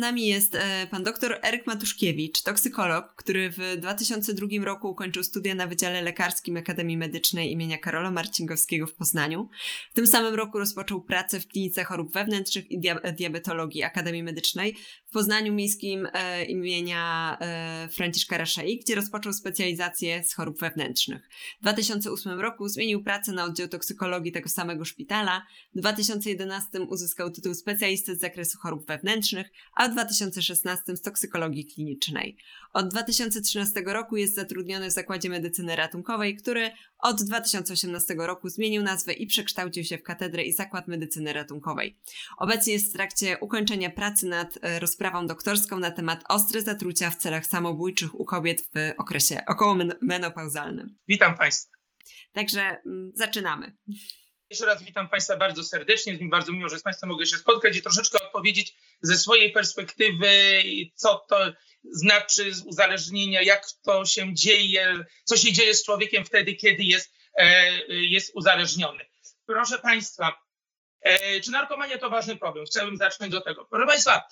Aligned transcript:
Nami 0.00 0.26
jest 0.26 0.54
e, 0.54 0.86
pan 0.90 1.02
dr 1.02 1.38
Eryk 1.42 1.66
Matuszkiewicz, 1.66 2.42
toksykolog, 2.42 3.14
który 3.16 3.50
w 3.50 3.76
2002 3.78 4.46
roku 4.64 4.88
ukończył 4.88 5.22
studia 5.22 5.54
na 5.54 5.66
Wydziale 5.66 6.02
Lekarskim 6.02 6.56
Akademii 6.56 6.96
Medycznej 6.96 7.52
imienia 7.52 7.78
Karola 7.78 8.10
Marcingowskiego 8.10 8.86
w 8.86 8.94
Poznaniu. 8.94 9.48
W 9.90 9.94
tym 9.94 10.06
samym 10.06 10.34
roku 10.34 10.58
rozpoczął 10.58 11.02
pracę 11.02 11.40
w 11.40 11.48
klinice 11.48 11.84
chorób 11.84 12.12
wewnętrznych 12.12 12.70
i 12.70 12.80
diabetologii 13.16 13.82
Akademii 13.82 14.22
Medycznej 14.22 14.76
w 15.10 15.12
Poznaniu 15.12 15.52
Miejskim 15.52 16.08
e, 16.12 16.44
imienia 16.44 17.36
e, 17.40 17.88
Franciszka 17.92 18.38
Raszei, 18.38 18.78
gdzie 18.78 18.94
rozpoczął 18.94 19.32
specjalizację 19.32 20.24
z 20.24 20.34
chorób 20.34 20.60
wewnętrznych. 20.60 21.28
W 21.58 21.62
2008 21.62 22.40
roku 22.40 22.68
zmienił 22.68 23.02
pracę 23.02 23.32
na 23.32 23.44
oddział 23.44 23.68
toksykologii 23.68 24.32
tego 24.32 24.48
samego 24.48 24.84
szpitala. 24.84 25.46
W 25.74 25.78
2011 25.78 26.80
uzyskał 26.80 27.30
tytuł 27.30 27.54
specjalisty 27.54 28.16
z 28.16 28.20
zakresu 28.20 28.58
chorób 28.58 28.86
wewnętrznych, 28.86 29.50
a 29.76 29.88
w 29.88 29.92
2016 29.92 30.96
z 30.96 31.00
toksykologii 31.02 31.66
klinicznej. 31.66 32.36
Od 32.72 32.88
2013 32.88 33.82
roku 33.86 34.16
jest 34.16 34.34
zatrudniony 34.34 34.88
w 34.88 34.92
Zakładzie 34.92 35.28
Medycyny 35.28 35.76
Ratunkowej, 35.76 36.36
który 36.36 36.70
od 36.98 37.22
2018 37.22 38.14
roku 38.18 38.48
zmienił 38.48 38.82
nazwę 38.82 39.12
i 39.12 39.26
przekształcił 39.26 39.84
się 39.84 39.98
w 39.98 40.02
Katedrę 40.02 40.42
i 40.42 40.52
Zakład 40.52 40.88
Medycyny 40.88 41.32
Ratunkowej. 41.32 41.98
Obecnie 42.38 42.72
jest 42.72 42.90
w 42.90 42.92
trakcie 42.92 43.38
ukończenia 43.38 43.90
pracy 43.90 44.26
nad 44.26 44.58
e, 44.62 44.78
rozprawą 45.00 45.26
doktorską 45.26 45.78
na 45.78 45.90
temat 45.90 46.24
ostre 46.28 46.62
zatrucia 46.62 47.10
w 47.10 47.16
celach 47.16 47.46
samobójczych 47.46 48.20
u 48.20 48.24
kobiet 48.24 48.60
w 48.60 48.92
okresie 48.98 49.42
okołomenopauzalnym. 49.46 50.96
Witam 51.08 51.36
Państwa. 51.36 51.76
Także 52.32 52.60
mm, 52.60 53.12
zaczynamy. 53.14 53.76
Jeszcze 54.50 54.66
raz 54.66 54.82
witam 54.82 55.08
Państwa 55.08 55.36
bardzo 55.36 55.64
serdecznie. 55.64 56.12
Jest 56.12 56.22
mi 56.22 56.28
bardzo 56.28 56.52
miło, 56.52 56.68
że 56.68 56.78
z 56.78 56.82
Państwem 56.82 57.10
mogę 57.10 57.26
się 57.26 57.36
spotkać 57.36 57.76
i 57.76 57.82
troszeczkę 57.82 58.18
odpowiedzieć 58.26 58.76
ze 59.02 59.18
swojej 59.18 59.52
perspektywy, 59.52 60.30
co 60.94 61.24
to 61.28 61.52
znaczy 61.92 62.52
uzależnienia, 62.66 63.42
jak 63.42 63.64
to 63.82 64.04
się 64.04 64.34
dzieje, 64.34 65.04
co 65.24 65.36
się 65.36 65.52
dzieje 65.52 65.74
z 65.74 65.84
człowiekiem 65.84 66.24
wtedy, 66.24 66.54
kiedy 66.54 66.82
jest, 66.82 67.12
e, 67.34 67.72
jest 67.88 68.32
uzależniony. 68.34 69.04
Proszę 69.46 69.78
Państwa, 69.78 70.40
e, 71.00 71.40
czy 71.40 71.50
narkomania 71.50 71.98
to 71.98 72.10
ważny 72.10 72.36
problem? 72.36 72.66
Chciałbym 72.66 72.96
zacząć 72.96 73.32
do 73.32 73.40
tego. 73.40 73.64
Proszę 73.70 73.86
Państwa, 73.86 74.22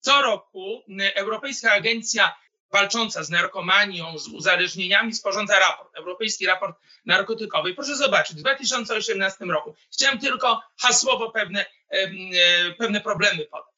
co 0.00 0.22
roku 0.22 0.82
Europejska 1.14 1.72
Agencja 1.72 2.36
walcząca 2.72 3.22
z 3.22 3.30
narkomanią, 3.30 4.18
z 4.18 4.28
uzależnieniami, 4.28 5.14
sporządza 5.14 5.58
raport, 5.58 5.96
europejski 5.96 6.46
raport 6.46 6.76
narkotykowy. 7.06 7.74
Proszę 7.74 7.96
zobaczyć, 7.96 8.36
w 8.36 8.40
2018 8.40 9.44
roku 9.44 9.74
chciałem 9.92 10.18
tylko 10.18 10.62
hasłowo 10.78 11.30
pewne, 11.30 11.66
e, 11.88 12.10
pewne 12.78 13.00
problemy 13.00 13.44
podać. 13.44 13.76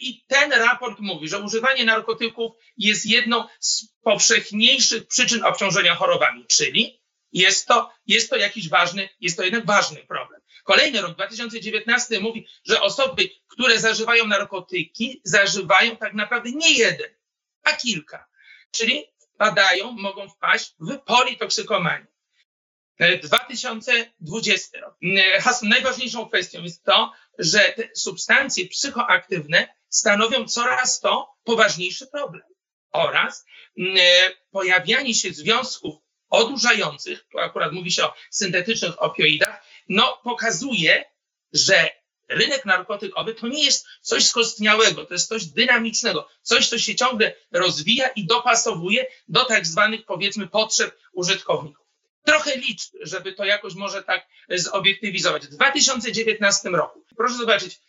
I 0.00 0.24
ten 0.26 0.52
raport 0.52 1.00
mówi, 1.00 1.28
że 1.28 1.38
używanie 1.38 1.84
narkotyków 1.84 2.52
jest 2.76 3.06
jedną 3.06 3.44
z 3.60 3.88
powszechniejszych 4.02 5.06
przyczyn 5.06 5.44
obciążenia 5.44 5.94
chorobami, 5.94 6.46
czyli 6.46 7.00
jest 7.32 7.66
to, 7.66 7.92
jest 8.06 8.30
to 8.30 8.36
jakiś 8.36 8.68
ważny, 8.68 9.08
jest 9.20 9.36
to 9.36 9.42
jednak 9.42 9.66
ważny 9.66 10.06
problem. 10.06 10.40
Kolejny 10.66 11.00
rok, 11.00 11.14
2019, 11.14 12.20
mówi, 12.20 12.46
że 12.64 12.80
osoby, 12.80 13.28
które 13.48 13.80
zażywają 13.80 14.26
narkotyki, 14.26 15.20
zażywają 15.24 15.96
tak 15.96 16.14
naprawdę 16.14 16.50
nie 16.50 16.72
jeden, 16.72 17.10
a 17.62 17.72
kilka. 17.72 18.26
Czyli 18.70 19.04
wpadają, 19.34 19.92
mogą 19.92 20.28
wpaść 20.28 20.74
w 20.80 20.98
politoksykomanię. 20.98 22.06
2020 23.22 24.80
rok. 24.80 24.96
Najważniejszą 25.62 26.28
kwestią 26.28 26.62
jest 26.62 26.84
to, 26.84 27.12
że 27.38 27.58
te 27.58 27.88
substancje 27.94 28.68
psychoaktywne 28.68 29.68
stanowią 29.88 30.46
coraz 30.46 31.00
to 31.00 31.34
poważniejszy 31.44 32.06
problem. 32.06 32.42
Oraz 32.92 33.44
pojawianie 34.50 35.14
się 35.14 35.32
związków 35.32 35.94
odurzających, 36.28 37.26
tu 37.32 37.38
akurat 37.38 37.72
mówi 37.72 37.90
się 37.90 38.04
o 38.04 38.14
syntetycznych 38.30 39.02
opioidach, 39.02 39.65
no 39.88 40.20
pokazuje, 40.24 41.04
że 41.52 41.90
rynek 42.28 42.64
narkotykowy 42.64 43.34
to 43.34 43.48
nie 43.48 43.64
jest 43.64 43.86
coś 44.00 44.26
skostniałego, 44.26 45.04
to 45.04 45.14
jest 45.14 45.28
coś 45.28 45.44
dynamicznego, 45.44 46.28
coś, 46.42 46.68
co 46.68 46.78
się 46.78 46.94
ciągle 46.94 47.34
rozwija 47.52 48.08
i 48.08 48.26
dopasowuje 48.26 49.06
do 49.28 49.44
tak 49.44 49.66
zwanych, 49.66 50.04
powiedzmy, 50.04 50.46
potrzeb 50.46 50.98
użytkowników. 51.12 51.86
Trochę 52.24 52.56
liczb, 52.56 52.94
żeby 53.00 53.32
to 53.32 53.44
jakoś 53.44 53.74
może 53.74 54.02
tak 54.02 54.26
zobiektywizować. 54.50 55.46
W 55.46 55.50
2019 55.50 56.68
roku, 56.68 57.04
proszę 57.16 57.36
zobaczyć, 57.36 57.80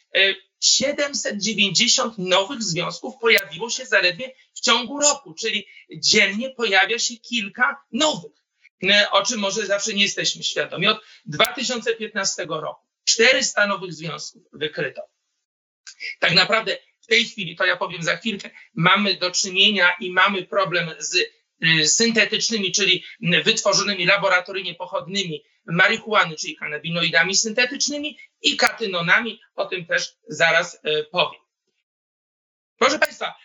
790 0.60 2.20
e, 2.20 2.22
nowych 2.22 2.64
związków 2.64 3.16
pojawiło 3.22 3.70
się 3.70 3.86
zaledwie 3.86 4.32
w 4.54 4.60
ciągu 4.60 5.00
roku, 5.00 5.34
czyli 5.34 5.68
dziennie 5.98 6.50
pojawia 6.50 7.00
się 7.00 7.18
kilka 7.18 7.84
nowych, 7.92 8.32
e, 8.32 8.47
o 9.12 9.26
czym 9.26 9.40
może 9.40 9.66
zawsze 9.66 9.94
nie 9.94 10.04
jesteśmy 10.04 10.44
świadomi. 10.44 10.88
Od 10.88 11.02
2015 11.26 12.46
roku 12.50 12.88
400 13.06 13.68
nowych 13.68 13.94
związków 13.94 14.44
wykryto. 14.54 15.02
Tak 16.20 16.34
naprawdę 16.34 16.78
w 17.02 17.08
tej 17.08 17.26
chwili, 17.26 17.56
to 17.56 17.66
ja 17.66 17.78
powiem 17.78 18.04
za 18.04 18.18
chwilkę, 18.18 18.50
mamy 18.74 19.16
do 19.16 19.32
czynienia 19.32 19.94
i 20.00 20.12
mamy 20.12 20.46
problem 20.46 20.90
z 21.00 21.16
y, 21.16 21.88
syntetycznymi, 21.88 22.72
czyli 22.72 23.04
wytworzonymi 23.44 24.06
laboratoryjnie 24.06 24.76
pochodnymi 24.76 25.44
marihuany, 25.66 26.36
czyli 26.36 26.56
kanabinoidami 26.56 27.36
syntetycznymi 27.36 28.18
i 28.42 28.58
katynonami. 28.58 29.42
O 29.56 29.66
tym 29.66 29.86
też 29.86 30.14
zaraz 30.28 30.74
y, 30.76 31.06
powiem. 31.12 31.42
Proszę 32.78 33.00
Państwa, 33.00 33.36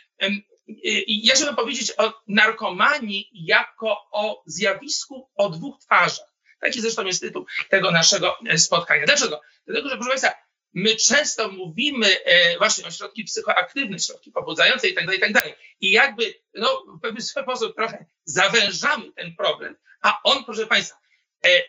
ja 1.07 1.35
chciałbym 1.35 1.57
powiedzieć 1.57 1.93
o 1.99 2.13
narkomanii 2.29 3.31
jako 3.33 3.97
o 4.13 4.43
zjawisku 4.47 5.31
o 5.35 5.51
dwóch 5.51 5.79
twarzach. 5.81 6.33
Taki 6.61 6.81
zresztą 6.81 7.05
jest 7.05 7.21
tytuł 7.21 7.47
tego 7.69 7.91
naszego 7.91 8.37
e, 8.49 8.59
spotkania. 8.59 9.07
Dlaczego? 9.07 9.41
Dlatego, 9.67 9.89
że 9.89 9.97
proszę 9.97 10.11
Państwa, 10.11 10.35
my 10.75 10.97
często 10.97 11.49
mówimy 11.49 12.25
e, 12.25 12.59
właśnie 12.59 12.87
o 12.87 12.91
środki 12.91 13.25
psychoaktywne, 13.25 13.99
środki 13.99 14.31
pobudzające 14.31 14.89
i 14.89 14.95
tak 14.95 15.05
dalej, 15.05 15.19
i 15.19 15.21
tak 15.21 15.33
dalej. 15.33 15.55
I 15.81 15.91
jakby, 15.91 16.35
no, 16.55 16.85
w 16.99 17.01
pewien 17.01 17.23
sposób 17.23 17.77
trochę 17.77 18.07
zawężamy 18.25 19.13
ten 19.13 19.37
problem, 19.37 19.77
a 20.03 20.21
on, 20.25 20.45
proszę 20.45 20.67
Państwa, 20.67 20.97
e, 21.45 21.63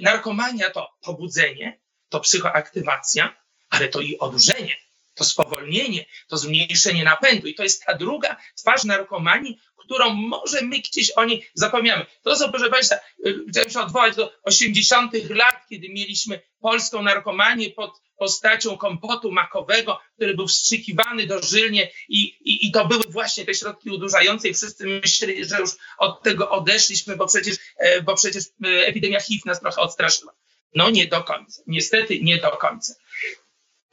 narkomania 0.00 0.70
to 0.70 0.88
pobudzenie, 1.02 1.80
to 2.08 2.20
psychoaktywacja, 2.20 3.36
ale 3.70 3.88
to 3.88 4.00
i 4.00 4.18
odurzenie, 4.18 4.76
to 5.14 5.24
spowolnienie, 5.24 6.04
to 6.28 6.36
zmniejszenie 6.36 7.04
napędu. 7.04 7.46
I 7.46 7.54
to 7.54 7.62
jest 7.62 7.84
ta 7.84 7.94
druga 7.94 8.36
twarz 8.56 8.84
narkomanii, 8.84 9.58
którą 9.76 10.14
może 10.14 10.62
my 10.62 10.78
gdzieś 10.78 11.10
o 11.10 11.24
niej 11.24 11.46
zapomniamy. 11.54 12.06
To 12.22 12.36
są, 12.36 12.50
proszę 12.50 12.70
Państwa, 12.70 12.96
y, 13.26 13.44
chciałem 13.50 13.70
się 13.70 13.80
odwołać 13.80 14.16
do 14.16 14.32
80. 14.42 15.12
lat, 15.30 15.66
kiedy 15.68 15.88
mieliśmy 15.88 16.40
polską 16.60 17.02
narkomanię 17.02 17.70
pod 17.70 18.02
postacią 18.16 18.76
kompotu 18.76 19.32
makowego, 19.32 20.00
który 20.16 20.34
był 20.34 20.48
wstrzykiwany 20.48 21.26
dożylnie 21.26 21.90
i, 22.08 22.18
i, 22.22 22.66
i 22.66 22.72
to 22.72 22.84
były 22.84 23.04
właśnie 23.08 23.44
te 23.44 23.54
środki 23.54 23.90
udurzające 23.90 24.48
i 24.48 24.54
wszyscy 24.54 24.86
myśleli, 24.86 25.44
że 25.44 25.60
już 25.60 25.70
od 25.98 26.22
tego 26.22 26.50
odeszliśmy, 26.50 27.16
bo 27.16 27.26
przecież, 27.26 27.56
e, 27.78 28.02
bo 28.02 28.14
przecież 28.14 28.44
e, 28.44 28.68
epidemia 28.86 29.20
HIV 29.20 29.42
nas 29.46 29.60
trochę 29.60 29.80
odstraszyła. 29.80 30.32
No 30.74 30.90
nie 30.90 31.06
do 31.06 31.24
końca. 31.24 31.62
Niestety 31.66 32.20
nie 32.20 32.38
do 32.38 32.50
końca. 32.50 32.94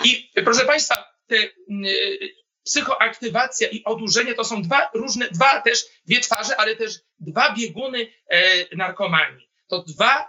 I 0.06 0.32
proszę 0.46 0.66
Państwa, 0.66 1.09
psychoaktywacja 2.64 3.68
i 3.68 3.84
odurzenie 3.84 4.34
to 4.34 4.44
są 4.44 4.62
dwa 4.62 4.90
różne, 4.94 5.30
dwa 5.30 5.62
też, 5.62 5.86
dwie 6.06 6.20
twarze, 6.20 6.58
ale 6.58 6.76
też 6.76 6.94
dwa 7.20 7.56
bieguny 7.56 8.14
e, 8.28 8.76
narkomanii. 8.76 9.50
To 9.68 9.84
dwa 9.84 10.28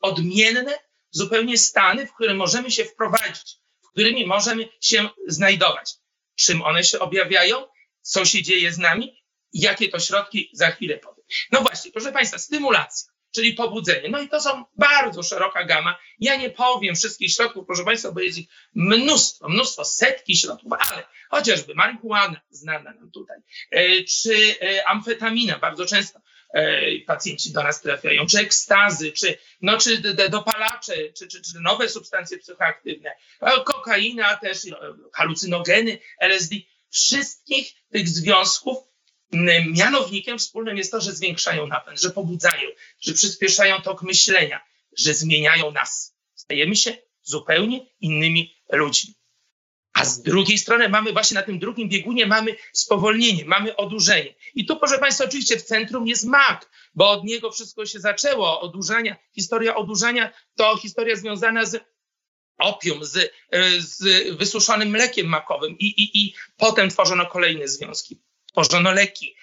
odmienne 0.00 0.78
zupełnie 1.10 1.58
stany, 1.58 2.06
w 2.06 2.12
które 2.12 2.34
możemy 2.34 2.70
się 2.70 2.84
wprowadzić, 2.84 3.56
w 3.84 3.88
którymi 3.90 4.26
możemy 4.26 4.68
się 4.80 5.08
znajdować. 5.26 5.94
Czym 6.34 6.62
one 6.62 6.84
się 6.84 6.98
objawiają, 6.98 7.66
co 8.00 8.24
się 8.24 8.42
dzieje 8.42 8.72
z 8.72 8.78
nami, 8.78 9.22
jakie 9.52 9.88
to 9.88 10.00
środki, 10.00 10.50
za 10.52 10.70
chwilę 10.70 10.98
powiem. 10.98 11.24
No 11.52 11.60
właśnie, 11.60 11.92
proszę 11.92 12.12
Państwa, 12.12 12.38
stymulacja 12.38 13.15
czyli 13.36 13.54
pobudzenie. 13.54 14.08
No 14.08 14.20
i 14.20 14.28
to 14.28 14.40
są 14.40 14.64
bardzo 14.76 15.22
szeroka 15.22 15.64
gama. 15.64 15.98
Ja 16.18 16.36
nie 16.36 16.50
powiem 16.50 16.94
wszystkich 16.94 17.32
środków, 17.32 17.66
proszę 17.66 17.84
Państwa, 17.84 18.12
bo 18.12 18.20
jest 18.20 18.38
ich 18.38 18.48
mnóstwo, 18.74 19.48
mnóstwo, 19.48 19.84
setki 19.84 20.36
środków, 20.36 20.72
ale 20.72 21.02
chociażby 21.30 21.74
marihuana 21.74 22.40
znana 22.50 22.92
nam 22.92 23.10
tutaj, 23.10 23.38
e, 23.70 24.04
czy 24.04 24.56
e, 24.62 24.88
amfetamina 24.88 25.58
bardzo 25.58 25.86
często 25.86 26.20
e, 26.54 26.80
pacjenci 27.06 27.52
do 27.52 27.62
nas 27.62 27.80
trafiają, 27.82 28.26
czy 28.26 28.38
ekstazy, 28.38 29.12
czy, 29.12 29.38
no, 29.62 29.78
czy 29.78 29.98
dopalacze, 30.30 30.94
czy, 31.18 31.28
czy, 31.28 31.42
czy 31.42 31.60
nowe 31.60 31.88
substancje 31.88 32.38
psychoaktywne, 32.38 33.16
kokaina 33.64 34.36
też, 34.36 34.58
halucynogeny, 35.12 35.98
LSD. 36.20 36.56
Wszystkich 36.90 37.72
tych 37.90 38.08
związków 38.08 38.76
mianownikiem 39.72 40.38
wspólnym 40.38 40.76
jest 40.76 40.92
to, 40.92 41.00
że 41.00 41.12
zwiększają 41.12 41.66
napęd, 41.66 42.00
że 42.00 42.10
pobudzają, 42.10 42.70
że 43.00 43.12
przyspieszają 43.12 43.82
tok 43.82 44.02
myślenia, 44.02 44.60
że 44.98 45.14
zmieniają 45.14 45.70
nas. 45.70 46.16
Stajemy 46.34 46.76
się 46.76 46.98
zupełnie 47.22 47.86
innymi 48.00 48.56
ludźmi. 48.72 49.14
A 49.92 50.04
z 50.04 50.22
drugiej 50.22 50.58
strony 50.58 50.88
mamy 50.88 51.12
właśnie 51.12 51.34
na 51.34 51.42
tym 51.42 51.58
drugim 51.58 51.88
biegunie 51.88 52.26
mamy 52.26 52.56
spowolnienie, 52.72 53.44
mamy 53.44 53.76
odurzenie. 53.76 54.34
I 54.54 54.66
tu, 54.66 54.76
proszę 54.76 54.98
Państwa, 54.98 55.24
oczywiście 55.24 55.56
w 55.56 55.62
centrum 55.62 56.06
jest 56.06 56.24
mak, 56.24 56.70
bo 56.94 57.10
od 57.10 57.24
niego 57.24 57.50
wszystko 57.50 57.86
się 57.86 58.00
zaczęło. 58.00 58.60
Odurzania, 58.60 59.16
historia 59.34 59.76
odurzania 59.76 60.32
to 60.56 60.76
historia 60.76 61.16
związana 61.16 61.66
z 61.66 61.84
opium, 62.58 63.04
z, 63.04 63.16
e, 63.16 63.80
z 63.80 64.30
wysuszonym 64.38 64.88
mlekiem 64.88 65.26
makowym 65.26 65.78
i, 65.78 65.86
i, 65.86 66.24
i 66.24 66.34
potem 66.56 66.90
tworzono 66.90 67.26
kolejne 67.26 67.68
związki. 67.68 68.20
Tworzono 68.56 68.92
leki, 68.92 69.36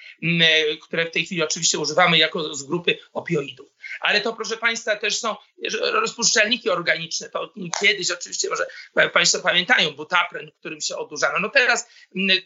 które 0.82 1.06
w 1.06 1.12
tej 1.12 1.26
chwili 1.26 1.44
oczywiście 1.44 1.80
używamy 1.80 2.18
jako 2.18 2.56
z 2.56 2.64
grupy 2.64 2.98
opioidów 3.14 3.74
ale 4.00 4.22
to 4.22 4.34
proszę 4.34 4.58
Państwa 4.58 4.96
też 4.96 5.20
są 5.20 5.36
rozpuszczalniki 5.82 6.70
organiczne. 6.70 7.30
To 7.30 7.54
kiedyś 7.82 8.12
oczywiście 8.12 8.50
może 8.50 8.68
Państwo 9.14 9.40
pamiętają 9.40 9.92
butapren, 9.92 10.52
którym 10.60 10.82
się 10.82 10.98
odurzano. 10.98 11.40
No 11.40 11.50
teraz 11.50 11.88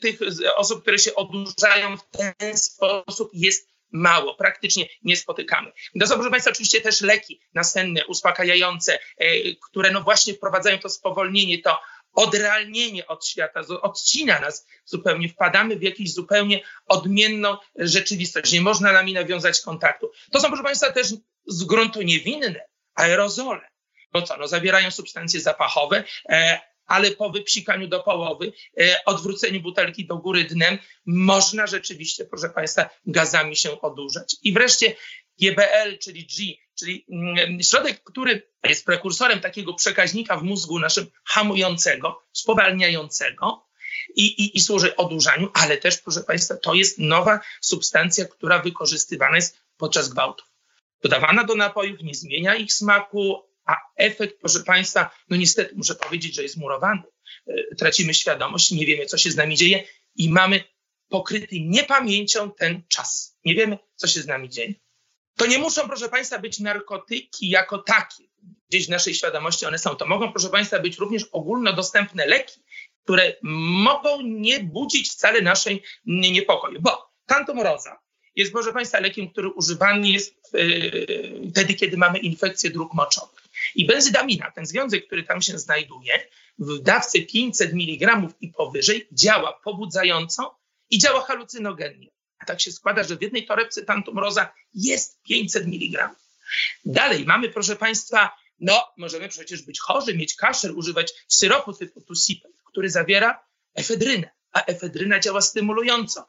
tych 0.01 0.19
osób, 0.55 0.81
które 0.81 0.99
się 0.99 1.15
odurzają 1.15 1.97
w 1.97 2.09
ten 2.17 2.57
sposób 2.57 3.29
jest 3.33 3.77
mało, 3.91 4.35
praktycznie 4.35 4.87
nie 5.03 5.17
spotykamy. 5.17 5.71
To 5.99 6.07
są, 6.07 6.15
proszę 6.15 6.29
Państwa, 6.29 6.51
oczywiście 6.51 6.81
też 6.81 7.01
leki 7.01 7.41
nasenne, 7.53 8.05
uspokajające, 8.07 8.99
e, 9.17 9.27
które 9.69 9.91
no 9.91 10.01
właśnie 10.01 10.33
wprowadzają 10.33 10.79
to 10.79 10.89
spowolnienie, 10.89 11.61
to 11.61 11.79
odrealnienie 12.17 13.07
od 13.07 13.27
świata, 13.27 13.61
odcina 13.81 14.39
nas 14.39 14.67
zupełnie, 14.85 15.29
wpadamy 15.29 15.75
w 15.75 15.81
jakąś 15.81 16.13
zupełnie 16.13 16.61
odmienną 16.87 17.57
rzeczywistość. 17.75 18.51
Nie 18.51 18.61
można 18.61 18.93
nami 18.93 19.13
nawiązać 19.13 19.61
kontaktu. 19.61 20.11
To 20.31 20.39
są, 20.39 20.47
proszę 20.47 20.63
Państwa, 20.63 20.91
też 20.91 21.07
z 21.47 21.63
gruntu 21.63 22.01
niewinne 22.01 22.65
aerozole. 22.95 23.61
Bo 24.11 24.21
co? 24.21 24.37
No, 24.37 24.47
zawierają 24.47 24.91
substancje 24.91 25.41
zapachowe, 25.41 26.03
e, 26.29 26.59
ale 26.85 27.11
po 27.11 27.29
wypsikaniu 27.29 27.87
do 27.87 27.99
połowy, 27.99 28.53
e, 28.79 29.05
odwróceniu 29.05 29.61
butelki 29.61 30.05
do 30.05 30.17
góry 30.17 30.43
dnem, 30.43 30.77
można 31.05 31.67
rzeczywiście, 31.67 32.25
proszę 32.25 32.49
Państwa, 32.49 32.89
gazami 33.05 33.55
się 33.55 33.81
odurzać. 33.81 34.35
I 34.43 34.53
wreszcie 34.53 34.95
GBL, 35.41 35.97
czyli 36.01 36.25
G, 36.25 36.66
czyli 36.79 37.05
mm, 37.09 37.63
środek, 37.63 38.03
który 38.03 38.51
jest 38.63 38.85
prekursorem 38.85 39.39
takiego 39.39 39.73
przekaźnika 39.73 40.37
w 40.37 40.43
mózgu 40.43 40.79
naszym 40.79 41.07
hamującego, 41.23 42.23
spowalniającego 42.33 43.67
i, 44.15 44.25
i, 44.25 44.57
i 44.57 44.59
służy 44.59 44.95
odurzaniu, 44.95 45.49
ale 45.53 45.77
też, 45.77 45.97
proszę 45.97 46.23
Państwa, 46.23 46.55
to 46.57 46.73
jest 46.73 46.99
nowa 46.99 47.39
substancja, 47.61 48.25
która 48.25 48.59
wykorzystywana 48.59 49.35
jest 49.35 49.57
podczas 49.77 50.09
gwałtów 50.09 50.47
dodawana 51.01 51.43
do 51.43 51.55
napojów, 51.55 52.01
nie 52.01 52.13
zmienia 52.13 52.55
ich 52.55 52.73
smaku, 52.73 53.43
a 53.65 53.75
efekt, 53.95 54.39
proszę 54.39 54.59
Państwa, 54.59 55.09
no 55.29 55.37
niestety 55.37 55.75
muszę 55.75 55.95
powiedzieć, 55.95 56.35
że 56.35 56.43
jest 56.43 56.57
murowany. 56.57 57.03
E, 57.47 57.75
tracimy 57.75 58.13
świadomość, 58.13 58.71
nie 58.71 58.85
wiemy, 58.85 59.05
co 59.05 59.17
się 59.17 59.31
z 59.31 59.35
nami 59.35 59.55
dzieje 59.55 59.83
i 60.15 60.29
mamy 60.29 60.63
pokryty 61.09 61.59
niepamięcią 61.59 62.51
ten 62.51 62.83
czas. 62.87 63.37
Nie 63.45 63.55
wiemy, 63.55 63.77
co 63.95 64.07
się 64.07 64.21
z 64.21 64.27
nami 64.27 64.49
dzieje. 64.49 64.73
To 65.37 65.45
nie 65.45 65.57
muszą, 65.57 65.87
proszę 65.87 66.09
Państwa, 66.09 66.39
być 66.39 66.59
narkotyki 66.59 67.49
jako 67.49 67.77
takie. 67.77 68.23
Gdzieś 68.69 68.87
w 68.87 68.89
naszej 68.89 69.13
świadomości 69.13 69.65
one 69.65 69.79
są. 69.79 69.95
To 69.95 70.05
mogą, 70.05 70.31
proszę 70.31 70.49
Państwa, 70.49 70.79
być 70.79 70.97
również 70.97 71.23
ogólnodostępne 71.31 72.25
leki, 72.25 72.59
które 73.03 73.33
mogą 73.43 74.21
nie 74.21 74.59
budzić 74.59 75.09
wcale 75.09 75.41
naszej 75.41 75.83
niepokoju. 76.05 76.81
Bo 76.81 77.11
tantomoroza, 77.25 77.99
jest, 78.35 78.51
proszę 78.51 78.73
Państwa, 78.73 78.99
lekiem, 78.99 79.29
który 79.29 79.49
używany 79.49 80.09
jest 80.09 80.53
yy, 80.53 81.49
wtedy, 81.51 81.73
kiedy 81.73 81.97
mamy 81.97 82.19
infekcję 82.19 82.69
dróg 82.69 82.93
moczowych. 82.93 83.43
I 83.75 83.85
benzydamina, 83.85 84.51
ten 84.51 84.65
związek, 84.65 85.07
który 85.07 85.23
tam 85.23 85.41
się 85.41 85.59
znajduje, 85.59 86.27
w 86.59 86.79
dawce 86.79 87.21
500 87.21 87.73
mg 87.73 88.27
i 88.41 88.47
powyżej 88.47 89.07
działa 89.11 89.53
pobudzająco 89.63 90.59
i 90.89 90.97
działa 90.97 91.21
halucynogennie. 91.21 92.16
Tak 92.45 92.61
się 92.61 92.71
składa, 92.71 93.03
że 93.03 93.15
w 93.17 93.21
jednej 93.21 93.45
torebce 93.45 93.81
tantumroza 93.81 94.53
jest 94.73 95.21
500 95.23 95.65
mg. 95.65 96.15
Dalej 96.85 97.25
mamy, 97.25 97.49
proszę 97.49 97.75
Państwa, 97.75 98.37
no 98.59 98.93
możemy 98.97 99.29
przecież 99.29 99.61
być 99.61 99.79
chorzy, 99.79 100.15
mieć 100.15 100.35
kaszel, 100.35 100.77
używać 100.77 101.13
syropu 101.27 101.73
typu 101.73 102.01
Tusipel, 102.01 102.51
który 102.65 102.89
zawiera 102.89 103.45
efedrynę 103.75 104.37
a 104.57 104.65
efedryna 104.65 105.19
działa 105.19 105.41
stymulująco. 105.41 106.27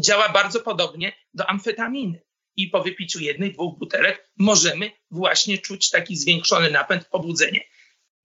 Działa 0.00 0.28
bardzo 0.28 0.60
podobnie 0.60 1.12
do 1.34 1.46
amfetaminy. 1.46 2.22
I 2.56 2.68
po 2.68 2.82
wypiciu 2.82 3.20
jednej, 3.20 3.52
dwóch 3.52 3.78
butelek 3.78 4.30
możemy 4.36 4.90
właśnie 5.10 5.58
czuć 5.58 5.90
taki 5.90 6.16
zwiększony 6.16 6.70
napęd, 6.70 7.04
pobudzenie. 7.04 7.60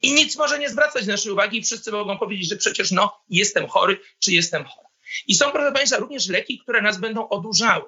I 0.02 0.14
nic 0.14 0.36
może 0.36 0.60
nie 0.60 0.70
zwracać 0.70 1.06
naszej 1.06 1.32
uwagi 1.32 1.58
i 1.58 1.64
wszyscy 1.64 1.92
mogą 1.92 2.18
powiedzieć, 2.18 2.50
że 2.50 2.58
przecież 2.58 2.92
no, 2.92 3.24
jestem 3.30 3.68
chory, 3.68 4.00
czy 4.20 4.34
jestem 4.34 4.64
chora. 4.64 4.83
I 5.28 5.36
są, 5.36 5.52
proszę 5.52 5.72
Państwa, 5.72 5.98
również 5.98 6.30
leki, 6.30 6.60
które 6.60 6.82
nas 6.82 7.00
będą 7.00 7.30
odurzały. 7.30 7.84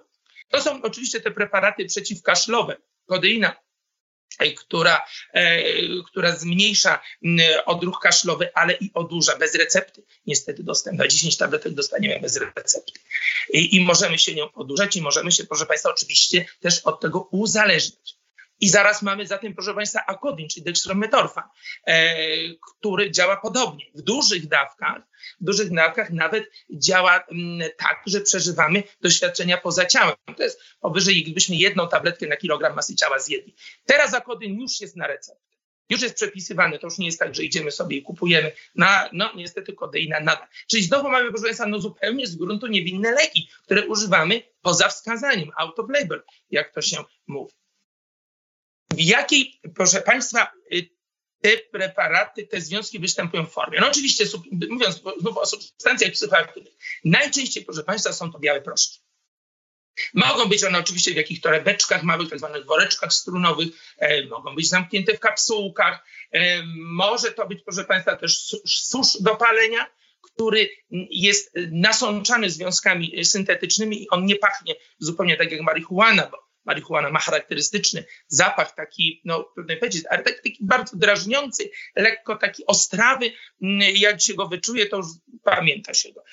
To 0.50 0.62
są 0.62 0.82
oczywiście 0.82 1.22
te 1.22 1.32
preparaty 1.32 1.86
przeciwkaszlowe, 1.86 2.78
kodeina, 3.06 3.56
E, 4.40 4.52
która, 4.52 5.06
e, 5.34 5.64
która 6.08 6.36
zmniejsza 6.36 7.02
odruch 7.66 8.00
kaszlowy, 8.00 8.54
ale 8.54 8.74
i 8.74 8.92
odurza 8.94 9.38
bez 9.38 9.56
recepty. 9.56 10.04
Niestety 10.26 10.64
dostęp 10.64 10.98
na 10.98 11.08
10 11.08 11.38
tabletek 11.38 11.74
dostaniemy 11.74 12.20
bez 12.20 12.38
recepty. 12.38 13.00
I, 13.54 13.76
I 13.76 13.86
możemy 13.86 14.20
się 14.20 14.36
nią 14.36 14.52
odurzać 14.54 14.96
i 14.96 15.02
możemy 15.02 15.32
się, 15.32 15.44
proszę 15.44 15.66
Państwa, 15.66 15.90
oczywiście 15.90 16.46
też 16.60 16.80
od 16.80 17.02
tego 17.02 17.28
uzależnić. 17.32 18.16
I 18.60 18.70
zaraz 18.70 19.02
mamy 19.02 19.28
za 19.28 19.38
tym, 19.38 19.54
proszę 19.54 19.74
Państwa, 19.74 20.06
akodin, 20.08 20.50
czyli 20.50 20.64
dextrometorfan, 20.64 21.44
e, 21.88 22.16
który 22.72 23.12
działa 23.12 23.38
podobnie. 23.38 23.86
W 23.96 24.02
dużych 24.02 24.48
dawkach, 24.48 25.02
w 25.42 25.44
dużych 25.44 25.74
dawkach 25.74 26.10
nawet 26.10 26.52
działa 26.70 27.16
m, 27.16 27.26
mm, 27.32 27.70
tak, 27.78 28.04
że 28.06 28.22
przeżywamy 28.22 28.84
doświadczenia 29.02 29.58
poza 29.58 29.86
ciałem. 29.86 30.16
To 30.38 30.44
jest 30.44 30.62
powyżej, 30.80 31.24
gdybyśmy 31.24 31.56
jedną 31.56 31.88
tabletkę 31.88 32.28
na 32.28 32.38
kilogram 32.38 32.76
masy 32.76 32.96
ciała 32.96 33.20
zjedli. 33.20 33.56
Teraz 33.86 34.14
akodin 34.14 34.62
już 34.62 34.82
jest 34.82 34.96
na 34.96 35.08
receptę. 35.08 35.46
Już 35.90 36.02
jest 36.02 36.16
przepisywany, 36.16 36.80
to 36.80 36.88
już 36.88 36.98
nie 36.98 37.06
jest 37.06 37.20
tak, 37.20 37.36
że 37.36 37.44
idziemy 37.44 37.72
sobie 37.72 37.98
i 37.98 38.02
kupujemy. 38.02 38.52
Na, 38.76 39.10
no 39.14 39.32
niestety 39.36 39.74
kodeina 39.74 40.20
nada. 40.20 40.48
Czyli 40.68 40.84
znowu 40.84 41.10
mamy, 41.10 41.30
proszę 41.30 41.44
Państwa, 41.44 41.66
no 41.66 41.80
zupełnie 41.80 42.28
z 42.28 42.36
gruntu 42.36 42.68
niewinne 42.68 43.12
leki, 43.12 43.50
które 43.64 43.88
używamy 43.88 44.42
poza 44.62 44.88
wskazaniem, 44.88 45.52
out 45.58 45.80
of 45.80 45.90
label, 45.90 46.24
jak 46.50 46.74
to 46.74 46.82
się 46.82 47.04
mówi. 47.28 47.54
W 48.96 49.02
jakiej, 49.02 49.60
proszę 49.76 50.02
Państwa, 50.02 50.52
y, 50.74 50.90
te 51.42 51.58
preparaty, 51.58 52.48
te 52.48 52.62
związki 52.62 53.00
występują 53.00 53.46
w 53.46 53.52
formie? 53.52 53.80
No 53.80 53.88
oczywiście, 53.88 54.26
mówiąc 54.70 55.02
znów 55.20 55.38
o 55.38 55.46
substancjach 55.46 56.12
psychoaktywnych, 56.12 56.74
najczęściej, 57.06 57.66
proszę 57.66 57.84
Państwa, 57.84 58.14
są 58.14 58.32
to 58.32 58.40
białe 58.40 58.62
proszki. 58.62 59.00
Mogą 60.14 60.46
być 60.46 60.64
one 60.64 60.80
oczywiście 60.80 61.14
w 61.14 61.16
jakichś 61.16 61.42
torebeczkach 61.42 62.04
małych, 62.04 62.30
tak 62.30 62.40
zwanych 62.40 62.66
woreczkach 62.66 63.14
strunowych, 63.14 63.68
e, 63.98 64.26
mogą 64.26 64.56
być 64.56 64.70
zamknięte 64.70 65.14
w 65.14 65.20
kapsułkach. 65.20 66.06
E, 66.32 66.64
może 66.78 67.32
to 67.32 67.48
być, 67.48 67.64
proszę 67.66 67.84
Państwa, 67.84 68.16
też 68.16 68.38
susz 68.66 69.22
do 69.22 69.36
palenia, 69.36 69.90
który 70.22 70.70
jest 71.10 71.52
nasączany 71.72 72.50
związkami 72.50 73.26
syntetycznymi 73.26 74.04
i 74.04 74.10
on 74.10 74.26
nie 74.26 74.36
pachnie 74.36 74.76
zupełnie 75.00 75.38
tak 75.38 75.52
jak 75.52 75.62
marihuana, 75.62 76.28
bo 76.32 76.45
marihuana 76.66 77.10
ma 77.10 77.20
charakterystyczny 77.20 78.06
zapach 78.28 78.76
taki, 78.76 79.22
no 79.26 79.44
trudno 79.54 79.76
powiedzieć, 79.76 80.04
ale 80.10 80.24
taki, 80.24 80.36
taki 80.36 80.58
bardzo 80.62 80.98
drażniący, 80.98 81.70
lekko 81.96 82.36
taki 82.36 82.66
ostrawy. 82.66 83.32
Mm, 83.62 83.80
jak 83.96 84.22
się 84.22 84.34
go 84.34 84.48
wyczuje, 84.48 84.86
to 84.86 84.98
już 84.98 85.06
pamięta 85.44 85.94
się 85.94 86.10
go, 86.14 86.24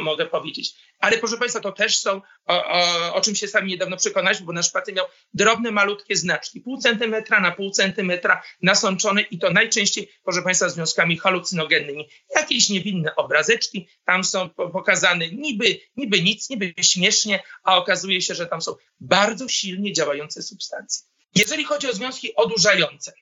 mogę 0.00 0.26
powiedzieć. 0.26 0.74
Ale 1.00 1.18
proszę 1.18 1.36
Państwa, 1.36 1.60
to 1.60 1.72
też 1.72 1.98
są, 1.98 2.20
o, 2.46 2.64
o, 2.64 3.14
o 3.14 3.20
czym 3.20 3.34
się 3.34 3.48
sami 3.48 3.70
niedawno 3.70 3.96
przekonaliśmy, 3.96 4.46
bo 4.46 4.52
nasz 4.52 4.70
pacjent 4.70 4.96
miał 4.96 5.06
drobne, 5.34 5.70
malutkie 5.70 6.16
znaczki, 6.16 6.60
pół 6.60 6.78
centymetra 6.78 7.40
na 7.40 7.50
pół 7.50 7.70
centymetra 7.70 8.42
nasączone 8.62 9.22
i 9.22 9.38
to 9.38 9.50
najczęściej, 9.50 10.10
proszę 10.24 10.42
Państwa, 10.42 10.68
związkami 10.68 11.18
halucynogennymi. 11.18 12.08
Jakieś 12.34 12.68
niewinne 12.68 13.16
obrazeczki 13.16 13.88
tam 14.04 14.24
są 14.24 14.48
pokazane, 14.48 15.28
niby, 15.28 15.80
niby 15.96 16.22
nic, 16.22 16.50
niby 16.50 16.74
śmiesznie, 16.82 17.42
a 17.62 17.76
okazuje 17.76 18.22
się, 18.22 18.34
że 18.34 18.46
tam 18.46 18.62
są 18.62 18.74
bardzo 19.00 19.48
silnie 19.48 19.92
działające 19.92 20.42
substancje. 20.42 21.06
Jeżeli 21.34 21.64
chodzi 21.64 21.90
o 21.90 21.92
związki 21.92 22.34
odurzające, 22.34 23.12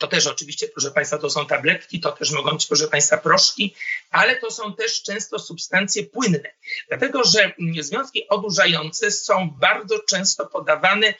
To 0.00 0.08
też 0.08 0.26
oczywiście, 0.26 0.68
proszę 0.68 0.90
Państwa, 0.90 1.18
to 1.18 1.30
są 1.30 1.46
tabletki, 1.46 2.00
to 2.00 2.12
też 2.12 2.30
mogą 2.30 2.52
być, 2.52 2.66
proszę 2.66 2.88
Państwa, 2.88 3.16
proszki, 3.16 3.74
ale 4.10 4.36
to 4.36 4.50
są 4.50 4.74
też 4.74 5.02
często 5.02 5.38
substancje 5.38 6.06
płynne, 6.06 6.54
dlatego 6.88 7.24
że 7.24 7.52
związki 7.80 8.28
odurzające 8.28 9.10
są 9.10 9.50
bardzo 9.50 9.98
często 9.98 10.46
podawane 10.46 11.14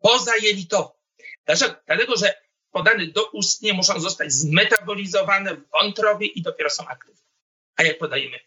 pozajelitowo. 0.00 1.00
Dlaczego? 1.46 1.74
Dlatego, 1.86 2.16
że 2.16 2.34
podane 2.70 3.06
doustnie 3.06 3.72
muszą 3.72 4.00
zostać 4.00 4.32
zmetabolizowane 4.32 5.56
w 5.56 5.70
wątrobie 5.70 6.26
i 6.26 6.42
dopiero 6.42 6.70
są 6.70 6.86
aktywne. 6.86 7.22
A 7.76 7.82
jak 7.82 7.98
podajemy 7.98 8.38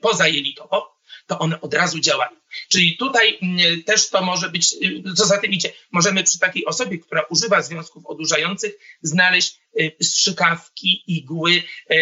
pozajelitowo, 0.00 0.93
to 1.26 1.38
one 1.38 1.60
od 1.60 1.74
razu 1.74 2.00
działają. 2.00 2.36
Czyli 2.68 2.96
tutaj 2.96 3.38
mm, 3.42 3.82
też 3.82 4.10
to 4.10 4.22
może 4.22 4.50
być, 4.50 4.74
y, 4.82 5.14
co 5.16 5.26
za 5.26 5.38
tym 5.38 5.50
idzie, 5.50 5.72
możemy 5.92 6.24
przy 6.24 6.38
takiej 6.38 6.66
osobie, 6.66 6.98
która 6.98 7.22
używa 7.22 7.62
związków 7.62 8.06
odurzających, 8.06 8.74
znaleźć 9.02 9.60
y, 9.80 9.96
strzykawki, 10.02 11.04
igły, 11.06 11.62
y, 11.90 11.96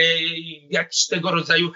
jakieś 0.70 1.06
tego 1.06 1.30
rodzaju 1.30 1.72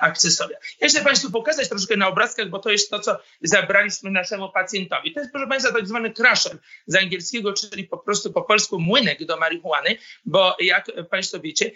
akcesoria. 0.00 0.58
Ja 0.80 0.88
chcę 0.88 1.04
Państwu 1.04 1.30
pokazać 1.30 1.68
troszkę 1.68 1.96
na 1.96 2.08
obrazkach, 2.08 2.48
bo 2.50 2.58
to 2.58 2.70
jest 2.70 2.90
to, 2.90 3.00
co 3.00 3.18
zabraliśmy 3.42 4.10
naszemu 4.10 4.52
pacjentowi. 4.52 5.12
To 5.12 5.20
jest, 5.20 5.32
proszę 5.32 5.48
Państwa, 5.48 5.72
tak 5.72 5.88
zwany 5.88 6.12
crusher 6.12 6.58
z 6.86 6.94
angielskiego, 6.94 7.52
czyli 7.52 7.84
po 7.84 7.98
prostu 7.98 8.32
po 8.32 8.42
polsku 8.42 8.80
młynek 8.80 9.24
do 9.24 9.36
marihuany, 9.36 9.96
bo 10.24 10.56
jak 10.60 10.90
Państwo 11.10 11.40
wiecie, 11.40 11.70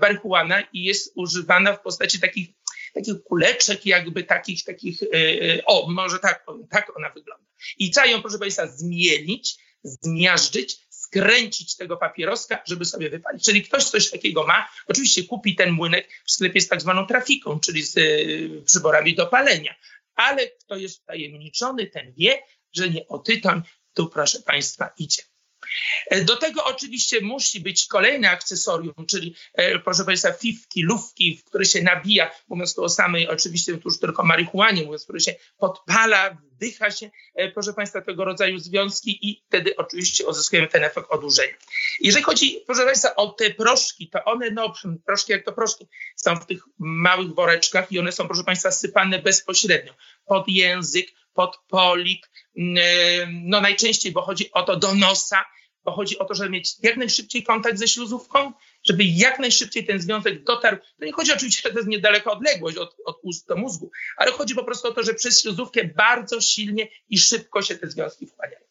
marihuana 0.00 0.62
jest 0.72 1.12
używana 1.14 1.72
w 1.72 1.80
postaci 1.80 2.20
takich 2.20 2.48
takich 2.94 3.22
kuleczek, 3.24 3.86
jakby 3.86 4.24
takich, 4.24 4.64
takich, 4.64 5.02
e, 5.02 5.06
e, 5.16 5.64
o, 5.64 5.90
może 5.90 6.18
tak 6.18 6.44
powiem, 6.44 6.68
tak 6.68 6.96
ona 6.96 7.10
wygląda. 7.10 7.44
I 7.78 7.90
trzeba 7.90 8.06
ją, 8.06 8.22
proszę 8.22 8.38
Państwa, 8.38 8.66
zmielić, 8.66 9.56
zmiażdżyć, 9.82 10.78
skręcić 10.90 11.76
tego 11.76 11.96
papieroska, 11.96 12.62
żeby 12.66 12.84
sobie 12.84 13.10
wypalić. 13.10 13.44
Czyli 13.44 13.62
ktoś 13.62 13.84
coś 13.84 14.10
takiego 14.10 14.46
ma, 14.46 14.68
oczywiście 14.86 15.24
kupi 15.24 15.54
ten 15.54 15.72
młynek 15.72 16.08
w 16.26 16.30
sklepie 16.30 16.60
z 16.60 16.68
tak 16.68 16.80
zwaną 16.80 17.06
trafiką, 17.06 17.60
czyli 17.60 17.82
z 17.82 17.96
y, 17.96 18.62
przyborami 18.66 19.14
do 19.14 19.26
palenia. 19.26 19.74
Ale 20.14 20.48
kto 20.48 20.76
jest 20.76 21.06
tajemniczony, 21.06 21.86
ten 21.86 22.12
wie, 22.12 22.42
że 22.72 22.90
nie 22.90 23.08
o 23.08 23.18
tytoń 23.18 23.62
tu, 23.94 24.08
proszę 24.08 24.40
Państwa, 24.40 24.90
idzie. 24.98 25.22
E, 26.10 26.24
do 26.24 26.36
tego 26.36 26.64
oczywiście 26.64 27.20
musi 27.20 27.60
być 27.60 27.86
kolejne 27.86 28.30
akcesorium, 28.30 29.06
czyli 29.06 29.34
e, 29.54 29.78
proszę 29.78 30.04
Państwa, 30.04 30.32
fifki, 30.32 30.82
lufki, 30.82 31.36
w 31.36 31.44
które 31.44 31.64
się 31.64 31.82
nabija, 31.82 32.30
mówiąc 32.48 32.74
tu 32.74 32.84
o 32.84 32.88
samej, 32.88 33.28
oczywiście 33.28 33.78
tu 33.78 33.88
już 33.88 34.00
tylko 34.00 34.24
marihuanie, 34.24 34.84
mówiąc, 34.84 35.04
które 35.04 35.20
się 35.20 35.34
podpala, 35.58 36.36
wdycha 36.52 36.90
się, 36.90 37.10
e, 37.34 37.50
proszę 37.50 37.72
Państwa, 37.72 38.00
tego 38.00 38.24
rodzaju 38.24 38.58
związki 38.58 39.28
i 39.28 39.42
wtedy 39.48 39.76
oczywiście 39.76 40.26
uzyskujemy 40.26 40.68
ten 40.68 40.84
efekt 40.84 41.06
odurzenia. 41.10 41.54
Jeżeli 42.00 42.24
chodzi, 42.24 42.62
proszę 42.66 42.84
Państwa, 42.84 43.16
o 43.16 43.28
te 43.28 43.50
proszki, 43.50 44.08
to 44.08 44.24
one, 44.24 44.50
no 44.50 44.72
proszki 45.06 45.32
jak 45.32 45.44
to 45.44 45.52
proszki, 45.52 45.86
są 46.16 46.36
w 46.36 46.46
tych 46.46 46.62
małych 46.78 47.34
woreczkach 47.34 47.92
i 47.92 47.98
one 47.98 48.12
są, 48.12 48.26
proszę 48.26 48.44
Państwa, 48.44 48.70
sypane 48.70 49.18
bezpośrednio 49.18 49.94
pod 50.26 50.48
język, 50.48 51.06
pod 51.34 51.58
polik, 51.68 52.30
no 53.28 53.60
najczęściej, 53.60 54.12
bo 54.12 54.22
chodzi 54.22 54.52
o 54.52 54.62
to 54.62 54.76
do 54.76 54.94
nosa, 54.94 55.44
bo 55.88 55.94
chodzi 55.94 56.18
o 56.18 56.24
to, 56.24 56.34
żeby 56.34 56.50
mieć 56.50 56.76
jak 56.82 56.96
najszybciej 56.96 57.42
kontakt 57.42 57.78
ze 57.78 57.88
śluzówką, 57.88 58.52
żeby 58.84 59.04
jak 59.04 59.38
najszybciej 59.38 59.86
ten 59.86 60.00
związek 60.00 60.44
dotarł. 60.44 60.76
To 60.98 61.04
nie 61.04 61.12
chodzi 61.12 61.32
oczywiście, 61.32 61.68
że 61.68 61.72
to 61.72 61.78
jest 61.78 61.88
niedaleka 61.88 62.30
odległość 62.30 62.76
od, 62.76 62.96
od 63.04 63.18
ust 63.22 63.48
do 63.48 63.56
mózgu, 63.56 63.90
ale 64.16 64.30
chodzi 64.30 64.54
po 64.54 64.64
prostu 64.64 64.88
o 64.88 64.92
to, 64.92 65.02
że 65.02 65.14
przez 65.14 65.42
śluzówkę 65.42 65.84
bardzo 65.84 66.40
silnie 66.40 66.88
i 67.08 67.18
szybko 67.18 67.62
się 67.62 67.74
te 67.74 67.90
związki 67.90 68.26
wchłaniają. 68.26 68.67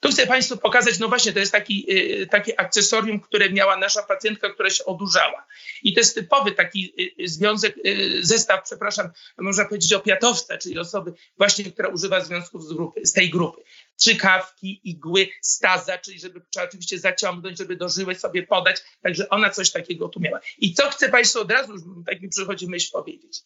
Tu 0.00 0.08
chcę 0.08 0.26
Państwu 0.26 0.56
pokazać, 0.56 0.98
no 0.98 1.08
właśnie, 1.08 1.32
to 1.32 1.38
jest 1.38 1.52
taki, 1.52 1.86
y, 1.92 2.26
takie 2.26 2.60
akcesorium, 2.60 3.20
które 3.20 3.50
miała 3.50 3.76
nasza 3.76 4.02
pacjentka, 4.02 4.50
która 4.50 4.70
się 4.70 4.84
odurzała. 4.84 5.46
I 5.82 5.94
to 5.94 6.00
jest 6.00 6.14
typowy 6.14 6.52
taki 6.52 6.94
y, 7.20 7.28
związek, 7.28 7.76
y, 7.86 8.18
zestaw, 8.22 8.62
przepraszam, 8.64 9.10
można 9.38 9.64
powiedzieć 9.64 9.92
opiatowca, 9.92 10.58
czyli 10.58 10.78
osoby 10.78 11.12
właśnie, 11.38 11.64
która 11.64 11.88
używa 11.88 12.20
związków 12.20 12.64
z, 12.64 12.72
grupy, 12.72 13.06
z 13.06 13.12
tej 13.12 13.30
grupy. 13.30 13.62
Trzykawki, 13.96 14.80
igły, 14.84 15.28
staza, 15.42 15.98
czyli 15.98 16.20
żeby 16.20 16.40
trzeba 16.50 16.66
oczywiście 16.66 16.98
zaciągnąć, 16.98 17.58
żeby 17.58 17.76
do 17.76 17.88
żyły 17.88 18.14
sobie 18.14 18.42
podać. 18.42 18.76
Także 19.02 19.28
ona 19.28 19.50
coś 19.50 19.70
takiego 19.70 20.08
tu 20.08 20.20
miała. 20.20 20.40
I 20.58 20.74
co 20.74 20.90
chcę 20.90 21.08
Państwu 21.08 21.40
od 21.40 21.50
razu, 21.50 21.72
tak 22.06 22.20
mi 22.20 22.28
przychodzi 22.28 22.66
myśl 22.66 22.92
powiedzieć 22.92 23.42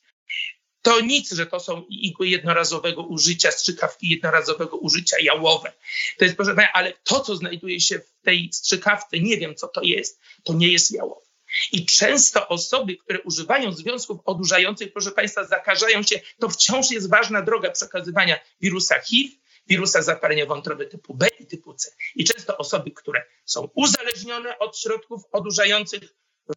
to 0.83 1.01
nic, 1.01 1.33
że 1.33 1.47
to 1.47 1.61
są 1.61 1.85
igły 1.89 2.29
jednorazowego 2.29 3.03
użycia, 3.03 3.51
strzykawki 3.51 4.09
jednorazowego 4.09 4.77
użycia 4.77 5.17
jałowe. 5.21 5.73
To 6.19 6.25
jest, 6.25 6.37
proszę 6.37 6.55
Państwa, 6.55 6.79
ale 6.79 6.93
to, 7.05 7.21
co 7.21 7.37
znajduje 7.37 7.81
się 7.81 7.99
w 7.99 8.13
tej 8.23 8.51
strzykawce, 8.53 9.21
nie 9.21 9.37
wiem, 9.37 9.55
co 9.55 9.69
to 9.69 9.83
jest, 9.83 10.21
to 10.45 10.53
nie 10.53 10.69
jest 10.69 10.91
jałowe. 10.91 11.29
I 11.73 11.87
często 11.87 12.49
osoby, 12.49 12.97
które 12.97 13.23
używają 13.23 13.73
związków 13.73 14.21
odurzających, 14.25 14.93
proszę 14.93 15.11
Państwa, 15.11 15.45
zakażają 15.45 16.03
się, 16.03 16.21
to 16.39 16.49
wciąż 16.49 16.91
jest 16.91 17.11
ważna 17.11 17.43
droga 17.43 17.71
przekazywania 17.71 18.39
wirusa 18.61 19.01
HIV, 19.01 19.35
wirusa 19.67 20.03
zapalenia 20.03 20.47
wątroby 20.47 20.87
typu 20.87 21.15
B 21.15 21.29
i 21.41 21.47
typu 21.47 21.75
C. 21.75 21.91
I 22.15 22.25
często 22.25 22.59
osoby, 22.59 22.91
które 22.91 23.25
są 23.45 23.69
uzależnione 23.75 24.59
od 24.59 24.79
środków 24.79 25.23
odurzających, 25.33 26.15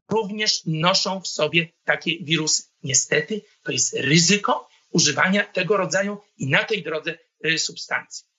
również 0.10 0.62
noszą 0.65 1.21
w 1.21 1.27
sobie 1.27 1.69
takie 1.86 2.24
wirusy. 2.24 2.63
Niestety 2.83 3.41
to 3.63 3.71
jest 3.71 3.93
ryzyko 3.93 4.69
używania 4.89 5.43
tego 5.43 5.77
rodzaju 5.77 6.17
i 6.38 6.50
na 6.50 6.63
tej 6.63 6.83
drodze 6.83 7.17
y, 7.45 7.60
substancji. 7.60 8.31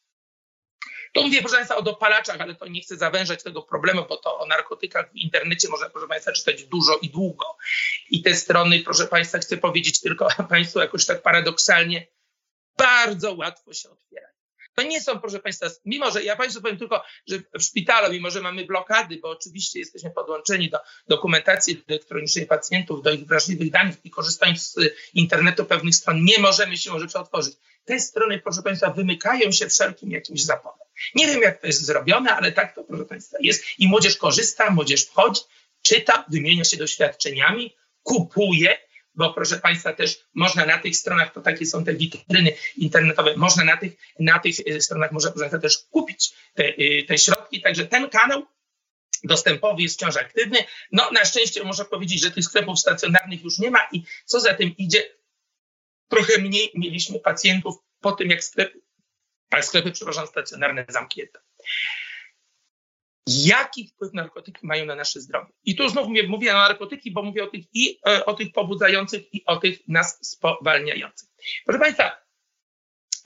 To 1.12 1.22
mówię, 1.22 1.40
proszę 1.40 1.56
Państwa, 1.56 1.76
o 1.76 1.82
dopalaczach, 1.82 2.40
ale 2.40 2.54
to 2.54 2.66
nie 2.66 2.80
chcę 2.80 2.96
zawężać 2.96 3.42
tego 3.42 3.62
problemu, 3.62 4.06
bo 4.08 4.16
to 4.16 4.38
o 4.38 4.46
narkotykach 4.46 5.12
w 5.12 5.16
internecie 5.16 5.68
można, 5.68 5.90
proszę 5.90 6.08
Państwa, 6.08 6.32
czytać 6.32 6.64
dużo 6.64 6.98
i 7.02 7.10
długo. 7.10 7.56
I 8.10 8.22
te 8.22 8.34
strony, 8.34 8.80
proszę 8.80 9.06
Państwa, 9.06 9.38
chcę 9.38 9.56
powiedzieć 9.56 10.00
tylko 10.00 10.28
Państwu 10.48 10.78
jakoś 10.78 11.06
tak 11.06 11.22
paradoksalnie, 11.22 12.06
bardzo 12.78 13.34
łatwo 13.34 13.72
się 13.72 13.90
otwierają. 13.90 14.41
To 14.74 14.82
nie 14.82 15.00
są, 15.00 15.20
proszę 15.20 15.38
Państwa, 15.38 15.66
mimo 15.84 16.10
że 16.10 16.24
ja 16.24 16.36
Państwu 16.36 16.62
powiem 16.62 16.78
tylko, 16.78 17.04
że 17.26 17.38
w 17.38 17.62
szpitalu, 17.62 18.12
mimo 18.12 18.30
że 18.30 18.40
mamy 18.40 18.64
blokady, 18.64 19.18
bo 19.22 19.30
oczywiście 19.30 19.78
jesteśmy 19.78 20.10
podłączeni 20.10 20.70
do 20.70 20.78
dokumentacji 21.08 21.84
elektronicznej 21.88 22.46
pacjentów, 22.46 23.02
do 23.02 23.10
ich 23.10 23.26
wrażliwych 23.26 23.70
danych 23.70 23.96
i 24.04 24.10
korzystając 24.10 24.72
z 24.72 24.76
internetu 25.14 25.64
pewnych 25.64 25.94
stron, 25.94 26.24
nie 26.24 26.38
możemy 26.38 26.76
się 26.76 26.90
może 26.90 27.06
otworzyć. 27.18 27.54
Te 27.84 28.00
strony, 28.00 28.38
proszę 28.38 28.62
Państwa, 28.62 28.90
wymykają 28.90 29.52
się 29.52 29.68
wszelkim 29.68 30.10
jakimś 30.10 30.42
zaporom. 30.42 30.78
Nie 31.14 31.26
wiem, 31.26 31.42
jak 31.42 31.60
to 31.60 31.66
jest 31.66 31.84
zrobione, 31.84 32.36
ale 32.36 32.52
tak 32.52 32.74
to, 32.74 32.84
proszę 32.84 33.04
Państwa, 33.04 33.36
jest. 33.40 33.64
I 33.78 33.88
młodzież 33.88 34.16
korzysta, 34.16 34.70
młodzież 34.70 35.04
wchodzi, 35.04 35.40
czyta, 35.82 36.24
wymienia 36.28 36.64
się 36.64 36.76
doświadczeniami, 36.76 37.76
kupuje, 38.02 38.78
bo 39.14 39.34
proszę 39.34 39.58
Państwa 39.58 39.92
też 39.92 40.24
można 40.34 40.66
na 40.66 40.78
tych 40.78 40.96
stronach, 40.96 41.32
to 41.32 41.40
takie 41.40 41.66
są 41.66 41.84
te 41.84 41.94
witryny 41.94 42.52
internetowe, 42.76 43.36
można 43.36 43.64
na 43.64 43.76
tych, 43.76 43.92
na 44.18 44.38
tych 44.38 44.56
e, 44.66 44.80
stronach 44.80 45.12
można 45.12 45.30
proszę 45.30 45.58
też 45.58 45.78
kupić 45.78 46.32
te, 46.54 46.64
e, 46.64 47.02
te 47.02 47.18
środki, 47.18 47.60
także 47.60 47.86
ten 47.86 48.08
kanał 48.08 48.46
dostępowy 49.24 49.82
jest 49.82 49.94
wciąż 49.94 50.16
aktywny. 50.16 50.58
No 50.92 51.10
na 51.10 51.24
szczęście 51.24 51.64
można 51.64 51.84
powiedzieć, 51.84 52.22
że 52.22 52.30
tych 52.30 52.44
sklepów 52.44 52.78
stacjonarnych 52.78 53.42
już 53.42 53.58
nie 53.58 53.70
ma 53.70 53.88
i 53.92 54.02
co 54.24 54.40
za 54.40 54.54
tym 54.54 54.76
idzie, 54.76 55.02
trochę 56.08 56.38
mniej 56.38 56.70
mieliśmy 56.74 57.20
pacjentów 57.20 57.74
po 58.00 58.12
tym, 58.12 58.30
jak 58.30 58.44
sklepy, 58.44 58.80
sklepy 59.62 59.92
przepraszam, 59.92 60.26
stacjonarne 60.26 60.84
zamknięto 60.88 61.38
jaki 63.26 63.88
wpływ 63.88 64.12
narkotyki 64.12 64.66
mają 64.66 64.84
na 64.84 64.94
nasze 64.94 65.20
zdrowie. 65.20 65.52
I 65.64 65.76
tu 65.76 65.88
znów 65.88 66.08
mówię, 66.08 66.28
mówię 66.28 66.52
o 66.52 66.58
narkotyki, 66.58 67.10
bo 67.10 67.22
mówię 67.22 67.44
o 67.44 67.46
tych 67.46 67.64
i 67.74 67.98
e, 68.06 68.24
o 68.24 68.34
tych 68.34 68.52
pobudzających 68.52 69.34
i 69.34 69.44
o 69.44 69.56
tych 69.56 69.88
nas 69.88 70.18
spowalniających. 70.22 71.28
Proszę 71.64 71.78
Państwa, 71.78 72.22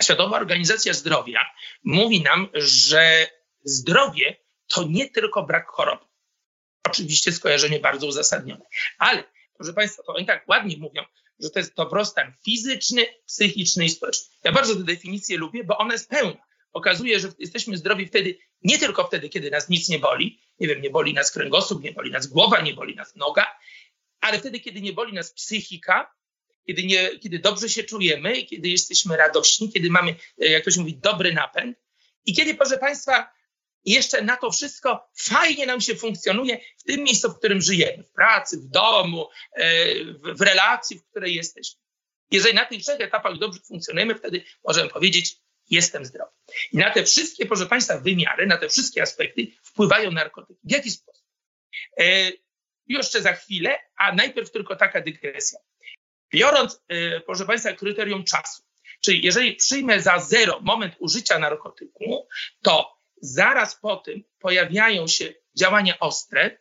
Światowa 0.03 0.37
Organizacja 0.37 0.93
Zdrowia 0.93 1.41
mówi 1.85 2.23
nam, 2.23 2.49
że 2.55 3.26
zdrowie 3.65 4.37
to 4.67 4.85
nie 4.88 5.11
tylko 5.11 5.43
brak 5.43 5.67
chorob. 5.67 6.09
Oczywiście 6.87 7.33
skojarzenie 7.33 7.81
bardzo 7.81 8.07
uzasadnione, 8.07 8.65
ale 8.99 9.25
proszę 9.57 9.73
Państwa, 9.73 10.03
to 10.03 10.15
oni 10.15 10.26
tak 10.26 10.49
ładnie 10.49 10.76
mówią, 10.76 11.03
że 11.41 11.50
to 11.50 11.59
jest 11.59 11.75
dobrostan 11.75 12.33
fizyczny, 12.45 13.07
psychiczny 13.26 13.85
i 13.85 13.91
społeczny. 13.91 14.35
Ja 14.45 14.53
bardzo 14.53 14.76
tę 14.76 14.85
definicję 14.85 15.38
lubię, 15.38 15.65
bo 15.65 15.79
ona 15.79 15.93
jest 15.93 16.11
pełna 16.11 16.46
okazuje, 16.76 17.21
że 17.21 17.28
jesteśmy 17.38 17.76
zdrowi 17.76 18.06
wtedy, 18.06 18.38
nie 18.62 18.78
tylko 18.78 19.06
wtedy, 19.06 19.28
kiedy 19.28 19.50
nas 19.50 19.68
nic 19.68 19.88
nie 19.88 19.99
boli, 19.99 20.40
nie 20.61 20.68
wiem, 20.68 20.83
nie 20.83 20.90
boli 20.90 21.14
nas 21.14 21.30
kręgosłup, 21.30 21.83
nie 21.83 21.92
boli 21.92 22.11
nas 22.11 22.26
głowa, 22.26 22.61
nie 22.61 22.75
boli 22.75 22.97
nas 22.97 23.16
noga, 23.16 23.47
ale 24.21 24.38
wtedy, 24.38 24.61
kiedy 24.61 24.80
nie 24.80 24.92
boli 24.92 25.12
nas 25.12 25.33
psychika, 25.33 26.14
kiedy, 26.66 26.85
nie, 26.85 27.18
kiedy 27.18 27.38
dobrze 27.38 27.68
się 27.68 27.85
czujemy, 27.85 28.42
kiedy 28.42 28.68
jesteśmy 28.68 29.16
radośni, 29.16 29.73
kiedy 29.73 29.90
mamy, 29.90 30.14
e, 30.40 30.49
jak 30.49 30.62
ktoś 30.62 30.76
mówi, 30.76 30.97
dobry 30.97 31.33
napęd 31.33 31.78
i 32.26 32.35
kiedy, 32.35 32.54
proszę 32.54 32.78
Państwa, 32.78 33.33
jeszcze 33.85 34.23
na 34.23 34.37
to 34.37 34.50
wszystko 34.50 35.09
fajnie 35.16 35.66
nam 35.66 35.80
się 35.80 35.95
funkcjonuje 35.95 36.61
w 36.78 36.83
tym 36.83 37.02
miejscu, 37.02 37.30
w 37.30 37.38
którym 37.38 37.61
żyjemy, 37.61 38.02
w 38.02 38.12
pracy, 38.12 38.59
w 38.59 38.66
domu, 38.66 39.28
e, 39.52 39.95
w, 40.04 40.38
w 40.38 40.40
relacji, 40.40 40.99
w 40.99 41.04
której 41.04 41.35
jesteśmy. 41.35 41.80
Jeżeli 42.30 42.54
na 42.54 42.64
tych 42.64 42.83
trzech 42.83 43.00
etapach 43.00 43.38
dobrze 43.38 43.61
funkcjonujemy, 43.68 44.14
wtedy 44.14 44.45
możemy 44.64 44.90
powiedzieć, 44.90 45.37
jestem 45.71 46.05
zdrowy. 46.05 46.33
I 46.73 46.77
na 46.77 46.91
te 46.91 47.05
wszystkie, 47.05 47.47
proszę 47.47 47.67
Państwa, 47.67 47.99
wymiary, 47.99 48.47
na 48.47 48.59
te 48.59 48.69
wszystkie 48.69 49.03
aspekty 49.03 49.47
wpływają 49.63 50.13
narkotyki. 50.13 50.61
W 50.65 50.73
jaki 50.73 50.91
sposób? 50.91 51.25
E, 52.01 52.33
jeszcze 52.87 53.23
za 53.23 53.33
chwilę, 53.33 53.79
a 53.97 54.15
najpierw 54.15 54.51
tylko 54.51 54.77
taka 54.77 55.01
dygresja. 55.01 55.59
Biorąc, 56.33 56.83
e, 56.89 57.21
proszę 57.21 57.45
Państwa, 57.45 57.73
kryterium 57.73 58.25
czasu, 58.25 58.63
czyli 59.01 59.23
jeżeli 59.25 59.57
przyjmę 59.57 60.01
za 60.01 60.19
zero 60.19 60.61
moment 60.61 60.95
użycia 60.99 61.39
narkotyku, 61.39 62.29
to 62.63 62.97
zaraz 63.21 63.77
po 63.81 63.97
tym 63.97 64.25
pojawiają 64.39 65.07
się 65.07 65.35
działania 65.55 65.99
ostre, 65.99 66.59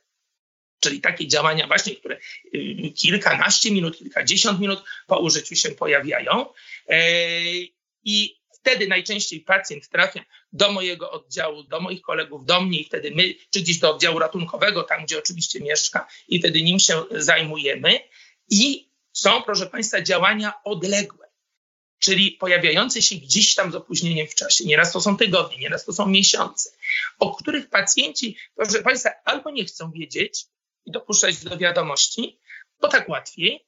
czyli 0.79 1.01
takie 1.01 1.27
działania 1.27 1.67
właśnie, 1.67 1.95
które 1.95 2.17
y, 2.55 2.91
kilkanaście 2.95 3.71
minut, 3.71 3.97
kilkadziesiąt 3.97 4.59
minut 4.59 4.83
po 5.07 5.19
użyciu 5.19 5.55
się 5.55 5.71
pojawiają. 5.71 6.45
E, 6.89 6.99
I 8.03 8.44
wtedy 8.65 8.87
najczęściej 8.87 9.39
pacjent 9.39 9.89
trafia 9.89 10.25
do 10.53 10.71
mojego 10.71 11.11
oddziału, 11.11 11.63
do 11.63 11.79
moich 11.79 12.01
kolegów, 12.01 12.45
do 12.45 12.61
mnie 12.61 12.79
i 12.79 12.85
wtedy 12.85 13.11
my, 13.11 13.35
czy 13.49 13.61
gdzieś 13.61 13.79
do 13.79 13.95
oddziału 13.95 14.19
ratunkowego, 14.19 14.83
tam 14.83 15.05
gdzie 15.05 15.19
oczywiście 15.19 15.59
mieszka 15.59 16.07
i 16.27 16.39
wtedy 16.39 16.61
nim 16.61 16.79
się 16.79 17.03
zajmujemy. 17.11 17.99
I 18.49 18.89
są, 19.13 19.41
proszę 19.43 19.67
Państwa, 19.67 20.01
działania 20.01 20.53
odległe, 20.63 21.27
czyli 21.99 22.31
pojawiające 22.31 23.01
się 23.01 23.15
gdzieś 23.15 23.55
tam 23.55 23.71
z 23.71 23.75
opóźnieniem 23.75 24.27
w 24.27 24.35
czasie. 24.35 24.65
Nieraz 24.65 24.91
to 24.91 25.01
są 25.01 25.17
tygodnie, 25.17 25.57
nieraz 25.57 25.85
to 25.85 25.93
są 25.93 26.07
miesiące, 26.07 26.69
o 27.19 27.35
których 27.35 27.69
pacjenci, 27.69 28.37
proszę 28.55 28.81
Państwa, 28.81 29.09
albo 29.25 29.51
nie 29.51 29.65
chcą 29.65 29.91
wiedzieć, 29.91 30.45
i 30.85 30.91
dopuszczać 30.91 31.43
do 31.43 31.57
wiadomości, 31.57 32.39
bo 32.81 32.87
tak 32.87 33.09
łatwiej, 33.09 33.65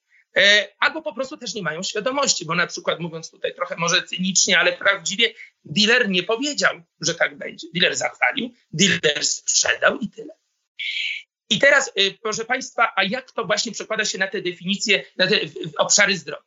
albo 0.79 1.01
po 1.01 1.13
prostu 1.13 1.37
też 1.37 1.53
nie 1.53 1.61
mają 1.61 1.83
świadomości, 1.83 2.45
bo 2.45 2.55
na 2.55 2.67
przykład 2.67 2.99
mówiąc 2.99 3.31
tutaj 3.31 3.55
trochę 3.55 3.75
może 3.75 4.03
cynicznie, 4.03 4.59
ale 4.59 4.73
prawdziwie, 4.73 5.33
dealer 5.65 6.09
nie 6.09 6.23
powiedział, 6.23 6.81
że 7.01 7.15
tak 7.15 7.37
będzie. 7.37 7.67
Dealer 7.73 7.95
zachwalił, 7.95 8.53
dealer 8.73 9.25
sprzedał 9.25 9.99
i 9.99 10.09
tyle. 10.09 10.33
I 11.49 11.59
teraz, 11.59 11.91
e, 11.95 12.11
proszę 12.11 12.45
Państwa, 12.45 12.93
a 12.95 13.03
jak 13.03 13.31
to 13.31 13.45
właśnie 13.45 13.71
przekłada 13.71 14.05
się 14.05 14.17
na 14.17 14.27
te 14.27 14.41
definicje, 14.41 15.03
na 15.17 15.27
te 15.27 15.39
obszary 15.77 16.17
zdrowia? 16.17 16.43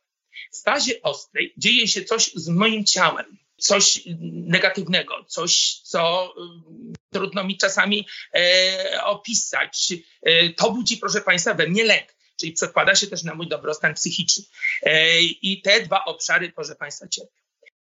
W 0.51 0.63
fazie 0.63 1.01
ostrej 1.01 1.53
dzieje 1.57 1.87
się 1.87 2.03
coś 2.03 2.31
z 2.33 2.49
moim 2.49 2.85
ciałem, 2.85 3.37
coś 3.57 4.01
negatywnego, 4.31 5.25
coś, 5.27 5.81
co 5.83 6.33
y, 6.37 6.93
trudno 7.13 7.43
mi 7.43 7.57
czasami 7.57 8.07
e, 8.33 9.03
opisać. 9.03 9.93
E, 10.21 10.49
to 10.49 10.71
budzi, 10.71 10.97
proszę 10.97 11.21
Państwa, 11.21 11.53
we 11.53 11.67
mnie 11.67 11.83
lęk, 11.83 12.15
czyli 12.41 12.53
przekłada 12.53 12.95
się 12.95 13.07
też 13.07 13.23
na 13.23 13.35
mój 13.35 13.47
dobrostan 13.47 13.93
psychiczny. 13.93 14.43
E, 14.83 15.21
I 15.21 15.61
te 15.61 15.81
dwa 15.81 16.05
obszary, 16.05 16.51
proszę 16.51 16.75
Państwa, 16.75 17.07
cierpią. 17.07 17.33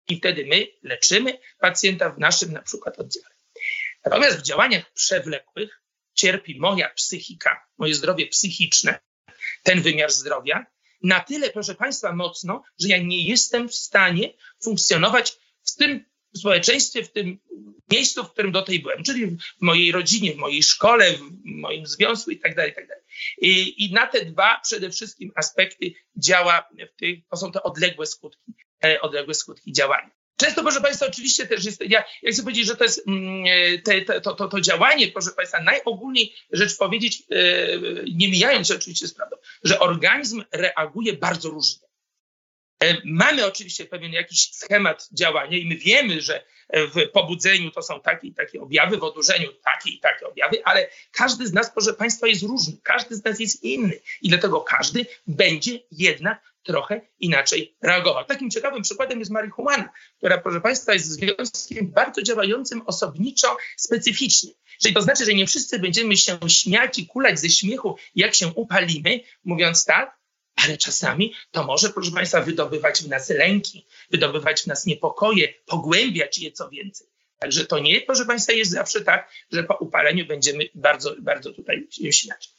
I 0.07 0.17
wtedy 0.17 0.45
my 0.45 0.67
leczymy 0.83 1.39
pacjenta 1.59 2.09
w 2.09 2.19
naszym 2.19 2.51
na 2.51 2.61
przykład 2.61 2.99
oddziale. 2.99 3.35
Natomiast 4.05 4.39
w 4.39 4.41
działaniach 4.41 4.93
przewlekłych 4.93 5.81
cierpi 6.13 6.59
moja 6.59 6.89
psychika, 6.89 7.65
moje 7.77 7.95
zdrowie 7.95 8.27
psychiczne, 8.27 8.99
ten 9.63 9.81
wymiar 9.81 10.11
zdrowia, 10.11 10.65
na 11.03 11.19
tyle, 11.19 11.49
proszę 11.49 11.75
Państwa, 11.75 12.15
mocno, 12.15 12.63
że 12.79 12.87
ja 12.87 12.97
nie 12.97 13.27
jestem 13.27 13.69
w 13.69 13.75
stanie 13.75 14.33
funkcjonować 14.63 15.37
w 15.63 15.75
tym 15.75 16.05
społeczeństwie, 16.37 17.03
w 17.03 17.11
tym 17.11 17.39
miejscu, 17.91 18.23
w 18.23 18.31
którym 18.31 18.51
do 18.51 18.61
tej 18.61 18.79
byłem, 18.79 19.03
czyli 19.03 19.25
w 19.25 19.37
mojej 19.61 19.91
rodzinie, 19.91 20.33
w 20.33 20.37
mojej 20.37 20.63
szkole, 20.63 21.13
w 21.13 21.21
moim 21.45 21.87
związku 21.87 22.31
i 22.31 22.39
tak 22.39 22.55
dalej, 22.55 22.71
i 22.71 22.75
tak 22.75 22.87
dalej. 22.87 23.03
I 23.83 23.93
na 23.93 24.07
te 24.07 24.25
dwa 24.25 24.59
przede 24.63 24.89
wszystkim 24.89 25.31
aspekty 25.35 25.93
działa, 26.15 26.69
w 26.93 26.99
tych, 26.99 27.19
to 27.29 27.37
są 27.37 27.51
te 27.51 27.63
odległe 27.63 28.05
skutki, 28.05 28.53
e, 28.83 29.01
odległe 29.01 29.33
skutki 29.33 29.73
działania. 29.73 30.11
Często, 30.37 30.61
proszę 30.61 30.81
Państwa, 30.81 31.07
oczywiście 31.07 31.47
też 31.47 31.65
jest, 31.65 31.81
ja, 31.89 32.03
ja 32.21 32.31
chcę 32.31 32.43
powiedzieć, 32.43 32.67
że 32.67 32.75
to 32.75 32.83
jest 32.83 33.07
mm, 33.07 33.45
te, 33.83 34.01
te, 34.01 34.21
to, 34.21 34.35
to, 34.35 34.47
to, 34.47 34.61
działanie, 34.61 35.07
proszę 35.07 35.31
Państwa, 35.31 35.63
najogólniej 35.63 36.33
rzecz 36.51 36.77
powiedzieć, 36.77 37.23
e, 37.31 37.45
nie 38.13 38.29
mijając 38.29 38.67
się 38.67 38.75
oczywiście 38.75 39.07
z 39.07 39.13
prawdą, 39.13 39.35
że 39.63 39.79
organizm 39.79 40.43
reaguje 40.51 41.13
bardzo 41.13 41.49
różnie. 41.49 41.88
E, 42.83 42.97
mamy 43.05 43.45
oczywiście 43.45 43.85
pewien 43.85 44.13
jakiś 44.13 44.51
schemat 44.53 45.09
działania 45.11 45.57
i 45.57 45.65
my 45.65 45.75
wiemy, 45.75 46.21
że 46.21 46.43
w 46.73 47.09
pobudzeniu 47.13 47.71
to 47.71 47.81
są 47.81 48.01
takie 48.01 48.27
i 48.27 48.33
takie 48.33 48.61
objawy, 48.61 48.97
w 48.97 49.03
odurzeniu 49.03 49.49
takie 49.63 49.89
i 49.89 49.99
takie 49.99 50.27
objawy, 50.27 50.61
ale 50.63 50.89
każdy 51.11 51.47
z 51.47 51.53
nas, 51.53 51.71
proszę 51.71 51.93
Państwa, 51.93 52.27
jest 52.27 52.43
różny, 52.43 52.77
każdy 52.83 53.15
z 53.15 53.23
nas 53.23 53.39
jest 53.39 53.63
inny 53.63 53.99
i 54.21 54.29
dlatego 54.29 54.61
każdy 54.61 55.05
będzie 55.27 55.79
jednak 55.91 56.41
trochę 56.63 57.01
inaczej 57.19 57.75
reagował. 57.81 58.25
Takim 58.25 58.49
ciekawym 58.49 58.81
przykładem 58.81 59.19
jest 59.19 59.31
marihuana, 59.31 59.89
która, 60.17 60.37
proszę 60.37 60.61
Państwa, 60.61 60.93
jest 60.93 61.07
związkiem 61.07 61.91
bardzo 61.91 62.21
działającym 62.21 62.81
osobniczo, 62.85 63.57
specyficznie. 63.77 64.51
Czyli 64.81 64.93
to 64.93 65.01
znaczy, 65.01 65.25
że 65.25 65.33
nie 65.33 65.47
wszyscy 65.47 65.79
będziemy 65.79 66.17
się 66.17 66.39
śmiać 66.47 66.99
i 66.99 67.07
kulać 67.07 67.39
ze 67.39 67.49
śmiechu, 67.49 67.97
jak 68.15 68.35
się 68.35 68.47
upalimy, 68.47 69.19
mówiąc 69.43 69.85
tak, 69.85 70.18
ale 70.63 70.77
czasami 70.77 71.33
to 71.51 71.63
może, 71.63 71.89
proszę 71.89 72.11
Państwa, 72.11 72.41
wydobywać 72.41 73.03
w 73.03 73.07
nas 73.07 73.29
lęki, 73.29 73.85
wydobywać 74.11 74.61
w 74.61 74.67
nas 74.67 74.85
niepokoje, 74.85 75.53
pogłębiać 75.65 76.39
je 76.39 76.51
co 76.51 76.69
więcej. 76.69 77.07
Także 77.39 77.65
to 77.65 77.79
nie, 77.79 78.01
proszę 78.01 78.25
Państwa, 78.25 78.53
jest 78.53 78.71
zawsze 78.71 79.01
tak, 79.01 79.31
że 79.51 79.63
po 79.63 79.77
upaleniu 79.77 80.25
będziemy 80.25 80.69
bardzo, 80.75 81.15
bardzo 81.19 81.53
tutaj 81.53 81.87
śmiać. 82.11 82.49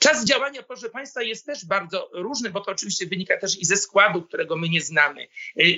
Czas 0.00 0.24
działania, 0.24 0.62
proszę 0.62 0.90
Państwa, 0.90 1.22
jest 1.22 1.46
też 1.46 1.64
bardzo 1.64 2.10
różny, 2.12 2.50
bo 2.50 2.60
to 2.60 2.70
oczywiście 2.70 3.06
wynika 3.06 3.38
też 3.38 3.58
i 3.58 3.64
ze 3.64 3.76
składu, 3.76 4.22
którego 4.22 4.56
my 4.56 4.68
nie 4.68 4.80
znamy. 4.80 5.28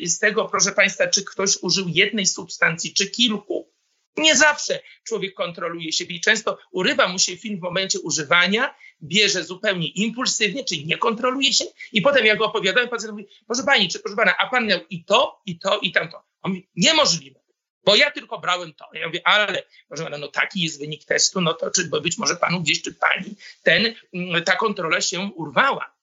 Z 0.03 0.19
tego, 0.19 0.45
proszę 0.45 0.73
Państwa, 0.73 1.09
czy 1.09 1.25
ktoś 1.25 1.57
użył 1.57 1.89
jednej 1.89 2.27
substancji, 2.27 2.95
czy 2.95 3.11
kilku. 3.11 3.73
Nie 4.17 4.37
zawsze 4.37 4.81
człowiek 5.05 5.35
kontroluje 5.35 5.93
siebie 5.93 6.17
i 6.17 6.21
często 6.21 6.59
urywa 6.71 7.09
mu 7.09 7.19
się 7.19 7.37
film 7.37 7.59
w 7.59 7.63
momencie 7.63 8.01
używania, 8.01 8.75
bierze 9.03 9.45
zupełnie 9.45 9.89
impulsywnie, 9.89 10.65
czyli 10.65 10.87
nie 10.87 10.99
kontroluje 10.99 11.53
się 11.53 11.65
i 11.93 12.03
potem 12.03 12.27
jak 12.27 12.39
go 12.39 12.45
opowiadałem, 12.45 12.89
pacjent 12.89 13.13
mówi, 13.13 13.27
proszę 13.47 13.63
pani, 13.63 13.89
czy 13.89 14.01
proszę 14.01 14.17
pana, 14.17 14.35
a 14.39 14.47
pan 14.47 14.67
miał 14.67 14.81
i 14.91 15.05
to, 15.05 15.43
i 15.47 15.59
to, 15.59 15.79
i 15.79 15.93
tamto. 15.93 16.23
On 16.43 16.51
mówi, 16.53 16.69
niemożliwe, 16.77 17.41
bo 17.85 17.97
ja 17.97 18.11
tylko 18.11 18.39
brałem 18.39 18.75
to. 18.75 18.85
Ja 18.93 19.07
mówię, 19.07 19.21
ale 19.25 19.63
proszę 19.89 20.05
pana, 20.05 20.19
no 20.19 20.29
taki 20.29 20.63
jest 20.63 20.81
wynik 20.81 21.05
testu, 21.05 21.41
no 21.41 21.55
to 21.55 21.71
czy 21.71 21.85
być 21.85 22.19
może 22.19 22.37
panu 22.37 22.61
gdzieś, 22.61 22.83
czy 22.83 22.95
pani, 22.95 23.37
ten, 23.63 23.95
mm, 24.15 24.45
ta 24.45 24.57
kontrola 24.57 25.01
się 25.01 25.21
urwała. 25.21 25.99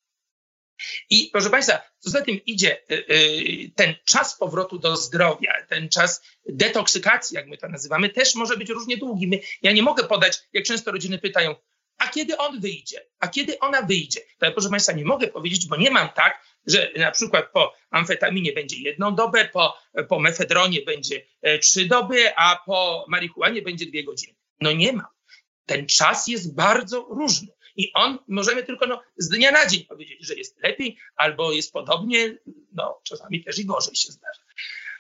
I 1.10 1.30
proszę 1.32 1.50
Państwa, 1.50 1.82
co 2.00 2.10
za 2.10 2.22
tym 2.22 2.46
idzie, 2.46 2.78
y, 2.92 2.94
y, 2.94 3.72
ten 3.76 3.96
czas 4.06 4.38
powrotu 4.38 4.80
do 4.80 4.96
zdrowia, 4.96 5.54
ten 5.70 5.90
czas 5.90 6.24
detoksykacji, 6.46 7.36
jak 7.36 7.48
my 7.48 7.58
to 7.58 7.68
nazywamy, 7.68 8.10
też 8.10 8.36
może 8.36 8.58
być 8.58 8.70
różnie 8.70 8.98
długi. 8.98 9.28
My, 9.28 9.40
ja 9.62 9.72
nie 9.72 9.84
mogę 9.84 10.04
podać, 10.04 10.40
jak 10.54 10.66
często 10.66 10.92
rodziny 10.92 11.20
pytają, 11.20 11.56
a 11.98 12.08
kiedy 12.08 12.38
on 12.38 12.60
wyjdzie, 12.60 13.06
a 13.20 13.28
kiedy 13.28 13.60
ona 13.60 13.82
wyjdzie. 13.82 14.20
To 14.40 14.46
ja, 14.46 14.52
proszę 14.52 14.70
Państwa, 14.70 14.92
nie 14.92 15.06
mogę 15.06 15.28
powiedzieć, 15.28 15.68
bo 15.68 15.76
nie 15.76 15.92
mam 15.92 16.10
tak, 16.10 16.46
że 16.68 16.92
na 16.96 17.12
przykład 17.12 17.52
po 17.52 17.74
amfetaminie 17.90 18.54
będzie 18.54 18.78
jedną 18.78 19.16
dobę, 19.16 19.50
po, 19.54 19.78
po 20.10 20.20
mefedronie 20.20 20.82
będzie 20.82 21.26
e, 21.42 21.60
trzy 21.60 21.86
doby, 21.86 22.36
a 22.36 22.60
po 22.66 23.06
marihuanie 23.08 23.62
będzie 23.62 23.86
dwie 23.86 24.04
godziny. 24.04 24.36
No 24.62 24.72
nie 24.72 24.94
mam. 24.94 25.08
Ten 25.66 25.88
czas 25.88 26.28
jest 26.28 26.56
bardzo 26.56 27.08
różny. 27.10 27.48
I 27.76 27.94
on 27.94 28.20
możemy 28.28 28.64
tylko 28.64 28.88
no, 28.88 29.02
z 29.18 29.30
dnia 29.30 29.52
na 29.52 29.68
dzień 29.68 29.86
powiedzieć, 29.86 30.26
że 30.28 30.34
jest 30.34 30.64
lepiej 30.64 30.98
albo 31.16 31.52
jest 31.52 31.74
podobnie, 31.74 32.38
no 32.72 33.02
czasami 33.04 33.44
też 33.44 33.60
i 33.60 33.66
gorzej 33.66 33.96
się 33.96 34.12
zdarza. 34.12 34.42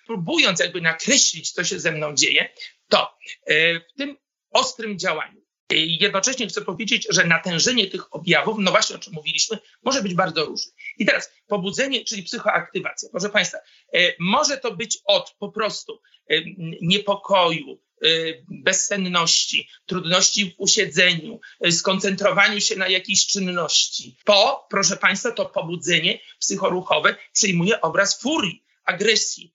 Próbując 0.06 0.60
jakby 0.60 0.82
nakreślić, 0.82 1.52
co 1.52 1.64
się 1.64 1.80
ze 1.80 1.92
mną 1.92 2.16
dzieje, 2.16 2.50
to 2.88 3.18
e, 3.46 3.80
w 3.80 3.94
tym 3.98 4.18
ostrym 4.52 5.00
działaniu 5.00 5.45
jednocześnie 5.72 6.48
chcę 6.48 6.62
powiedzieć, 6.62 7.08
że 7.10 7.26
natężenie 7.26 7.88
tych 7.88 8.16
objawów, 8.16 8.58
no 8.60 8.72
właśnie 8.72 8.96
o 8.96 9.00
czym 9.00 9.14
mówiliśmy, 9.14 9.58
może 9.84 10.02
być 10.02 10.14
bardzo 10.14 10.46
różne. 10.46 10.72
I 10.98 11.06
teraz 11.06 11.32
pobudzenie, 11.48 12.06
czyli 12.06 12.24
psychoaktywacja. 12.24 13.10
Proszę 13.12 13.30
Państwa, 13.30 13.58
e, 13.94 14.14
może 14.20 14.58
to 14.58 14.76
być 14.76 14.98
od 15.06 15.36
po 15.40 15.52
prostu 15.52 16.02
e, 16.30 16.36
niepokoju, 16.82 17.80
bezsenności, 18.50 19.70
trudności 19.86 20.52
w 20.52 20.54
usiedzeniu, 20.58 21.40
skoncentrowaniu 21.72 22.62
się 22.62 22.76
na 22.76 22.88
jakiejś 22.88 23.28
czynności. 23.28 24.18
Po, 24.26 24.68
proszę 24.70 24.98
Państwa, 24.98 25.32
to 25.32 25.46
pobudzenie 25.46 26.20
psychoruchowe 26.40 27.16
przyjmuje 27.34 27.82
obraz 27.82 28.22
furii, 28.22 28.64
agresji, 28.86 29.55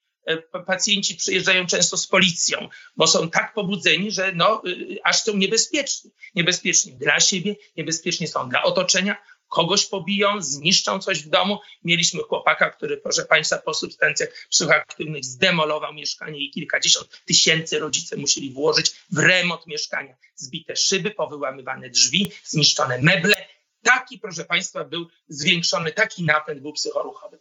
pacjenci 0.67 1.15
przyjeżdżają 1.15 1.67
często 1.67 1.97
z 1.97 2.07
policją, 2.07 2.69
bo 2.97 3.07
są 3.07 3.31
tak 3.31 3.55
pobudzeni, 3.55 4.11
że 4.11 4.33
no, 4.33 4.63
y, 4.67 4.99
aż 5.05 5.23
są 5.23 5.37
niebezpieczni. 5.37 6.11
Niebezpieczni 6.35 6.93
dla 6.93 7.21
siebie, 7.21 7.57
niebezpieczni 7.77 8.29
są 8.29 8.49
dla 8.49 8.63
otoczenia, 8.63 9.17
kogoś 9.51 9.87
pobiją, 9.87 10.43
zniszczą 10.43 10.99
coś 10.99 11.23
w 11.23 11.29
domu. 11.29 11.59
Mieliśmy 11.85 12.23
chłopaka, 12.23 12.71
który, 12.71 12.97
proszę 12.97 13.25
Państwa, 13.25 13.59
po 13.59 13.75
substancjach 13.75 14.29
psychoaktywnych 14.51 15.25
zdemolował 15.25 15.95
mieszkanie 15.95 16.41
i 16.41 16.51
kilkadziesiąt 16.51 17.23
tysięcy 17.25 17.79
rodzice 17.79 18.17
musieli 18.17 18.51
włożyć 18.51 18.93
w 19.13 19.19
remont 19.19 19.67
mieszkania. 19.67 20.17
Zbite 20.35 20.77
szyby, 20.77 21.11
powyłamywane 21.11 21.91
drzwi, 21.91 22.33
zniszczone 22.45 22.99
meble. 23.03 23.47
Taki, 23.83 24.19
proszę 24.19 24.45
Państwa, 24.45 24.85
był 24.85 25.09
zwiększony, 25.29 25.93
taki 25.93 26.25
napęd 26.25 26.61
był 26.61 26.73
psychoruchowy. 26.73 27.39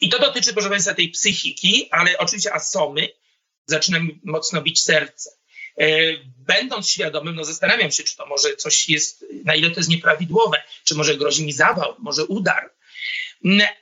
I 0.00 0.08
to 0.08 0.18
dotyczy, 0.18 0.52
proszę 0.52 0.68
Państwa, 0.68 0.94
tej 0.94 1.08
psychiki, 1.08 1.88
ale 1.90 2.18
oczywiście 2.18 2.54
asomy 2.54 3.08
zaczyna 3.66 4.00
mi 4.00 4.20
mocno 4.24 4.62
bić 4.62 4.82
serce. 4.82 5.30
E, 5.78 5.86
będąc 6.36 6.88
świadomym, 6.88 7.34
no 7.34 7.44
zastanawiam 7.44 7.90
się, 7.90 8.02
czy 8.02 8.16
to 8.16 8.26
może 8.26 8.56
coś 8.56 8.88
jest, 8.88 9.24
na 9.44 9.54
ile 9.54 9.70
to 9.70 9.80
jest 9.80 9.88
nieprawidłowe, 9.88 10.62
czy 10.84 10.94
może 10.94 11.16
grozi 11.16 11.46
mi 11.46 11.52
zawał, 11.52 11.96
może 11.98 12.24
udar. 12.24 12.70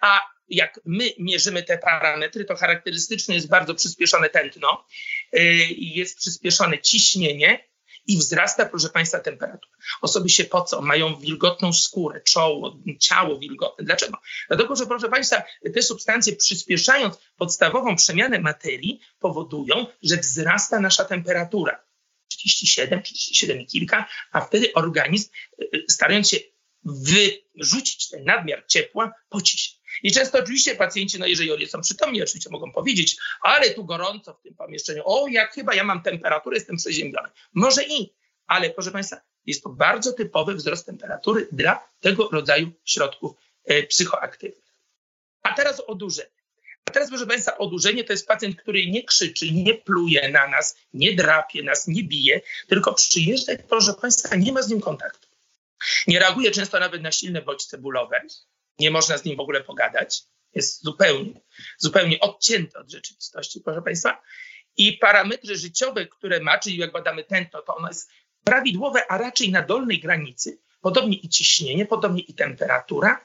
A 0.01 0.21
jak 0.49 0.81
my 0.85 1.13
mierzymy 1.19 1.63
te 1.63 1.79
parametry, 1.79 2.45
to 2.45 2.57
charakterystyczne 2.57 3.35
jest 3.35 3.49
bardzo 3.49 3.75
przyspieszone 3.75 4.31
tętno, 4.31 4.87
e, 5.33 5.43
jest 5.79 6.19
przyspieszone 6.19 6.79
ciśnienie 6.79 7.69
i 8.09 8.19
wzrasta, 8.19 8.67
proszę 8.67 8.89
Państwa, 8.89 9.21
temperatura. 9.21 9.73
Osoby 10.01 10.29
się 10.29 10.45
pocą, 10.45 10.81
mają 10.81 11.17
wilgotną 11.17 11.73
skórę, 11.73 12.21
czoło, 12.21 12.79
ciało 13.01 13.39
wilgotne. 13.39 13.85
Dlaczego? 13.85 14.19
Dlatego, 14.49 14.77
że 14.77 14.87
proszę 14.87 15.09
Państwa, 15.09 15.43
te 15.75 15.83
substancje 15.83 16.37
przyspieszając 16.37 17.19
podstawową 17.37 17.97
przemianę 17.97 18.41
materii 18.41 19.01
powodują, 19.19 19.87
że 20.03 20.17
wzrasta 20.17 20.81
nasza 20.81 21.05
temperatura. 21.05 21.85
37, 22.29 23.03
37 23.03 23.61
i 23.61 23.67
kilka, 23.67 24.09
a 24.33 24.41
wtedy 24.41 24.73
organizm, 24.75 25.31
e, 25.59 25.65
starając 25.89 26.29
się 26.29 26.37
wyrzucić 26.93 28.09
ten 28.09 28.25
nadmiar 28.25 28.65
ciepła, 28.67 29.13
poci 29.29 29.59
się. 29.59 29.79
I 30.03 30.13
często 30.13 30.39
oczywiście 30.39 30.75
pacjenci, 30.75 31.19
no 31.19 31.27
jeżeli 31.27 31.53
oni 31.53 31.67
są 31.67 31.81
przytomni, 31.81 32.23
oczywiście 32.23 32.51
mogą 32.51 32.73
powiedzieć, 32.73 33.17
ale 33.43 33.71
tu 33.71 33.85
gorąco 33.85 34.35
w 34.35 34.43
tym 34.43 34.55
pomieszczeniu, 34.55 35.03
o 35.05 35.29
jak 35.29 35.53
chyba 35.53 35.75
ja 35.75 35.85
mam 35.85 36.03
temperaturę, 36.03 36.57
jestem 36.57 36.77
przeziębiony. 36.77 37.29
Może 37.55 37.85
i, 37.85 38.13
ale 38.47 38.71
proszę 38.71 38.91
Państwa, 38.91 39.21
jest 39.47 39.63
to 39.63 39.69
bardzo 39.69 40.13
typowy 40.13 40.55
wzrost 40.55 40.87
temperatury 40.87 41.49
dla 41.53 41.89
tego 42.01 42.29
rodzaju 42.33 42.71
środków 42.85 43.33
e, 43.65 43.83
psychoaktywnych. 43.83 44.75
A 45.43 45.55
teraz 45.55 45.83
odurzenie. 45.87 46.39
A 46.85 46.91
teraz, 46.91 47.09
proszę 47.09 47.27
Państwa, 47.27 47.59
odurzenie 47.59 48.05
to 48.05 48.13
jest 48.13 48.27
pacjent, 48.27 48.57
który 48.57 48.87
nie 48.87 49.05
krzyczy, 49.05 49.53
nie 49.53 49.75
pluje 49.75 50.29
na 50.29 50.49
nas, 50.49 50.77
nie 50.95 51.15
drapie 51.15 51.63
nas, 51.63 51.87
nie 51.89 52.05
bije, 52.05 52.41
tylko 52.69 52.95
przyjeżdża 52.95 53.53
proszę 53.69 53.95
Państwa, 53.95 54.37
nie 54.37 54.53
ma 54.53 54.63
z 54.63 54.69
nim 54.69 54.81
kontaktu. 54.81 55.28
Nie 56.07 56.19
reaguje 56.19 56.51
często 56.51 56.81
nawet 56.81 57.03
na 57.03 57.13
silne 57.13 57.43
bodźce 57.43 57.79
bólowe, 57.79 58.23
nie 58.79 58.91
można 58.91 59.19
z 59.19 59.25
nim 59.25 59.37
w 59.37 59.41
ogóle 59.41 59.65
pogadać. 59.65 60.23
Jest 60.55 60.83
zupełnie, 60.85 61.41
zupełnie 61.79 62.21
odcięty 62.21 62.79
od 62.79 62.91
rzeczywistości, 62.91 63.61
proszę 63.61 63.83
Państwa. 63.83 64.23
I 64.77 64.93
parametry 64.93 65.57
życiowe, 65.57 66.07
które 66.07 66.41
ma, 66.41 66.59
czyli 66.59 66.77
jak 66.77 66.93
badamy 66.93 67.25
tętno, 67.25 67.63
to 67.63 67.75
ono 67.75 67.89
jest 67.89 68.11
prawidłowe, 68.45 69.13
a 69.13 69.19
raczej 69.19 69.51
na 69.51 69.63
dolnej 69.63 70.01
granicy. 70.01 70.59
Podobnie 70.81 71.17
i 71.17 71.29
ciśnienie, 71.29 71.87
podobnie 71.87 72.23
i 72.23 72.35
temperatura. 72.35 73.25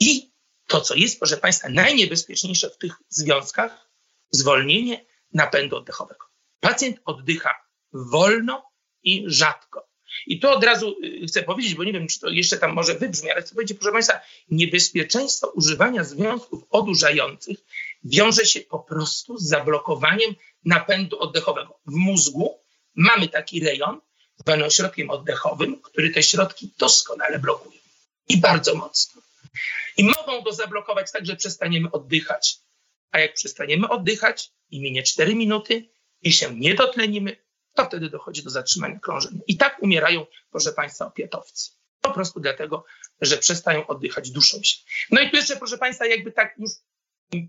I 0.00 0.32
to, 0.66 0.80
co 0.80 0.94
jest, 0.94 1.18
proszę 1.18 1.36
Państwa, 1.36 1.68
najniebezpieczniejsze 1.68 2.70
w 2.70 2.78
tych 2.78 2.92
związkach, 3.08 3.90
zwolnienie 4.30 5.04
napędu 5.32 5.76
oddechowego. 5.76 6.26
Pacjent 6.60 7.00
oddycha 7.04 7.54
wolno 7.92 8.70
i 9.02 9.24
rzadko. 9.26 9.88
I 10.26 10.40
to 10.40 10.52
od 10.52 10.64
razu 10.64 10.96
y, 11.04 11.26
chcę 11.26 11.42
powiedzieć, 11.42 11.74
bo 11.74 11.84
nie 11.84 11.92
wiem, 11.92 12.08
czy 12.08 12.20
to 12.20 12.28
jeszcze 12.28 12.56
tam 12.56 12.72
może 12.72 12.94
wybrzmi, 12.94 13.30
ale 13.30 13.42
chcę 13.42 13.54
powiedzieć, 13.54 13.78
proszę 13.78 13.92
Państwa, 13.92 14.20
niebezpieczeństwo 14.50 15.48
używania 15.48 16.04
związków 16.04 16.64
odurzających 16.70 17.58
wiąże 18.04 18.46
się 18.46 18.60
po 18.60 18.78
prostu 18.78 19.38
z 19.38 19.48
zablokowaniem 19.48 20.34
napędu 20.64 21.20
oddechowego. 21.20 21.78
W 21.86 21.94
mózgu 21.94 22.60
mamy 22.94 23.28
taki 23.28 23.60
rejon, 23.60 24.00
zwany 24.36 24.64
ośrodkiem 24.64 25.10
oddechowym, 25.10 25.80
który 25.82 26.10
te 26.10 26.22
środki 26.22 26.70
doskonale 26.78 27.38
blokuje. 27.38 27.78
I 28.28 28.36
bardzo 28.36 28.74
mocno. 28.74 29.22
I 29.96 30.04
mogą 30.04 30.42
go 30.42 30.52
zablokować 30.52 31.12
tak, 31.12 31.26
że 31.26 31.36
przestaniemy 31.36 31.90
oddychać. 31.90 32.58
A 33.10 33.18
jak 33.18 33.34
przestaniemy 33.34 33.88
oddychać 33.88 34.50
i 34.70 34.80
minie 34.80 35.02
4 35.02 35.34
minuty 35.34 35.88
i 36.22 36.32
się 36.32 36.54
nie 36.54 36.74
dotlenimy, 36.74 37.36
to 37.74 37.84
wtedy 37.84 38.10
dochodzi 38.10 38.42
do 38.42 38.50
zatrzymania 38.50 38.98
krążenia. 38.98 39.40
I 39.46 39.56
tak 39.56 39.82
umierają, 39.82 40.26
proszę 40.50 40.72
Państwa, 40.72 41.06
opietowcy. 41.06 41.70
Po 42.00 42.10
prostu 42.10 42.40
dlatego, 42.40 42.84
że 43.20 43.36
przestają 43.36 43.86
oddychać, 43.86 44.30
duszą 44.30 44.62
się. 44.62 44.76
No 45.10 45.20
i 45.20 45.30
tu 45.30 45.36
jeszcze, 45.36 45.56
proszę 45.56 45.78
Państwa, 45.78 46.06
jakby 46.06 46.32
tak 46.32 46.54
już 46.58 46.70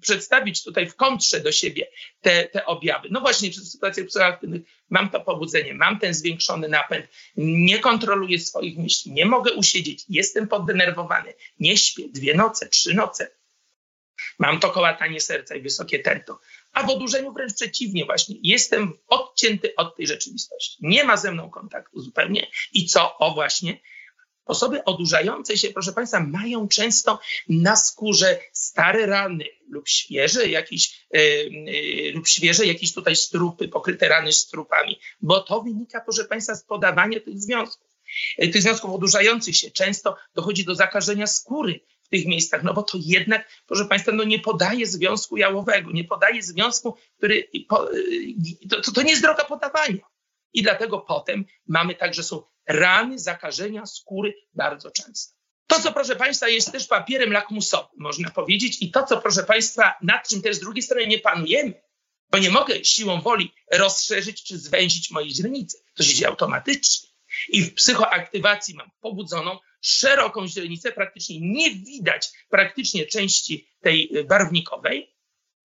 przedstawić 0.02 0.64
tutaj 0.64 0.90
w 0.90 0.96
kontrze 0.96 1.40
do 1.40 1.52
siebie 1.52 1.88
te, 2.22 2.46
te 2.46 2.66
objawy. 2.66 3.08
No 3.12 3.22
właśnie, 3.22 3.50
w 3.50 3.56
sytuacjach 3.56 4.08
psychoaktywnych 4.08 4.62
mam 4.90 5.10
to 5.10 5.22
pobudzenie, 5.22 5.74
mam 5.74 6.00
ten 6.00 6.14
zwiększony 6.14 6.68
napęd, 6.68 7.06
nie 7.38 7.80
kontroluję 7.80 8.40
swoich 8.40 8.78
myśli, 8.78 9.12
nie 9.12 9.26
mogę 9.26 9.54
usiedzieć, 9.54 10.06
jestem 10.10 10.48
poddenerwowany, 10.48 11.34
nie 11.60 11.78
śpię 11.78 12.04
dwie 12.10 12.34
noce, 12.34 12.70
trzy 12.70 12.94
noce. 12.94 13.32
Mam 14.40 14.60
to 14.60 14.70
kołatanie 14.70 15.22
serca 15.22 15.56
i 15.56 15.62
wysokie 15.62 16.00
tętno 16.00 16.40
a 16.76 16.84
w 16.84 16.90
odurzeniu 16.90 17.34
wręcz 17.34 17.54
przeciwnie 17.54 18.06
właśnie. 18.06 18.36
Jestem 18.44 18.94
odcięty 19.08 19.76
od 19.76 19.96
tej 19.96 20.08
rzeczywistości. 20.08 20.78
Nie 20.82 21.04
ma 21.04 21.18
ze 21.18 21.32
mną 21.32 21.50
kontaktu 21.50 22.00
zupełnie. 22.00 22.48
I 22.74 22.86
co? 22.86 23.18
O 23.18 23.34
właśnie, 23.34 23.80
Osoby 24.46 24.84
odurzające 24.84 25.58
się, 25.58 25.70
proszę 25.70 25.94
Państwa, 25.94 26.20
mają 26.20 26.68
często 26.68 27.20
na 27.50 27.76
skórze 27.76 28.40
stare 28.54 29.06
rany 29.06 29.46
lub 29.70 29.90
świeże 29.90 30.48
jakieś, 30.48 31.08
yy, 31.12 32.12
lub 32.14 32.28
świeże 32.28 32.66
jakieś 32.66 32.94
tutaj 32.94 33.16
strupy, 33.16 33.68
pokryte 33.68 34.08
rany 34.08 34.34
strupami, 34.34 35.00
bo 35.22 35.40
to 35.40 35.62
wynika, 35.62 36.02
proszę 36.02 36.26
Państwa, 36.26 36.56
z 36.56 36.64
podawania 36.64 37.20
tych 37.20 37.40
związków. 37.40 37.88
Yy, 38.38 38.48
tych 38.48 38.62
związków 38.62 38.92
odurzających 38.92 39.58
się 39.58 39.72
często 39.72 40.16
dochodzi 40.36 40.66
do 40.66 40.76
zakażenia 40.76 41.28
skóry 41.28 41.80
w 42.06 42.10
tych 42.10 42.26
miejscach, 42.26 42.63
no 42.63 42.74
bo 42.74 42.84
to 42.84 42.98
jednak, 43.02 43.50
proszę 43.68 43.86
Państwa, 43.86 44.12
no 44.12 44.24
nie 44.24 44.39
podaje 44.39 44.86
związku 44.86 45.38
jałowego, 45.38 45.91
nie 45.91 46.04
podaje 46.04 46.41
związku, 46.41 46.98
który, 47.18 47.50
to, 48.70 48.91
to 48.96 49.02
nie 49.02 49.10
jest 49.10 49.22
droga 49.22 49.46
podawania. 49.46 50.06
I 50.54 50.63
dlatego 50.63 51.00
potem 51.00 51.46
mamy 51.68 51.96
także 51.96 52.24
są 52.24 52.44
rany, 52.68 53.20
zakażenia 53.20 53.86
skóry 53.86 54.34
bardzo 54.54 54.91
często. 54.91 55.36
To, 55.68 55.80
co 55.80 55.94
proszę 55.94 56.15
Państwa, 56.15 56.48
jest 56.48 56.72
też 56.72 56.88
papierem 56.88 57.32
lakmusowym, 57.32 57.98
można 57.98 58.30
powiedzieć, 58.30 58.82
i 58.82 58.91
to, 58.91 59.04
co 59.04 59.22
proszę 59.22 59.44
Państwa, 59.44 59.94
nad 60.02 60.28
czym 60.28 60.41
też 60.41 60.56
z 60.56 60.60
drugiej 60.60 60.84
strony 60.84 61.08
nie 61.08 61.20
panujemy, 61.20 61.74
bo 62.32 62.38
nie 62.38 62.50
mogę 62.50 62.86
siłą 62.86 63.22
woli 63.22 63.54
rozszerzyć 63.72 64.44
czy 64.44 64.58
zwęzić 64.58 65.12
mojej 65.12 65.32
źrenicy. 65.32 65.78
To 65.96 66.04
się 66.04 66.13
dzieje 66.13 66.28
automatycznie. 66.28 67.10
I 67.50 67.63
w 67.63 67.74
psychoaktywacji 67.74 68.76
mam 68.76 68.89
pobudzoną 69.00 69.58
szeroką 69.82 70.48
źrenicę, 70.48 70.92
praktycznie 70.92 71.40
nie 71.42 71.72
widać 71.72 72.30
praktycznie 72.50 73.06
części 73.06 73.68
tej 73.82 74.12
barwnikowej, 74.30 75.16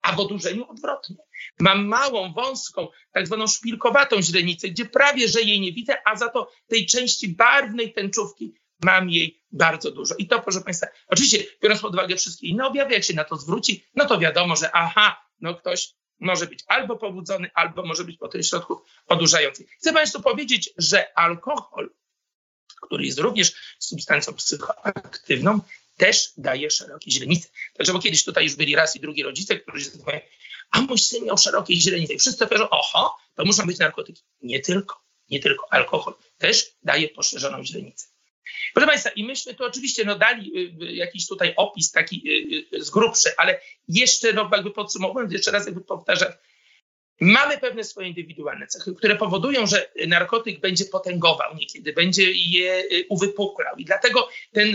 a 0.03 0.13
w 0.13 0.21
odurzeniu 0.21 0.71
odwrotnie. 0.71 1.17
Mam 1.61 1.87
małą, 1.87 2.33
wąską, 2.33 2.89
tak 3.13 3.27
zwaną 3.27 3.47
szpilkowatą 3.47 4.23
źrenicę, 4.23 4.69
gdzie 4.69 4.85
prawie, 4.85 5.29
że 5.29 5.41
jej 5.41 5.61
nie 5.61 5.73
widzę, 5.73 5.97
a 6.05 6.17
za 6.17 6.29
to 6.29 6.53
tej 6.67 6.87
części 6.87 7.29
barwnej 7.29 7.93
tęczówki 7.93 8.55
mam 8.85 9.11
jej 9.11 9.43
bardzo 9.53 9.91
dużo. 9.91 10.15
I 10.19 10.27
to, 10.27 10.43
proszę 10.43 10.61
Państwa, 10.61 10.87
oczywiście 11.09 11.39
biorąc 11.63 11.81
pod 11.81 11.95
uwagę 11.95 12.17
wszystkie 12.17 12.47
inne 12.47 12.67
objawy, 12.67 12.95
jak 12.95 13.05
się 13.05 13.15
na 13.15 13.25
to 13.25 13.37
zwróci, 13.37 13.85
no 13.95 14.07
to 14.07 14.19
wiadomo, 14.19 14.57
że 14.57 14.71
aha, 14.73 15.25
no 15.41 15.55
ktoś 15.55 15.95
może 16.21 16.47
być 16.47 16.65
albo 16.67 16.97
pobudzony, 16.97 17.51
albo 17.55 17.87
może 17.87 18.05
być 18.05 18.17
po 18.17 18.29
tych 18.29 18.47
środków 18.47 18.79
odurzających. 19.07 19.71
Chcę 19.71 19.93
Państwu 19.93 20.23
powiedzieć, 20.23 20.71
że 20.77 21.19
alkohol 21.19 21.91
który 22.81 23.05
jest 23.05 23.19
również 23.19 23.53
substancją 23.79 24.35
psychoaktywną, 24.35 25.61
też 25.97 26.33
daje 26.37 26.71
szerokie 26.71 27.11
źrenice. 27.11 27.49
Także 27.77 27.93
bo 27.93 27.99
kiedyś 27.99 28.25
tutaj 28.25 28.45
już 28.45 28.55
byli 28.55 28.77
raz 28.77 28.97
i 28.97 29.01
drugi 29.01 29.23
rodzice, 29.23 29.57
którzy 29.57 29.91
mówią, 29.99 30.21
a 30.71 30.81
mój 30.81 30.99
syn 30.99 31.25
miał 31.25 31.39
szerokie 31.39 31.75
źrenice. 31.75 32.15
I 32.15 32.19
wszyscy 32.19 32.47
powiedzą, 32.47 32.71
oho, 32.71 33.17
to 33.35 33.45
muszą 33.45 33.67
być 33.67 33.79
narkotyki. 33.79 34.23
Nie 34.43 34.61
tylko, 34.61 35.03
nie 35.31 35.41
tylko. 35.41 35.73
Alkohol 35.73 36.15
też 36.39 36.67
daje 36.83 37.09
poszerzoną 37.09 37.65
źrenicę. 37.65 38.07
Proszę 38.75 38.87
Państwa, 38.87 39.11
i 39.11 39.25
myśmy 39.25 39.55
tu 39.55 39.65
oczywiście 39.65 40.05
no, 40.05 40.19
dali 40.19 40.53
y, 40.57 40.85
y, 40.85 40.93
jakiś 40.93 41.27
tutaj 41.27 41.55
opis 41.57 41.91
taki 41.91 42.23
y, 42.75 42.85
z 42.85 42.91
grubszy, 42.91 43.31
ale 43.37 43.61
jeszcze 43.89 44.33
no, 44.33 44.51
jakby 44.53 44.71
podsumowując, 44.71 45.33
jeszcze 45.33 45.51
raz 45.51 45.67
jakby 45.67 45.81
powtarzam, 45.81 46.33
Mamy 47.21 47.59
pewne 47.59 47.85
swoje 47.85 48.09
indywidualne 48.09 48.67
cechy, 48.67 48.95
które 48.95 49.17
powodują, 49.17 49.67
że 49.67 49.91
narkotyk 50.09 50.61
będzie 50.61 50.85
potęgował 50.85 51.55
niekiedy, 51.55 51.93
będzie 51.93 52.33
je 52.33 52.85
y, 52.93 53.07
uwypuklał 53.09 53.77
i 53.77 53.85
dlatego 53.85 54.29
ten 54.53 54.69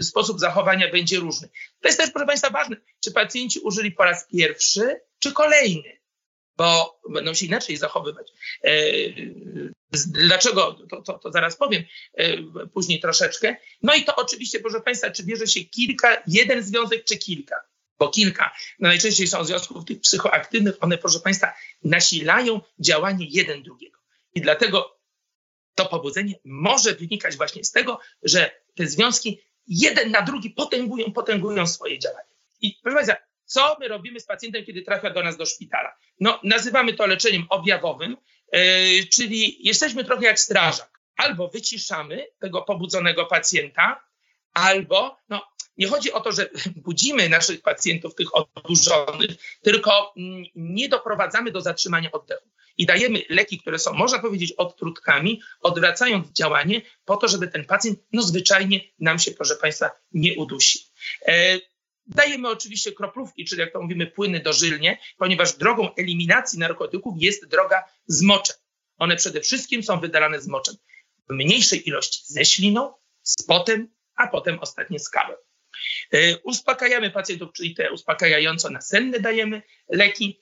y, 0.00 0.04
sposób 0.04 0.40
zachowania 0.40 0.90
będzie 0.90 1.18
różny. 1.18 1.48
To 1.80 1.88
jest 1.88 1.98
też, 1.98 2.10
proszę 2.10 2.26
Państwa, 2.26 2.50
ważne, 2.50 2.76
czy 3.04 3.12
pacjenci 3.12 3.60
użyli 3.60 3.92
po 3.92 4.04
raz 4.04 4.26
pierwszy, 4.28 5.00
czy 5.18 5.32
kolejny, 5.32 6.00
bo 6.56 7.00
będą 7.08 7.34
się 7.34 7.46
inaczej 7.46 7.76
zachowywać. 7.76 8.32
E, 8.64 8.70
dlaczego? 10.06 10.78
To, 10.90 11.02
to, 11.02 11.18
to 11.18 11.32
zaraz 11.32 11.56
powiem 11.56 11.82
e, 12.14 12.36
później 12.74 13.00
troszeczkę. 13.00 13.56
No 13.82 13.94
i 13.94 14.04
to 14.04 14.16
oczywiście, 14.16 14.60
proszę 14.60 14.80
Państwa, 14.80 15.10
czy 15.10 15.24
bierze 15.24 15.46
się 15.46 15.64
kilka, 15.64 16.22
jeden 16.26 16.62
związek, 16.62 17.04
czy 17.04 17.16
kilka 17.16 17.71
bo 18.02 18.08
kilka, 18.08 18.54
no 18.78 18.88
najczęściej 18.88 19.26
są 19.26 19.44
związków 19.44 19.84
tych 19.84 20.00
psychoaktywnych, 20.00 20.74
one, 20.80 20.98
proszę 20.98 21.20
Państwa, 21.20 21.54
nasilają 21.84 22.60
działanie 22.78 23.26
jeden 23.28 23.62
drugiego. 23.62 23.98
I 24.34 24.40
dlatego 24.40 24.98
to 25.74 25.86
pobudzenie 25.86 26.34
może 26.44 26.94
wynikać 26.94 27.36
właśnie 27.36 27.64
z 27.64 27.72
tego, 27.72 28.00
że 28.22 28.50
te 28.74 28.86
związki 28.86 29.40
jeden 29.66 30.10
na 30.10 30.22
drugi 30.22 30.50
potęgują, 30.50 31.12
potęgują 31.12 31.66
swoje 31.66 31.98
działanie. 31.98 32.34
I 32.60 32.78
proszę 32.82 32.96
Państwa, 32.96 33.16
co 33.44 33.76
my 33.80 33.88
robimy 33.88 34.20
z 34.20 34.26
pacjentem, 34.26 34.64
kiedy 34.64 34.82
trafia 34.82 35.10
do 35.10 35.22
nas 35.22 35.36
do 35.36 35.46
szpitala? 35.46 35.96
No, 36.20 36.40
nazywamy 36.42 36.94
to 36.94 37.06
leczeniem 37.06 37.46
objawowym, 37.48 38.16
yy, 38.52 38.60
czyli 39.06 39.66
jesteśmy 39.66 40.04
trochę 40.04 40.24
jak 40.24 40.40
strażak. 40.40 41.00
Albo 41.16 41.48
wyciszamy 41.48 42.26
tego 42.38 42.62
pobudzonego 42.62 43.26
pacjenta, 43.26 44.04
albo, 44.54 45.16
no, 45.28 45.51
nie 45.76 45.88
chodzi 45.88 46.12
o 46.12 46.20
to, 46.20 46.32
że 46.32 46.50
budzimy 46.86 47.28
naszych 47.28 47.62
pacjentów, 47.62 48.14
tych 48.14 48.28
odurzonych, 48.36 49.30
tylko 49.62 50.14
mm, 50.16 50.44
nie 50.54 50.88
doprowadzamy 50.88 51.50
do 51.50 51.60
zatrzymania 51.60 52.12
oddechu. 52.12 52.48
I 52.78 52.86
dajemy 52.86 53.22
leki, 53.28 53.58
które 53.60 53.78
są, 53.78 53.92
można 53.92 54.18
powiedzieć, 54.18 54.52
odtrutkami, 54.52 55.42
odwracając 55.60 56.32
działanie, 56.32 56.82
po 57.04 57.16
to, 57.16 57.28
żeby 57.28 57.48
ten 57.48 57.64
pacjent, 57.64 57.98
no 58.12 58.22
zwyczajnie 58.22 58.80
nam 58.98 59.18
się, 59.18 59.30
proszę 59.30 59.56
Państwa, 59.56 59.90
nie 60.12 60.36
udusi. 60.36 60.78
E, 61.26 61.58
Dajemy 62.06 62.48
oczywiście 62.48 62.92
kroplówki, 62.92 63.44
czyli 63.44 63.60
jak 63.60 63.72
to 63.72 63.82
mówimy, 63.82 64.06
płyny 64.06 64.40
dożylnie, 64.40 64.98
ponieważ 65.18 65.56
drogą 65.56 65.94
eliminacji 65.94 66.58
narkotyków 66.58 67.14
jest 67.16 67.48
droga 67.48 67.84
z 68.06 68.22
moczem. 68.22 68.56
One 68.98 69.16
przede 69.16 69.40
wszystkim 69.40 69.82
są 69.82 70.00
wydalane 70.00 70.40
z 70.40 70.48
moczem. 70.48 70.74
W 71.28 71.34
mniejszej 71.34 71.88
ilości 71.88 72.22
ze 72.26 72.44
śliną, 72.44 72.94
z 73.22 73.42
potem, 73.42 73.88
a 74.16 74.28
potem 74.28 74.58
ostatnie 74.58 74.98
z 74.98 75.08
kawą. 75.08 75.32
E, 76.12 76.38
uspokajamy 76.38 77.10
pacjentów, 77.10 77.52
czyli 77.52 77.74
te 77.74 77.92
uspokajająco-nasenne 77.92 79.20
dajemy 79.20 79.62
leki. 79.88 80.40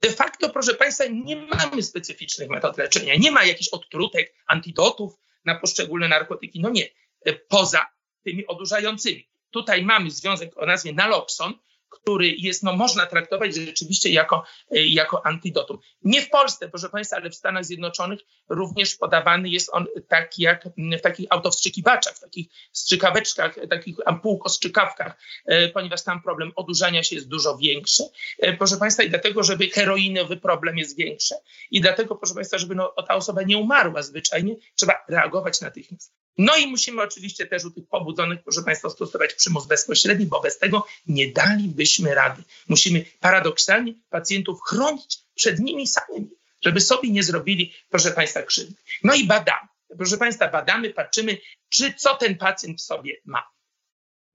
De 0.00 0.10
facto, 0.10 0.50
proszę 0.50 0.74
Państwa, 0.74 1.04
nie 1.06 1.36
mamy 1.36 1.82
specyficznych 1.82 2.48
metod 2.48 2.78
leczenia. 2.78 3.14
Nie 3.18 3.30
ma 3.30 3.44
jakichś 3.44 3.68
odtrutek, 3.68 4.34
antidotów 4.46 5.14
na 5.44 5.54
poszczególne 5.54 6.08
narkotyki. 6.08 6.60
No 6.60 6.70
nie, 6.70 6.88
e, 7.24 7.32
poza 7.32 7.86
tymi 8.24 8.46
odurzającymi. 8.46 9.28
Tutaj 9.50 9.84
mamy 9.84 10.10
związek 10.10 10.58
o 10.58 10.66
nazwie 10.66 10.92
naloxon, 10.92 11.54
który 11.90 12.28
jest, 12.38 12.62
no 12.62 12.76
można 12.76 13.06
traktować 13.06 13.54
rzeczywiście 13.54 14.10
jako, 14.10 14.44
e, 14.70 14.86
jako 14.86 15.26
antidotum. 15.26 15.78
Nie 16.02 16.22
w 16.22 16.30
Polsce, 16.30 16.68
proszę 16.68 16.88
Państwa, 16.88 17.16
ale 17.16 17.30
w 17.30 17.34
Stanach 17.34 17.64
Zjednoczonych 17.64 18.20
również 18.48 18.96
podawany 18.96 19.48
jest 19.48 19.70
on 19.72 19.86
taki 20.08 20.42
jak 20.42 20.68
w 20.98 21.00
takich 21.00 21.26
autowstrzykiwaczach, 21.30 22.14
w 22.14 22.20
takich 22.20 22.46
strzykaweczkach, 22.72 23.56
takich 23.70 23.96
ampułko-strzykawkach, 24.06 25.12
e, 25.46 25.68
ponieważ 25.68 26.04
tam 26.04 26.22
problem 26.22 26.52
odurzania 26.56 27.02
się 27.02 27.16
jest 27.16 27.28
dużo 27.28 27.56
większy. 27.56 28.02
E, 28.38 28.56
proszę 28.56 28.76
Państwa, 28.76 29.02
i 29.02 29.10
dlatego, 29.10 29.42
żeby 29.42 29.68
heroinowy 29.68 30.36
problem 30.36 30.78
jest 30.78 30.96
większy 30.96 31.34
i 31.70 31.80
dlatego, 31.80 32.16
proszę 32.16 32.34
Państwa, 32.34 32.58
żeby 32.58 32.74
no, 32.74 32.94
ta 33.08 33.14
osoba 33.14 33.42
nie 33.42 33.58
umarła 33.58 34.02
zwyczajnie, 34.02 34.56
trzeba 34.74 34.94
reagować 35.08 35.60
natychmiast. 35.60 36.19
No 36.38 36.56
i 36.56 36.66
musimy 36.66 37.02
oczywiście 37.02 37.46
też 37.46 37.64
u 37.64 37.70
tych 37.70 37.88
pobudzonych, 37.88 38.42
proszę 38.42 38.62
Państwa, 38.62 38.90
stosować 38.90 39.34
przymus 39.34 39.66
bezpośredni, 39.66 40.26
bo 40.26 40.40
bez 40.40 40.58
tego 40.58 40.86
nie 41.06 41.32
dalibyśmy 41.32 42.14
rady. 42.14 42.42
Musimy 42.68 43.04
paradoksalnie 43.20 43.94
pacjentów 44.10 44.60
chronić 44.68 45.18
przed 45.34 45.58
nimi 45.58 45.86
samymi, 45.86 46.30
żeby 46.64 46.80
sobie 46.80 47.10
nie 47.10 47.22
zrobili, 47.22 47.74
proszę 47.88 48.10
Państwa, 48.10 48.42
krzywdy. 48.42 48.74
No 49.04 49.14
i 49.14 49.26
badamy. 49.26 49.68
Proszę 49.96 50.16
Państwa, 50.16 50.48
badamy, 50.48 50.90
patrzymy, 50.90 51.38
czy 51.68 51.94
co 51.94 52.16
ten 52.16 52.36
pacjent 52.36 52.78
w 52.78 52.84
sobie 52.84 53.16
ma. 53.24 53.42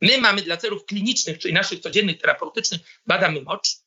My 0.02 0.18
mamy 0.18 0.42
dla 0.42 0.58
celów 0.58 0.86
klinicznych, 0.86 1.40
czyli 1.40 1.54
naszych 1.54 1.80
codziennych 1.80 2.18
terapeutycznych, 2.22 2.82
badamy 3.06 3.42
mocz, 3.42 3.85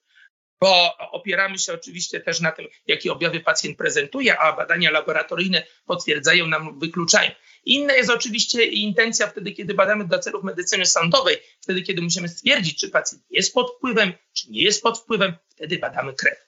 bo 0.60 0.96
opieramy 0.98 1.58
się 1.58 1.72
oczywiście 1.72 2.20
też 2.20 2.40
na 2.40 2.52
tym, 2.52 2.66
jakie 2.86 3.12
objawy 3.12 3.40
pacjent 3.40 3.78
prezentuje, 3.78 4.38
a 4.38 4.52
badania 4.52 4.90
laboratoryjne 4.90 5.62
potwierdzają 5.86 6.46
nam, 6.46 6.78
wykluczają. 6.78 7.30
Inna 7.64 7.94
jest 7.94 8.10
oczywiście 8.10 8.64
intencja 8.64 9.26
wtedy, 9.26 9.52
kiedy 9.52 9.74
badamy 9.74 10.04
dla 10.04 10.18
celów 10.18 10.44
medycyny 10.44 10.86
sądowej, 10.86 11.36
wtedy, 11.60 11.82
kiedy 11.82 12.02
musimy 12.02 12.28
stwierdzić, 12.28 12.80
czy 12.80 12.90
pacjent 12.90 13.22
jest 13.30 13.54
pod 13.54 13.76
wpływem, 13.76 14.12
czy 14.32 14.50
nie 14.50 14.62
jest 14.62 14.82
pod 14.82 14.98
wpływem, 14.98 15.36
wtedy 15.48 15.78
badamy 15.78 16.14
krew. 16.14 16.38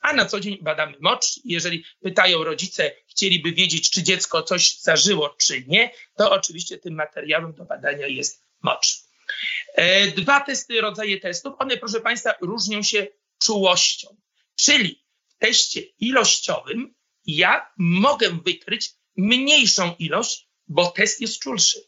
A 0.00 0.12
na 0.12 0.24
co 0.24 0.40
dzień 0.40 0.58
badamy 0.60 0.96
mocz. 1.00 1.40
Jeżeli 1.44 1.84
pytają 2.02 2.44
rodzice, 2.44 2.92
chcieliby 3.06 3.52
wiedzieć, 3.52 3.90
czy 3.90 4.02
dziecko 4.02 4.42
coś 4.42 4.78
zażyło, 4.78 5.36
czy 5.38 5.64
nie, 5.66 5.90
to 6.16 6.30
oczywiście 6.30 6.78
tym 6.78 6.94
materiałem 6.94 7.52
do 7.52 7.64
badania 7.64 8.06
jest 8.06 8.44
mocz. 8.62 9.04
E, 9.74 10.06
dwa 10.06 10.40
testy, 10.40 10.80
rodzaje 10.80 11.20
testów, 11.20 11.54
one, 11.58 11.76
proszę 11.76 12.00
Państwa, 12.00 12.34
różnią 12.40 12.82
się 12.82 13.06
czułością. 13.44 14.16
Czyli 14.56 15.04
w 15.28 15.34
teście 15.38 15.80
ilościowym 15.80 16.94
ja 17.26 17.72
mogę 17.78 18.38
wykryć 18.44 18.90
mniejszą 19.16 19.94
ilość 19.98 20.48
bo 20.68 20.90
test 20.90 21.20
jest 21.20 21.38
czulszy. 21.38 21.78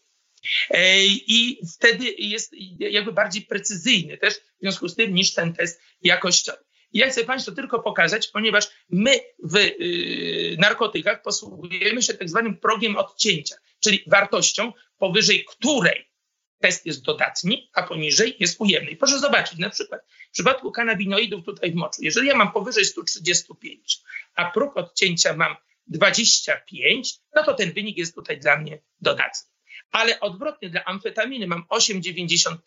I 1.26 1.60
wtedy 1.74 2.14
jest 2.18 2.52
jakby 2.78 3.12
bardziej 3.12 3.42
precyzyjny 3.42 4.18
też 4.18 4.34
w 4.34 4.60
związku 4.60 4.88
z 4.88 4.94
tym 4.94 5.14
niż 5.14 5.34
ten 5.34 5.54
test 5.54 5.80
jakościowy. 6.02 6.64
Ja 6.92 7.10
chcę 7.10 7.24
Państwu 7.24 7.52
tylko 7.52 7.82
pokazać, 7.82 8.28
ponieważ 8.28 8.68
my 8.88 9.20
w 9.42 9.56
y, 9.56 10.56
narkotykach 10.58 11.22
posługujemy 11.22 12.02
się 12.02 12.14
tak 12.14 12.28
zwanym 12.28 12.56
progiem 12.56 12.96
odcięcia, 12.96 13.56
czyli 13.80 14.04
wartością, 14.06 14.72
powyżej 14.98 15.44
której 15.44 16.10
test 16.58 16.86
jest 16.86 17.02
dodatni, 17.02 17.70
a 17.74 17.82
poniżej 17.82 18.36
jest 18.38 18.60
ujemny. 18.60 18.96
proszę 18.96 19.18
zobaczyć, 19.18 19.58
na 19.58 19.70
przykład 19.70 20.00
w 20.28 20.32
przypadku 20.32 20.72
kanabinoidów 20.72 21.44
tutaj 21.44 21.72
w 21.72 21.74
moczu, 21.74 22.02
jeżeli 22.02 22.28
ja 22.28 22.36
mam 22.36 22.52
powyżej 22.52 22.84
135, 22.84 23.98
a 24.34 24.50
próg 24.50 24.76
odcięcia 24.76 25.36
mam 25.36 25.56
25, 25.86 27.14
no 27.34 27.42
to 27.42 27.54
ten 27.54 27.72
wynik 27.72 27.98
jest 27.98 28.14
tutaj 28.14 28.40
dla 28.40 28.58
mnie 28.58 28.82
dodatni. 29.00 29.50
Ale 29.90 30.20
odwrotnie 30.20 30.70
dla 30.70 30.84
amfetaminy 30.84 31.46
mam 31.46 31.64
8,95, 31.70 32.58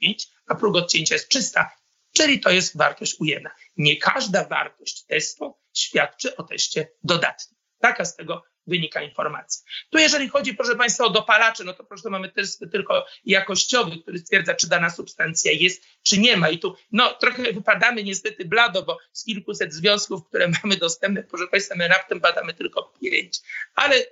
a 0.48 0.56
próg 0.56 0.76
odcięcia 0.76 1.16
jest 1.16 1.30
300, 1.30 1.72
czyli 2.14 2.40
to 2.40 2.50
jest 2.50 2.78
wartość 2.78 3.16
ujemna. 3.20 3.52
Nie 3.78 3.98
każda 3.98 4.46
wartość 4.46 5.06
testu 5.06 5.58
świadczy 5.74 6.36
o 6.36 6.44
teście 6.44 6.92
dodatnim. 7.04 7.60
Taka 7.80 8.06
z 8.06 8.16
tego 8.16 8.44
wynika 8.70 9.02
informacja. 9.02 9.66
Tu 9.90 9.98
jeżeli 9.98 10.30
chodzi, 10.30 10.54
proszę 10.54 10.76
Państwa, 10.76 11.06
o 11.06 11.10
dopalacze, 11.10 11.64
no 11.64 11.74
to 11.74 11.84
proszę, 11.84 12.10
mamy 12.10 12.32
test 12.32 12.66
tylko 12.72 13.06
jakościowy, 13.26 13.98
który 14.02 14.20
stwierdza, 14.20 14.54
czy 14.54 14.70
dana 14.70 14.90
substancja 14.90 15.52
jest, 15.52 15.84
czy 16.04 16.20
nie 16.20 16.38
ma. 16.38 16.50
I 16.50 16.60
tu 16.60 16.76
no, 16.92 17.14
trochę 17.14 17.54
wypadamy 17.54 18.04
niestety 18.04 18.46
blado, 18.46 18.84
bo 18.84 18.98
z 19.14 19.24
kilkuset 19.24 19.74
związków, 19.74 20.28
które 20.28 20.48
mamy 20.64 20.78
dostępne, 20.78 21.24
proszę 21.24 21.48
Państwa, 21.48 21.76
my 21.76 21.88
raptem 21.88 22.20
badamy 22.20 22.54
tylko 22.54 22.94
pięć. 23.02 23.40
Ale 23.76 24.06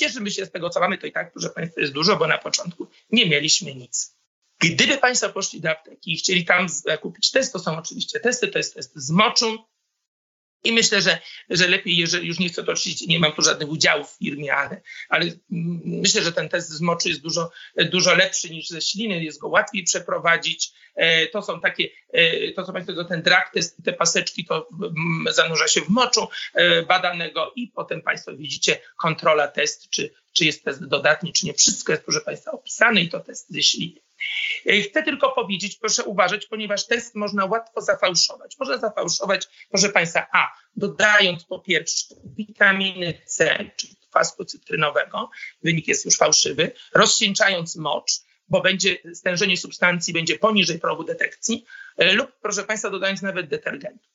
cieszymy 0.00 0.30
się 0.30 0.46
z 0.46 0.50
tego, 0.50 0.70
co 0.70 0.80
mamy, 0.80 0.98
to 0.98 1.06
i 1.06 1.12
tak, 1.12 1.32
proszę 1.32 1.50
Państwa, 1.50 1.80
jest 1.80 1.92
dużo, 1.92 2.16
bo 2.16 2.26
na 2.26 2.38
początku 2.38 2.88
nie 3.10 3.28
mieliśmy 3.28 3.74
nic. 3.74 4.16
Gdyby 4.58 4.98
Państwo 4.98 5.30
poszli 5.30 5.60
do 5.60 5.70
apteki 5.70 6.12
i 6.12 6.16
chcieli 6.16 6.44
tam 6.44 6.66
kupić 7.00 7.30
test, 7.30 7.52
to 7.52 7.58
są 7.58 7.78
oczywiście 7.78 8.20
testy, 8.20 8.48
to 8.48 8.58
jest 8.58 8.74
test 8.74 8.92
z 8.94 9.10
moczu, 9.10 9.64
i 10.64 10.72
myślę, 10.72 11.02
że, 11.02 11.18
że 11.50 11.68
lepiej, 11.68 11.96
jeżeli 11.96 12.28
już 12.28 12.38
nie 12.38 12.48
chcę 12.48 12.64
to 12.64 12.72
oczywiście, 12.72 13.06
nie 13.06 13.18
mam 13.18 13.32
tu 13.32 13.42
żadnych 13.42 13.68
udziałów 13.68 14.10
w 14.10 14.18
firmie, 14.18 14.54
ale, 14.54 14.80
ale 15.08 15.26
myślę, 15.84 16.22
że 16.22 16.32
ten 16.32 16.48
test 16.48 16.68
z 16.68 16.80
moczu 16.80 17.08
jest 17.08 17.20
dużo, 17.20 17.50
dużo 17.76 18.14
lepszy 18.14 18.50
niż 18.50 18.68
ze 18.68 18.80
śliny, 18.80 19.24
jest 19.24 19.40
go 19.40 19.48
łatwiej 19.48 19.84
przeprowadzić. 19.84 20.72
E, 20.94 21.26
to 21.26 21.42
są 21.42 21.60
takie, 21.60 21.88
e, 22.12 22.52
to 22.52 22.64
co 22.64 22.72
Państwo, 22.72 23.04
ten 23.04 23.22
drag 23.22 23.52
test, 23.52 23.76
te 23.84 23.92
paseczki, 23.92 24.44
to 24.44 24.68
zanurza 25.30 25.68
się 25.68 25.80
w 25.80 25.88
moczu 25.88 26.28
e, 26.54 26.82
badanego 26.82 27.52
i 27.56 27.68
potem 27.68 28.02
Państwo 28.02 28.36
widzicie 28.36 28.80
kontrola 28.96 29.48
test, 29.48 29.90
czy, 29.90 30.14
czy 30.32 30.44
jest 30.44 30.64
test 30.64 30.86
dodatni, 30.86 31.32
czy 31.32 31.46
nie. 31.46 31.54
Wszystko 31.54 31.92
jest, 31.92 32.04
proszę 32.04 32.20
Państwa, 32.20 32.50
opisane 32.50 33.00
i 33.00 33.08
to 33.08 33.20
test 33.20 33.50
ze 33.50 33.62
śliny. 33.62 34.00
E, 34.66 34.80
chcę 34.80 35.02
tylko 35.02 35.32
powiedzieć, 35.32 35.76
proszę 35.76 36.04
uważać, 36.04 36.46
ponieważ 36.46 36.86
test 36.86 37.14
można 37.14 37.44
łatwo 37.44 37.80
zafałszować. 37.80 38.56
Można 38.58 38.78
zafałszować, 38.78 39.48
proszę 39.70 39.88
Państwa, 39.88 40.26
a 40.32 40.48
dodając 40.76 41.44
po 41.44 41.58
pierwsze 41.58 42.14
witaminy 42.24 43.22
C, 43.24 43.64
czyli 43.76 43.96
kwasu 44.10 44.44
cytrynowego, 44.44 45.30
wynik 45.62 45.88
jest 45.88 46.04
już 46.04 46.16
fałszywy, 46.16 46.72
rozcieńczając 46.94 47.76
mocz, 47.76 48.12
bo 48.48 48.60
będzie 48.60 48.98
stężenie 49.14 49.56
substancji 49.56 50.14
będzie 50.14 50.38
poniżej 50.38 50.78
progu 50.78 51.04
detekcji, 51.04 51.64
e, 51.96 52.12
lub 52.12 52.32
proszę 52.42 52.64
Państwa, 52.64 52.90
dodając 52.90 53.22
nawet 53.22 53.48
detergentu. 53.48 54.08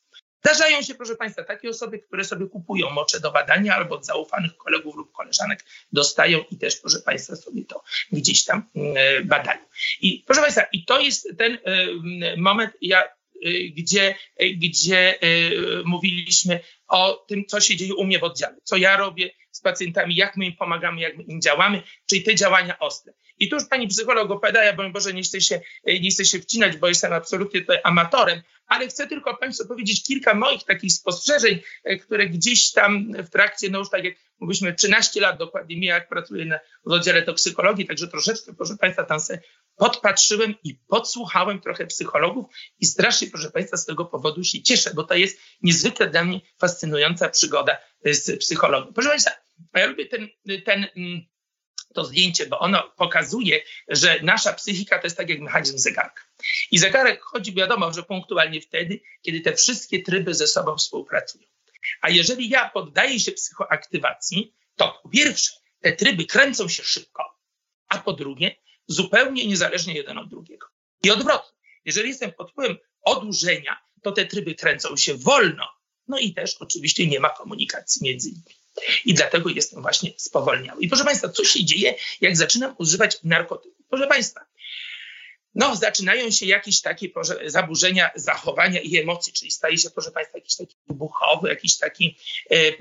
Zdarzają 0.48 0.82
się, 0.82 0.96
proszę 0.96 1.16
Państwa, 1.16 1.44
takie 1.44 1.70
osoby, 1.70 2.00
które 2.00 2.24
sobie 2.24 2.48
kupują 2.48 2.90
mocze 2.90 3.20
do 3.20 3.32
badania 3.32 3.76
albo 3.76 3.96
od 3.96 4.06
zaufanych 4.06 4.58
kolegów 4.58 4.96
lub 4.96 5.12
koleżanek 5.12 5.66
dostają 5.92 6.44
i 6.52 6.58
też, 6.58 6.76
proszę 6.76 7.00
Państwa, 7.00 7.36
sobie 7.36 7.66
to 7.66 7.84
gdzieś 8.12 8.46
tam 8.46 8.64
e, 8.76 9.22
badają. 9.24 9.60
I 10.02 10.24
proszę 10.28 10.42
Państwa, 10.42 10.62
i 10.72 10.86
to 10.86 11.00
jest 11.00 11.30
ten 11.38 11.58
e, 11.64 12.38
moment, 12.38 12.72
ja, 12.82 13.04
e, 13.04 13.10
gdzie, 13.78 14.16
gdzie 14.58 15.20
mówiliśmy 15.86 16.60
o 16.88 17.14
tym, 17.14 17.46
co 17.46 17.60
się 17.60 17.76
dzieje 17.76 17.96
u 17.96 18.04
mnie 18.04 18.20
w 18.20 18.24
oddziale, 18.24 18.56
co 18.64 18.78
ja 18.78 18.98
robię 18.98 19.30
z 19.58 19.62
pacjentami, 19.62 20.16
jak 20.16 20.38
my 20.38 20.46
im 20.46 20.56
pomagamy, 20.56 21.02
jak 21.02 21.18
my 21.18 21.24
im 21.24 21.42
działamy, 21.42 21.84
czyli 22.10 22.24
te 22.24 22.36
działania 22.36 22.80
ostre. 22.80 23.14
I 23.40 23.50
tu 23.50 23.56
już 23.56 23.66
pani 23.66 23.88
psycholog 23.88 24.32
opowiada, 24.32 24.64
ja 24.64 24.74
bo 24.74 24.90
Boże 24.90 25.14
nie 25.14 25.22
chcę, 25.22 25.42
się, 25.42 25.62
nie 26.02 26.10
chcę 26.10 26.26
się 26.26 26.40
wcinać, 26.40 26.78
bo 26.78 26.88
jestem 26.88 27.14
absolutnie 27.14 27.62
tutaj 27.62 27.78
amatorem, 27.84 28.42
ale 28.68 28.88
chcę 28.88 29.08
tylko 29.08 29.38
Państwu 29.38 29.68
powiedzieć 29.68 30.04
kilka 30.04 30.34
moich 30.34 30.64
takich 30.64 30.94
spostrzeżeń, 30.94 31.60
e, 31.84 31.98
które 31.98 32.28
gdzieś 32.28 32.72
tam 32.72 33.14
w 33.14 33.30
trakcie, 33.30 33.70
no 33.70 33.80
już 33.80 33.90
tak 33.90 34.04
jak 34.04 34.16
mówiliśmy, 34.40 34.74
13 34.74 35.22
lat 35.22 35.38
dokładnie 35.40 35.78
mi, 35.78 35.86
jak 35.86 36.10
pracuję 36.10 36.46
na, 36.46 36.60
w 36.86 36.92
oddziale 36.92 37.22
toksykologii, 37.22 37.86
także 37.86 38.08
troszeczkę, 38.08 38.54
proszę 38.54 38.78
Państwa, 38.78 39.04
tam 39.04 39.20
se 39.20 39.40
podpatrzyłem 39.76 40.56
i 40.64 40.76
podsłuchałem 40.88 41.62
trochę 41.62 41.88
psychologów 41.88 42.46
i 42.80 42.86
strasznie, 42.86 43.28
proszę 43.28 43.52
Państwa, 43.52 43.78
z 43.78 43.86
tego 43.86 44.06
powodu 44.06 44.44
się 44.44 44.62
cieszę, 44.62 44.92
bo 44.96 45.04
to 45.04 45.14
jest 45.14 45.40
niezwykle 45.62 46.10
dla 46.10 46.24
mnie 46.24 46.42
fascynująca 46.60 47.30
przygoda 47.30 47.78
z 48.06 48.40
psychologiem. 48.40 48.94
Proszę 48.94 49.10
Państwa, 49.10 49.32
ja 49.74 49.86
lubię 49.86 50.06
ten, 50.06 50.28
ten 50.66 50.88
mm, 50.96 51.22
to 51.94 52.06
zdjęcie, 52.06 52.46
bo 52.46 52.60
ono 52.60 52.94
pokazuje, 52.98 53.64
że 53.88 54.20
nasza 54.22 54.54
psychika 54.54 55.00
to 55.00 55.08
jest 55.08 55.18
tak 55.18 55.30
jak 55.30 55.40
mechanizm 55.40 55.78
zegarka. 55.78 56.24
I 56.72 56.78
zegarek 56.78 57.22
chodzi, 57.22 57.54
wiadomo, 57.54 57.94
że 57.94 58.04
punktualnie 58.04 58.62
wtedy, 58.62 59.00
kiedy 59.22 59.42
te 59.42 59.54
wszystkie 59.54 60.04
tryby 60.04 60.34
ze 60.34 60.48
sobą 60.48 60.78
współpracują. 60.78 61.48
A 62.02 62.10
jeżeli 62.10 62.50
ja 62.50 62.70
poddaję 62.70 63.20
się 63.20 63.32
psychoaktywacji, 63.32 64.54
to 64.76 65.00
po 65.04 65.10
pierwsze, 65.10 65.52
te 65.82 65.92
tryby 65.92 66.26
kręcą 66.26 66.70
się 66.70 66.84
szybko, 66.84 67.24
a 67.88 67.98
po 67.98 68.14
drugie, 68.14 68.56
zupełnie 68.88 69.48
niezależnie 69.48 69.94
jeden 69.94 70.18
od 70.18 70.30
drugiego. 70.30 70.68
I 71.04 71.12
odwrotnie. 71.12 71.58
Jeżeli 71.86 72.10
jestem 72.10 72.32
pod 72.32 72.52
wpływem 72.52 72.78
odurzenia, 73.02 73.78
to 74.02 74.12
te 74.12 74.26
tryby 74.26 74.56
kręcą 74.56 74.98
się 74.98 75.16
wolno. 75.16 75.77
No 76.08 76.20
i 76.20 76.34
też 76.34 76.56
oczywiście 76.60 77.08
nie 77.08 77.20
ma 77.20 77.30
komunikacji 77.30 78.04
między 78.04 78.30
nimi. 78.30 78.44
I 79.06 79.14
dlatego 79.14 79.50
jestem 79.50 79.82
właśnie 79.82 80.12
spowolniały. 80.18 80.82
I 80.82 80.88
proszę 80.88 81.04
Państwa, 81.04 81.30
co 81.30 81.44
się 81.44 81.66
dzieje, 81.66 81.96
jak 82.22 82.38
zaczynam 82.38 82.76
używać 82.78 83.18
narkotyków? 83.24 83.86
Proszę 83.90 84.08
Państwa, 84.08 84.46
no, 85.58 85.76
zaczynają 85.76 86.32
się 86.32 86.46
jakieś 86.46 86.82
takie 86.82 87.10
zaburzenia 87.46 88.10
zachowania 88.16 88.82
i 88.82 88.98
emocji, 88.98 89.34
czyli 89.34 89.52
staje 89.52 89.78
się, 89.78 89.90
proszę 89.90 90.12
Państwa, 90.12 90.38
jakiś 90.38 90.56
taki 90.56 90.76
wybuchowy, 90.88 91.50
jakiś 91.50 91.78
taki 91.78 92.18
e, 92.52 92.56
e, 92.56 92.74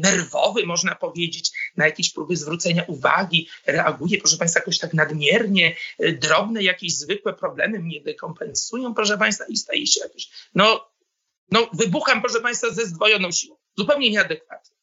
nerwowy, 0.00 0.66
można 0.66 0.94
powiedzieć, 0.94 1.50
na 1.76 1.86
jakieś 1.86 2.12
próby 2.12 2.36
zwrócenia 2.36 2.84
uwagi, 2.88 3.48
reaguje, 3.66 4.18
proszę 4.18 4.36
Państwa, 4.36 4.60
jakoś 4.60 4.78
tak 4.78 4.94
nadmiernie, 4.94 5.76
e, 5.98 6.12
drobne 6.12 6.62
jakieś 6.62 6.94
zwykłe 6.94 7.34
problemy 7.34 7.78
mnie 7.78 8.00
dekompensują, 8.00 8.94
proszę 8.94 9.18
Państwa, 9.18 9.44
i 9.48 9.56
staje 9.56 9.86
się 9.86 10.00
jakiś, 10.00 10.28
no, 10.54 10.95
no 11.50 11.70
wybucham, 11.72 12.22
proszę 12.22 12.40
Państwa, 12.40 12.70
ze 12.70 12.86
zdwojoną 12.86 13.32
siłą, 13.32 13.56
zupełnie 13.78 14.10
nieadekwatnie. 14.10 14.76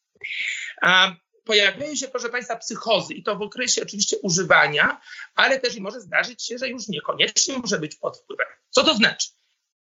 A 0.82 1.14
pojawiają 1.44 1.94
się, 1.94 2.08
proszę 2.08 2.28
Państwa, 2.28 2.56
psychozy 2.56 3.14
i 3.14 3.22
to 3.22 3.36
w 3.36 3.42
okresie 3.42 3.82
oczywiście 3.82 4.16
używania, 4.22 5.00
ale 5.34 5.60
też 5.60 5.74
i 5.74 5.80
może 5.80 6.00
zdarzyć 6.00 6.46
się, 6.46 6.58
że 6.58 6.68
już 6.68 6.88
niekoniecznie 6.88 7.58
może 7.58 7.78
być 7.78 7.96
pod 7.96 8.18
wpływem. 8.18 8.46
Co 8.70 8.84
to 8.84 8.94
znaczy? 8.94 9.28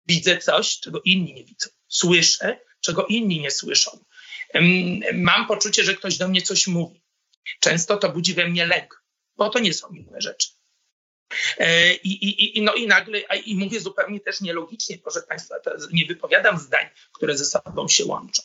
Widzę 0.07 0.37
coś, 0.37 0.79
czego 0.79 1.01
inni 1.05 1.33
nie 1.33 1.43
widzą. 1.43 1.69
Słyszę, 1.87 2.59
czego 2.79 3.05
inni 3.05 3.39
nie 3.39 3.51
słyszą. 3.51 4.05
Mam 5.13 5.47
poczucie, 5.47 5.83
że 5.83 5.95
ktoś 5.95 6.17
do 6.17 6.27
mnie 6.27 6.41
coś 6.41 6.67
mówi. 6.67 7.03
Często 7.59 7.97
to 7.97 8.09
budzi 8.09 8.33
we 8.33 8.47
mnie 8.47 8.65
lęk, 8.65 9.03
bo 9.37 9.49
to 9.49 9.59
nie 9.59 9.73
są 9.73 9.89
miłe 9.91 10.21
rzeczy. 10.21 10.49
E, 11.57 11.93
I, 11.93 12.09
i, 12.09 12.57
i, 12.57 12.61
no 12.61 12.73
i 12.73 12.87
nagle, 12.87 13.19
i 13.19 13.55
mówię 13.55 13.79
zupełnie 13.79 14.19
też 14.19 14.41
nielogicznie, 14.41 14.97
proszę 14.97 15.21
Państwa, 15.21 15.55
nie 15.91 16.05
wypowiadam 16.05 16.57
zdań, 16.57 16.85
które 17.11 17.37
ze 17.37 17.45
sobą 17.45 17.87
się 17.87 18.05
łączą. 18.05 18.43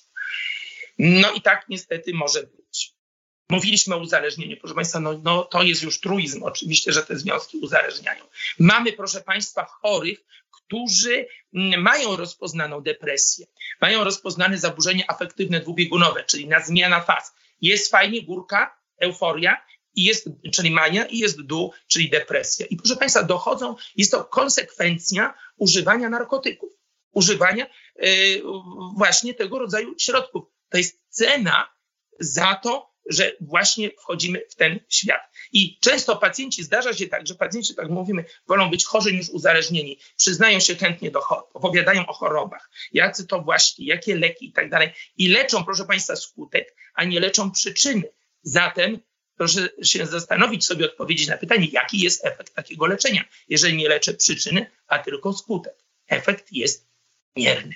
No 0.99 1.33
i 1.33 1.41
tak 1.41 1.67
niestety 1.69 2.15
może 2.15 2.43
być. 2.43 2.93
Mówiliśmy 3.51 3.95
o 3.95 3.99
uzależnieniu, 3.99 4.57
proszę 4.57 4.75
Państwa, 4.75 5.01
no, 5.01 5.21
no, 5.25 5.45
to 5.45 5.63
jest 5.63 5.83
już 5.83 6.01
truizm, 6.01 6.43
oczywiście, 6.43 6.93
że 6.93 7.03
te 7.03 7.19
związki 7.19 7.59
uzależniają. 7.59 8.25
Mamy, 8.59 8.93
proszę 8.93 9.21
Państwa, 9.21 9.65
chorych, 9.65 10.19
którzy 10.51 11.27
mm, 11.55 11.83
mają 11.83 12.17
rozpoznaną 12.17 12.81
depresję, 12.81 13.47
mają 13.81 14.05
rozpoznane 14.05 14.59
zaburzenie 14.59 15.11
afektywne 15.11 15.61
dwubiegunowe, 15.61 16.25
czyli 16.25 16.49
na 16.49 16.61
zmiana 16.61 17.01
faz. 17.01 17.35
Jest 17.61 17.91
fajnie, 17.91 18.23
górka, 18.23 18.77
euforia, 18.99 19.67
i 19.97 20.05
jest, 20.05 20.29
czyli 20.53 20.71
mania, 20.71 21.07
i 21.07 21.19
jest 21.19 21.43
dół, 21.43 21.73
czyli 21.87 22.11
depresja. 22.11 22.67
I 22.67 22.77
proszę 22.77 22.97
Państwa, 22.97 23.23
dochodzą, 23.23 23.77
jest 23.97 24.11
to 24.11 24.25
konsekwencja 24.25 25.35
używania 25.57 26.09
narkotyków, 26.09 26.71
używania 27.13 27.67
y, 28.05 28.43
właśnie 28.97 29.35
tego 29.35 29.59
rodzaju 29.59 29.95
środków. 29.99 30.45
To 30.69 30.79
jest 30.79 31.01
cena 31.09 31.69
za 32.21 32.55
to, 32.55 32.97
że 33.11 33.33
właśnie 33.41 33.91
wchodzimy 33.91 34.43
w 34.51 34.55
ten 34.55 34.81
świat. 34.89 35.21
I 35.53 35.79
często 35.81 36.17
pacjenci, 36.17 36.63
zdarza 36.63 36.95
się 36.95 37.07
tak, 37.07 37.27
że 37.27 37.35
pacjenci, 37.35 37.75
tak 37.75 37.89
mówimy, 37.89 38.25
wolą 38.49 38.71
być 38.71 38.85
chorzy 38.85 39.13
niż 39.13 39.29
uzależnieni. 39.29 39.99
Przyznają 40.17 40.61
się 40.61 40.75
chętnie 40.75 41.11
do 41.11 41.21
chorób, 41.21 41.51
opowiadają 41.55 42.07
o 42.07 42.13
chorobach, 42.13 42.71
jacy 42.93 43.27
to 43.27 43.43
właśnie, 43.43 43.87
jakie 43.87 44.17
leki 44.17 44.47
i 44.47 44.53
tak 44.53 44.71
dalej. 44.71 44.93
I 45.17 45.29
leczą, 45.29 45.65
proszę 45.65 45.85
Państwa, 45.85 46.17
skutek, 46.17 46.77
a 46.95 47.05
nie 47.05 47.21
leczą 47.21 47.51
przyczyny. 47.51 48.03
Zatem 48.43 49.01
proszę 49.37 49.69
się 49.83 50.07
zastanowić 50.07 50.67
sobie, 50.67 50.87
odpowiedzieć 50.87 51.29
na 51.29 51.37
pytanie, 51.37 51.69
jaki 51.73 52.01
jest 52.01 52.25
efekt 52.25 52.55
takiego 52.55 52.87
leczenia, 52.87 53.25
jeżeli 53.49 53.77
nie 53.77 53.89
leczę 53.89 54.15
przyczyny, 54.15 54.71
a 54.87 54.99
tylko 54.99 55.33
skutek. 55.33 55.75
Efekt 56.09 56.53
jest 56.53 56.87
mierny. 57.37 57.75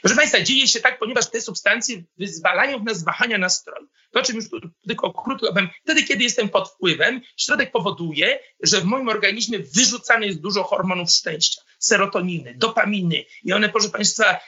Proszę 0.00 0.16
Państwa, 0.16 0.40
dzieje 0.40 0.68
się 0.68 0.80
tak, 0.80 0.98
ponieważ 0.98 1.30
te 1.30 1.40
substancje 1.40 2.02
wyzwalają 2.18 2.78
w 2.78 2.84
nas 2.84 3.04
wahania 3.04 3.38
nastroju. 3.38 3.88
To, 4.10 4.20
o 4.20 4.22
czym 4.22 4.36
już 4.36 4.44
tylko 4.88 5.12
krótko 5.12 5.52
powiem, 5.52 5.68
wtedy, 5.82 6.02
kiedy 6.02 6.24
jestem 6.24 6.48
pod 6.48 6.70
wpływem, 6.70 7.20
środek 7.36 7.72
powoduje, 7.72 8.38
że 8.62 8.80
w 8.80 8.84
moim 8.84 9.08
organizmie 9.08 9.58
wyrzucane 9.58 10.26
jest 10.26 10.40
dużo 10.40 10.62
hormonów 10.62 11.10
szczęścia, 11.10 11.62
serotoniny, 11.86 12.54
dopaminy 12.54 13.24
i 13.44 13.52
one, 13.52 13.68
proszę 13.68 13.88
Państwa, 13.88 14.40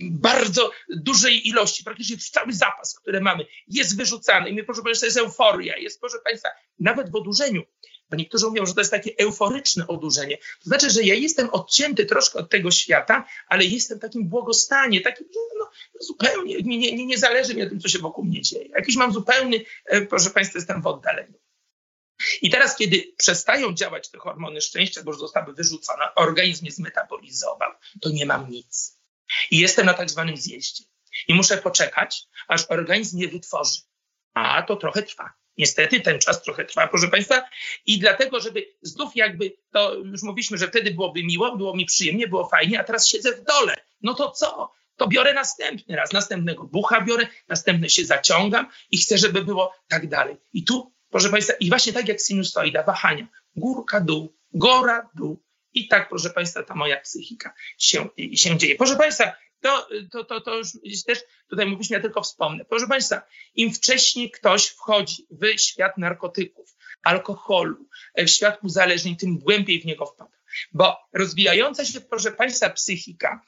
bardzo 0.00 0.70
dużej 0.88 1.48
ilości, 1.48 1.84
praktycznie 1.84 2.16
cały 2.16 2.52
zapas, 2.52 2.98
który 3.00 3.20
mamy, 3.20 3.46
jest 3.68 3.96
wyrzucany. 3.96 4.50
I 4.50 4.54
my, 4.54 4.64
proszę 4.64 4.82
Państwa, 4.82 5.06
jest 5.06 5.18
euforia, 5.18 5.76
jest, 5.76 6.00
proszę 6.00 6.18
Państwa, 6.24 6.48
nawet 6.78 7.10
w 7.10 7.14
odurzeniu 7.14 7.62
bo 8.10 8.16
niektórzy 8.16 8.46
mówią, 8.46 8.66
że 8.66 8.74
to 8.74 8.80
jest 8.80 8.90
takie 8.90 9.10
euforyczne 9.18 9.86
odurzenie. 9.86 10.36
To 10.36 10.64
znaczy, 10.64 10.90
że 10.90 11.02
ja 11.02 11.14
jestem 11.14 11.50
odcięty 11.50 12.06
troszkę 12.06 12.38
od 12.38 12.50
tego 12.50 12.70
świata, 12.70 13.26
ale 13.48 13.64
jestem 13.64 13.98
w 13.98 14.00
takim 14.00 14.28
błogostanie, 14.28 15.00
takim, 15.00 15.26
no, 15.58 15.70
zupełnie, 16.00 16.56
nie, 16.56 16.78
nie, 16.78 17.06
nie 17.06 17.18
zależy 17.18 17.54
mi 17.54 17.62
o 17.62 17.68
tym, 17.68 17.80
co 17.80 17.88
się 17.88 17.98
wokół 17.98 18.24
mnie 18.24 18.42
dzieje. 18.42 18.68
Jakiś 18.68 18.96
mam 18.96 19.12
zupełny, 19.12 19.64
e, 19.84 20.02
proszę 20.02 20.30
Państwa, 20.30 20.58
jestem 20.58 20.82
w 20.82 20.86
oddaleniu. 20.86 21.34
I 22.42 22.50
teraz, 22.50 22.76
kiedy 22.76 23.12
przestają 23.18 23.74
działać 23.74 24.10
te 24.10 24.18
hormony 24.18 24.60
szczęścia, 24.60 25.02
bo 25.02 25.10
już 25.10 25.20
zostały 25.20 25.54
wyrzucone, 25.54 26.14
organizm 26.14 26.64
je 26.64 26.72
zmetabolizował, 26.72 27.70
to 28.00 28.10
nie 28.10 28.26
mam 28.26 28.50
nic. 28.50 29.00
I 29.50 29.58
jestem 29.58 29.86
na 29.86 29.94
tak 29.94 30.10
zwanym 30.10 30.36
zjeździe. 30.36 30.84
I 31.28 31.34
muszę 31.34 31.58
poczekać, 31.58 32.22
aż 32.48 32.64
organizm 32.68 33.18
je 33.18 33.28
wytworzy. 33.28 33.80
A 34.34 34.62
to 34.62 34.76
trochę 34.76 35.02
trwa. 35.02 35.32
Niestety 35.58 36.00
ten 36.00 36.18
czas 36.18 36.42
trochę 36.42 36.64
trwa, 36.64 36.88
proszę 36.88 37.08
Państwa, 37.08 37.42
i 37.86 37.98
dlatego, 37.98 38.40
żeby 38.40 38.66
znów 38.82 39.16
jakby, 39.16 39.56
to 39.72 39.94
już 39.94 40.22
mówiliśmy, 40.22 40.58
że 40.58 40.68
wtedy 40.68 40.90
byłoby 40.90 41.22
miło, 41.22 41.56
było 41.56 41.76
mi 41.76 41.86
przyjemnie, 41.86 42.28
było 42.28 42.48
fajnie, 42.48 42.80
a 42.80 42.84
teraz 42.84 43.08
siedzę 43.08 43.32
w 43.32 43.44
dole. 43.44 43.76
No 44.02 44.14
to 44.14 44.30
co? 44.30 44.72
To 44.96 45.08
biorę 45.08 45.34
następny 45.34 45.96
raz, 45.96 46.12
następnego 46.12 46.64
bucha 46.64 47.00
biorę, 47.00 47.26
następny 47.48 47.90
się 47.90 48.04
zaciągam 48.04 48.66
i 48.90 48.98
chcę, 48.98 49.18
żeby 49.18 49.44
było 49.44 49.74
tak 49.88 50.08
dalej. 50.08 50.36
I 50.52 50.64
tu, 50.64 50.92
proszę 51.10 51.28
Państwa, 51.28 51.54
i 51.60 51.68
właśnie 51.68 51.92
tak 51.92 52.08
jak 52.08 52.20
sinusoida, 52.20 52.82
wahania, 52.82 53.28
górka, 53.56 54.00
dół, 54.00 54.36
gora, 54.52 55.10
dół. 55.14 55.42
I 55.72 55.88
tak, 55.88 56.08
proszę 56.08 56.30
Państwa, 56.30 56.62
ta 56.62 56.74
moja 56.74 57.00
psychika 57.00 57.54
się, 57.78 58.08
się 58.34 58.58
dzieje. 58.58 58.76
Proszę 58.76 58.96
Państwa, 58.96 59.32
to, 59.60 59.88
to, 60.10 60.24
to, 60.24 60.40
to 60.40 60.56
już 60.84 61.04
też 61.06 61.18
tutaj 61.48 61.66
mówiliśmy, 61.66 61.96
ja 61.96 62.02
tylko 62.02 62.22
wspomnę. 62.22 62.64
Proszę 62.64 62.86
Państwa, 62.86 63.22
im 63.54 63.74
wcześniej 63.74 64.30
ktoś 64.30 64.66
wchodzi 64.66 65.26
w 65.30 65.60
świat 65.60 65.98
narkotyków, 65.98 66.76
alkoholu, 67.02 67.88
w 68.18 68.28
świat 68.28 68.58
uzależnień, 68.62 69.16
tym 69.16 69.38
głębiej 69.38 69.80
w 69.80 69.84
niego 69.84 70.06
wpada. 70.06 70.39
Bo 70.72 70.96
rozwijająca 71.12 71.84
się, 71.84 72.00
proszę 72.00 72.32
Państwa, 72.32 72.70
psychika 72.70 73.40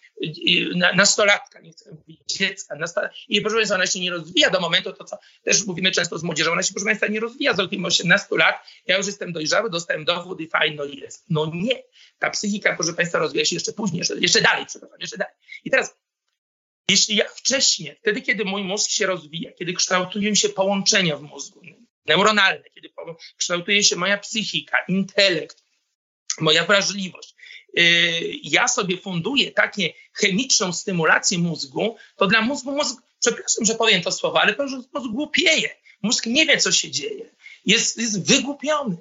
nastolatka, 0.94 1.60
nie 1.60 1.70
chcę 1.72 1.92
mówić 1.92 2.20
dziecka, 2.26 2.74
nastolatka, 2.74 3.16
i 3.28 3.40
proszę 3.40 3.56
Państwa, 3.56 3.74
ona 3.74 3.86
się 3.86 4.00
nie 4.00 4.10
rozwija 4.10 4.50
do 4.50 4.60
momentu, 4.60 4.92
to 4.92 5.04
co 5.04 5.18
też 5.42 5.66
mówimy 5.66 5.90
często 5.90 6.18
z 6.18 6.22
młodzieżą, 6.22 6.52
ona 6.52 6.62
się, 6.62 6.74
proszę 6.74 6.84
Państwa, 6.84 7.06
nie 7.06 7.20
rozwija 7.20 7.54
z 7.54 7.60
okiem 7.60 7.84
18 7.84 8.26
lat, 8.36 8.66
ja 8.86 8.96
już 8.96 9.06
jestem 9.06 9.32
dojrzały, 9.32 9.70
dostałem 9.70 10.04
dowód 10.04 10.40
i 10.40 10.48
fajno 10.48 10.84
jest. 10.84 11.24
No 11.30 11.50
nie. 11.54 11.82
Ta 12.18 12.30
psychika, 12.30 12.76
proszę 12.76 12.92
Państwa, 12.92 13.18
rozwija 13.18 13.44
się 13.44 13.56
jeszcze 13.56 13.72
później, 13.72 13.98
jeszcze, 13.98 14.18
jeszcze 14.18 14.40
dalej, 14.40 14.66
przepraszam, 14.66 15.00
jeszcze 15.00 15.18
dalej. 15.18 15.34
I 15.64 15.70
teraz 15.70 15.96
jeśli 16.88 17.16
ja 17.16 17.28
wcześniej, 17.28 17.96
wtedy, 18.00 18.22
kiedy 18.22 18.44
mój 18.44 18.64
mózg 18.64 18.90
się 18.90 19.06
rozwija, 19.06 19.52
kiedy 19.52 19.72
kształtują 19.72 20.34
się 20.34 20.48
połączenia 20.48 21.16
w 21.16 21.22
mózgu 21.22 21.60
neuronalne, 22.06 22.70
kiedy 22.70 22.88
kształtuje 23.36 23.84
się 23.84 23.96
moja 23.96 24.18
psychika, 24.18 24.76
intelekt, 24.88 25.61
moja 26.40 26.64
wrażliwość, 26.66 27.34
yy, 27.74 27.84
ja 28.42 28.68
sobie 28.68 28.96
funduję 28.96 29.50
takie 29.50 29.92
chemiczną 30.12 30.72
stymulację 30.72 31.38
mózgu, 31.38 31.96
to 32.16 32.26
dla 32.26 32.40
mózgu 32.40 32.72
mózg, 32.72 33.02
przepraszam, 33.20 33.64
że 33.64 33.74
powiem 33.74 34.02
to 34.02 34.12
słowo, 34.12 34.40
ale 34.40 34.56
mózg 34.94 35.10
głupieje. 35.12 35.82
Mózg 36.02 36.26
nie 36.26 36.46
wie, 36.46 36.58
co 36.58 36.72
się 36.72 36.90
dzieje. 36.90 37.30
Jest, 37.66 37.98
jest 37.98 38.28
wygłupiony. 38.28 38.96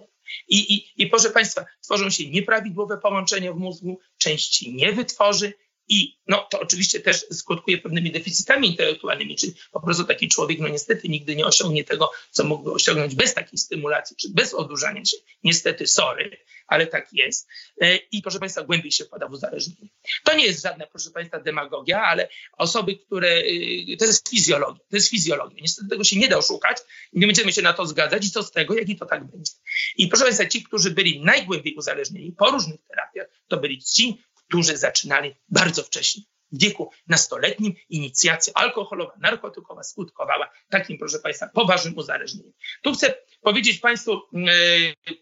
I, 0.48 0.74
i, 0.74 1.04
I 1.04 1.08
proszę 1.08 1.30
Państwa, 1.30 1.66
tworzą 1.82 2.10
się 2.10 2.30
nieprawidłowe 2.30 2.98
połączenia 2.98 3.54
w 3.54 3.58
mózgu, 3.58 4.00
części 4.18 4.74
nie 4.74 4.92
wytworzy 4.92 5.54
I 5.92 6.18
no, 6.28 6.48
to 6.52 6.60
oczywiście 6.60 7.00
też 7.00 7.26
skutkuje 7.32 7.78
pewnymi 7.78 8.12
deficytami 8.12 8.68
intelektualnymi, 8.68 9.36
czyli 9.36 9.54
po 9.72 9.82
prostu 9.82 10.04
taki 10.04 10.28
człowiek, 10.28 10.60
no 10.60 10.68
niestety 10.68 11.10
nigdy 11.10 11.36
nie 11.36 11.46
osiągnie 11.46 11.84
tego, 11.84 12.12
co 12.32 12.44
mógłby 12.44 12.72
osiągnąć 12.72 13.16
bez 13.16 13.34
takiej 13.34 13.60
stymulacji, 13.60 14.16
czy 14.16 14.30
bez 14.30 14.54
odurzania 14.54 15.06
się. 15.06 15.18
Niestety, 15.44 15.88
sorry, 15.88 16.38
ale 16.68 16.88
tak 16.88 17.10
jest. 17.14 17.48
E, 17.82 17.96
I 17.96 18.22
proszę 18.22 18.40
Państwa, 18.40 18.64
głębiej 18.64 18.92
się 18.92 19.06
wpada 19.06 19.28
w 19.28 19.32
uzależnienie. 19.32 19.90
To 20.24 20.36
nie 20.36 20.46
jest 20.46 20.64
żadna, 20.64 20.88
proszę 20.88 21.12
Państwa, 21.12 21.40
demagogia, 21.40 22.02
ale 22.02 22.30
osoby, 22.58 22.96
które. 22.96 23.38
Y, 23.38 23.98
to 24.00 24.06
jest 24.06 24.30
fizjologia. 24.30 24.82
To 24.90 24.96
jest 24.96 25.10
fizjologia. 25.10 25.58
Niestety 25.62 25.90
tego 25.90 26.04
się 26.04 26.20
nie 26.20 26.28
da 26.28 26.38
oszukać. 26.38 26.78
Nie 27.14 27.28
będziemy 27.28 27.54
się 27.54 27.62
na 27.62 27.74
to 27.74 27.86
zgadzać 27.86 28.26
i 28.26 28.32
co 28.32 28.44
z 28.44 28.52
tego, 28.52 28.76
jak 28.76 28.90
i 28.90 28.96
to 28.96 29.06
tak 29.06 29.24
będzie. 29.24 29.52
I 29.98 30.08
proszę 30.08 30.24
Państwa, 30.24 30.46
ci, 30.46 30.64
którzy 30.64 30.92
byli 30.92 31.22
najgłębiej 31.22 31.76
uzależnieni 31.76 32.32
po 32.32 32.52
różnych 32.52 32.80
terapiach, 32.88 33.28
to 33.48 33.58
byli 33.58 33.84
ci, 33.84 34.24
którzy 34.52 34.78
zaczynali 34.78 35.36
bardzo 35.50 35.84
wcześnie. 35.84 36.24
W 36.52 36.62
wieku 36.62 36.92
nastoletnim 37.08 37.74
inicjacja 37.90 38.54
alkoholowa, 38.54 39.14
narkotykowa 39.20 39.84
skutkowała 39.84 40.50
takim, 40.70 40.98
proszę 40.98 41.20
Państwa, 41.20 41.48
poważnym 41.48 41.98
uzależnieniem. 41.98 42.54
Tu 42.82 42.94
chcę 42.94 43.14
powiedzieć 43.42 43.80
Państwu 43.80 44.22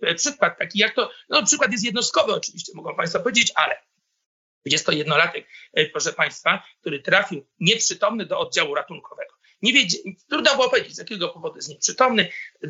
yy, 0.02 0.16
przykład 0.16 0.60
taki, 0.60 0.80
jak 0.80 0.96
to, 0.96 1.12
no 1.30 1.46
przykład 1.46 1.72
jest 1.72 1.84
jednostkowy 1.84 2.34
oczywiście, 2.34 2.72
mogą 2.76 2.96
Państwo 2.96 3.20
powiedzieć, 3.20 3.52
ale 3.56 3.76
21-latek, 4.68 5.44
e, 5.74 5.86
proszę 5.86 6.14
Państwa, 6.14 6.64
który 6.82 7.00
trafił 7.00 7.46
nieprzytomny 7.60 8.26
do 8.26 8.40
oddziału 8.40 8.76
ratunkowego. 8.76 9.39
Nie 9.62 9.74
wiedzie, 9.74 9.98
trudno 10.30 10.56
było 10.56 10.70
powiedzieć, 10.70 10.96
z 10.96 10.98
jakiego 10.98 11.30
powodu 11.30 11.56
jest 11.56 11.70
nieprzytomny. 11.70 12.30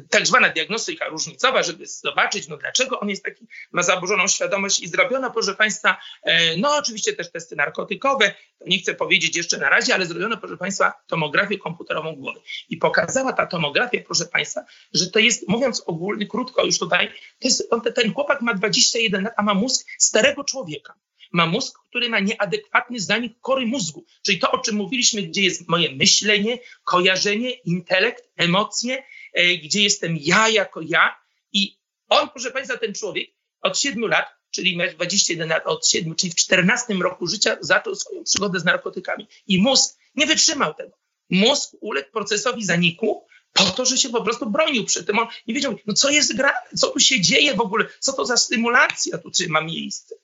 Tak 0.10 0.28
zwana 0.28 0.50
diagnostyka 0.50 1.08
różnicowa, 1.08 1.64
żeby 1.64 1.86
zobaczyć, 1.86 2.48
no 2.48 2.58
dlaczego 2.58 3.00
on 3.00 3.10
jest 3.10 3.24
taki, 3.24 3.48
ma 3.72 3.84
zaburzoną 3.84 4.28
świadomość 4.28 4.80
i 4.80 4.88
zrobiono, 4.88 5.32
proszę 5.32 5.56
Państwa, 5.56 5.98
e, 6.24 6.58
no 6.58 6.76
oczywiście 6.76 7.14
też 7.14 7.32
testy 7.32 7.56
narkotykowe, 7.56 8.36
to 8.60 8.66
nie 8.68 8.80
chcę 8.80 8.94
powiedzieć 8.94 9.38
jeszcze 9.38 9.58
na 9.58 9.70
razie, 9.70 9.96
ale 9.96 10.06
zrobiono, 10.06 10.38
proszę 10.38 10.58
Państwa, 10.58 10.94
tomografię 11.08 11.58
komputerową 11.58 12.16
głowy. 12.16 12.40
I 12.70 12.78
pokazała 12.78 13.34
ta 13.34 13.46
tomografia, 13.46 14.00
proszę 14.06 14.26
Państwa, 14.26 14.62
że 14.94 15.12
to 15.12 15.20
jest, 15.20 15.48
mówiąc 15.48 15.84
ogólnie, 15.86 16.28
krótko 16.28 16.66
już 16.66 16.80
tutaj, 16.80 17.08
to 17.08 17.48
jest, 17.48 17.68
on, 17.74 17.82
ten 17.82 18.14
chłopak 18.14 18.42
ma 18.42 18.54
21 18.54 19.24
lat, 19.24 19.34
a 19.38 19.44
ma 19.44 19.54
mózg 19.54 19.88
starego 19.98 20.44
człowieka 20.44 20.94
ma 21.32 21.46
mózg, 21.46 21.80
który 21.90 22.10
ma 22.10 22.20
nieadekwatny 22.20 23.00
zanik 23.00 23.40
kory 23.42 23.66
mózgu, 23.66 24.06
czyli 24.22 24.40
to, 24.40 24.52
o 24.52 24.58
czym 24.58 24.76
mówiliśmy, 24.76 25.22
gdzie 25.22 25.42
jest 25.42 25.68
moje 25.68 25.96
myślenie, 25.96 26.60
kojarzenie, 26.84 27.50
intelekt, 27.50 28.30
emocje, 28.36 29.04
e, 29.34 29.58
gdzie 29.58 29.84
jestem 29.84 30.18
ja 30.20 30.50
jako 30.50 30.82
ja. 30.82 31.16
I 31.52 31.78
on, 32.10 32.30
proszę 32.30 32.52
Państwa, 32.52 32.78
ten 32.78 32.94
człowiek 32.94 33.30
od 33.62 33.80
7 33.80 34.08
lat, 34.08 34.26
czyli 34.52 34.78
ma 34.78 34.88
21 34.88 35.50
lat, 35.50 35.68
od 35.68 35.88
7, 35.88 36.16
czyli 36.16 36.32
w 36.32 36.36
14 36.36 36.94
roku 36.94 37.28
życia 37.28 37.58
zaczął 37.62 37.96
swoją 37.96 38.24
przygodę 38.24 38.60
z 38.60 38.66
narkotykami. 38.66 39.28
I 39.48 39.62
mózg 39.62 39.98
nie 40.16 40.26
wytrzymał 40.26 40.74
tego. 40.74 40.98
Mózg 41.30 41.76
uległ 41.82 42.12
procesowi 42.12 42.66
zaniku, 42.66 43.26
po 43.54 43.64
to, 43.64 43.86
że 43.86 43.98
się 43.98 44.10
po 44.10 44.24
prostu 44.24 44.50
bronił 44.50 44.86
przy 44.86 45.04
tym. 45.04 45.20
On 45.20 45.28
nie 45.48 45.54
wiedział, 45.54 45.76
no 45.86 45.94
co 45.94 46.10
jest 46.10 46.36
grane, 46.36 46.58
co 46.78 46.88
tu 46.88 47.00
się 47.00 47.22
dzieje 47.22 47.54
w 47.54 47.62
ogóle, 47.62 47.86
co 48.00 48.14
to 48.14 48.26
za 48.26 48.38
stymulacja 48.38 49.18
tu 49.18 49.30
ma 49.50 49.62
miejsce. 49.62 50.16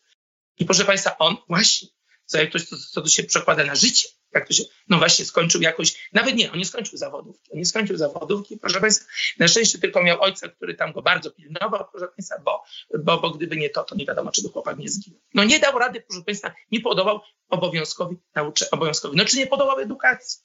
I 0.59 0.65
proszę 0.65 0.85
Państwa, 0.85 1.17
on 1.17 1.37
właśnie, 1.49 1.89
co, 2.25 2.37
jak 2.37 2.51
to, 2.51 2.59
co, 2.91 3.01
to 3.01 3.07
się 3.07 3.23
przekłada 3.23 3.63
na 3.63 3.75
życie, 3.75 4.09
jak 4.35 4.47
to 4.47 4.53
się, 4.53 4.63
no 4.89 4.97
właśnie 4.97 5.25
skończył 5.25 5.61
jakoś, 5.61 6.09
nawet 6.13 6.35
nie, 6.35 6.51
on 6.51 6.57
nie 6.57 6.65
skończył 6.65 6.97
zawodów, 6.97 7.35
on 7.53 7.59
nie 7.59 7.65
skończył 7.65 7.97
zawodów 7.97 8.51
i 8.51 8.57
proszę 8.57 8.81
Państwa, 8.81 9.05
na 9.39 9.47
szczęście 9.47 9.79
tylko 9.79 10.03
miał 10.03 10.21
ojca, 10.21 10.49
który 10.49 10.73
tam 10.73 10.93
go 10.93 11.01
bardzo 11.01 11.31
pilnował, 11.31 11.85
proszę 11.91 12.07
Państwa, 12.07 12.35
bo, 12.45 12.63
bo, 12.99 13.17
bo 13.19 13.31
gdyby 13.31 13.57
nie 13.57 13.69
to, 13.69 13.83
to 13.83 13.95
nie 13.95 14.05
wiadomo, 14.05 14.31
czy 14.31 14.41
by 14.41 14.49
chłopak 14.49 14.77
nie 14.77 14.89
zginął. 14.89 15.21
No 15.33 15.43
nie 15.43 15.59
dał 15.59 15.79
rady, 15.79 16.01
proszę 16.01 16.23
Państwa, 16.23 16.53
nie 16.71 16.79
podołał 16.79 17.21
obowiązkowi 17.49 18.15
nauczy, 18.35 18.69
obowiązkowi, 18.71 19.17
no 19.17 19.25
czy 19.25 19.37
nie 19.37 19.47
podołał 19.47 19.79
edukacji. 19.79 20.41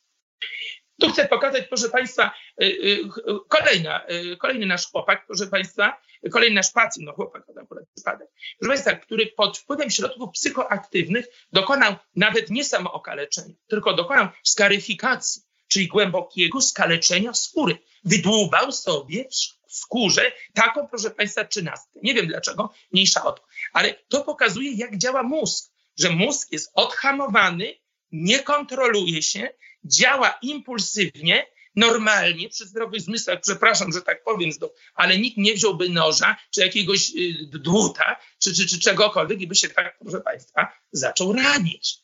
Tu 1.01 1.09
chcę 1.13 1.29
pokazać, 1.29 1.65
proszę 1.69 1.89
Państwa, 1.89 2.35
y, 2.63 2.65
y, 2.65 3.09
kolejna, 3.49 4.07
y, 4.33 4.37
kolejny 4.37 4.67
nasz 4.67 4.91
chłopak, 4.91 5.27
proszę 5.27 5.47
Państwa, 5.47 6.01
kolejny 6.33 6.55
nasz 6.55 6.71
pacjent, 6.71 7.07
no 7.07 7.13
chłopak 7.13 7.47
to 7.47 7.61
akurat 7.61 7.85
przypadek, 7.95 8.29
proszę 8.59 8.75
Państwa, 8.75 9.07
który 9.07 9.27
pod 9.27 9.59
wpływem 9.59 9.91
środków 9.91 10.31
psychoaktywnych 10.33 11.27
dokonał 11.53 11.95
nawet 12.17 12.51
nie 12.51 12.65
samookaleczenia, 12.65 13.55
tylko 13.69 13.95
dokonał 13.95 14.29
skaryfikacji, 14.45 15.43
czyli 15.69 15.89
głębokiego 15.89 16.61
skaleczenia 16.61 17.35
skóry. 17.35 17.79
Wydłubał 18.05 18.73
sobie 18.73 19.25
w 19.69 19.73
skórze 19.73 20.33
taką, 20.55 20.89
proszę 20.89 21.11
Państwa, 21.11 21.45
trzynastkę. 21.45 22.01
Nie 22.03 22.15
wiem 22.15 22.27
dlaczego, 22.27 22.73
mniejsza 22.93 23.25
o 23.25 23.33
to. 23.33 23.43
Ale 23.73 23.95
to 24.09 24.25
pokazuje, 24.25 24.73
jak 24.73 24.99
działa 24.99 25.23
mózg, 25.23 25.73
że 25.99 26.11
mózg 26.11 26.53
jest 26.53 26.71
odhamowany, 26.75 27.75
nie 28.13 28.39
kontroluje 28.39 29.23
się, 29.23 29.49
działa 29.85 30.39
impulsywnie, 30.43 31.47
normalnie, 31.77 32.49
przy 32.49 32.67
zdrowych 32.67 33.01
zmysłach, 33.01 33.41
przepraszam, 33.41 33.93
że 33.93 34.03
tak 34.03 34.25
powiem, 34.25 34.51
ale 34.95 35.19
nikt 35.19 35.37
nie 35.37 35.55
wziąłby 35.55 35.89
noża, 35.89 36.37
czy 36.51 36.61
jakiegoś 36.61 37.11
y, 37.11 37.47
dłuta, 37.47 38.17
czy, 38.39 38.55
czy, 38.55 38.67
czy 38.67 38.81
czegokolwiek 38.81 39.41
i 39.41 39.47
by 39.47 39.55
się 39.55 39.69
tak, 39.69 39.99
proszę 39.99 40.21
Państwa, 40.21 40.73
zaczął 40.93 41.33
ranić. 41.33 41.99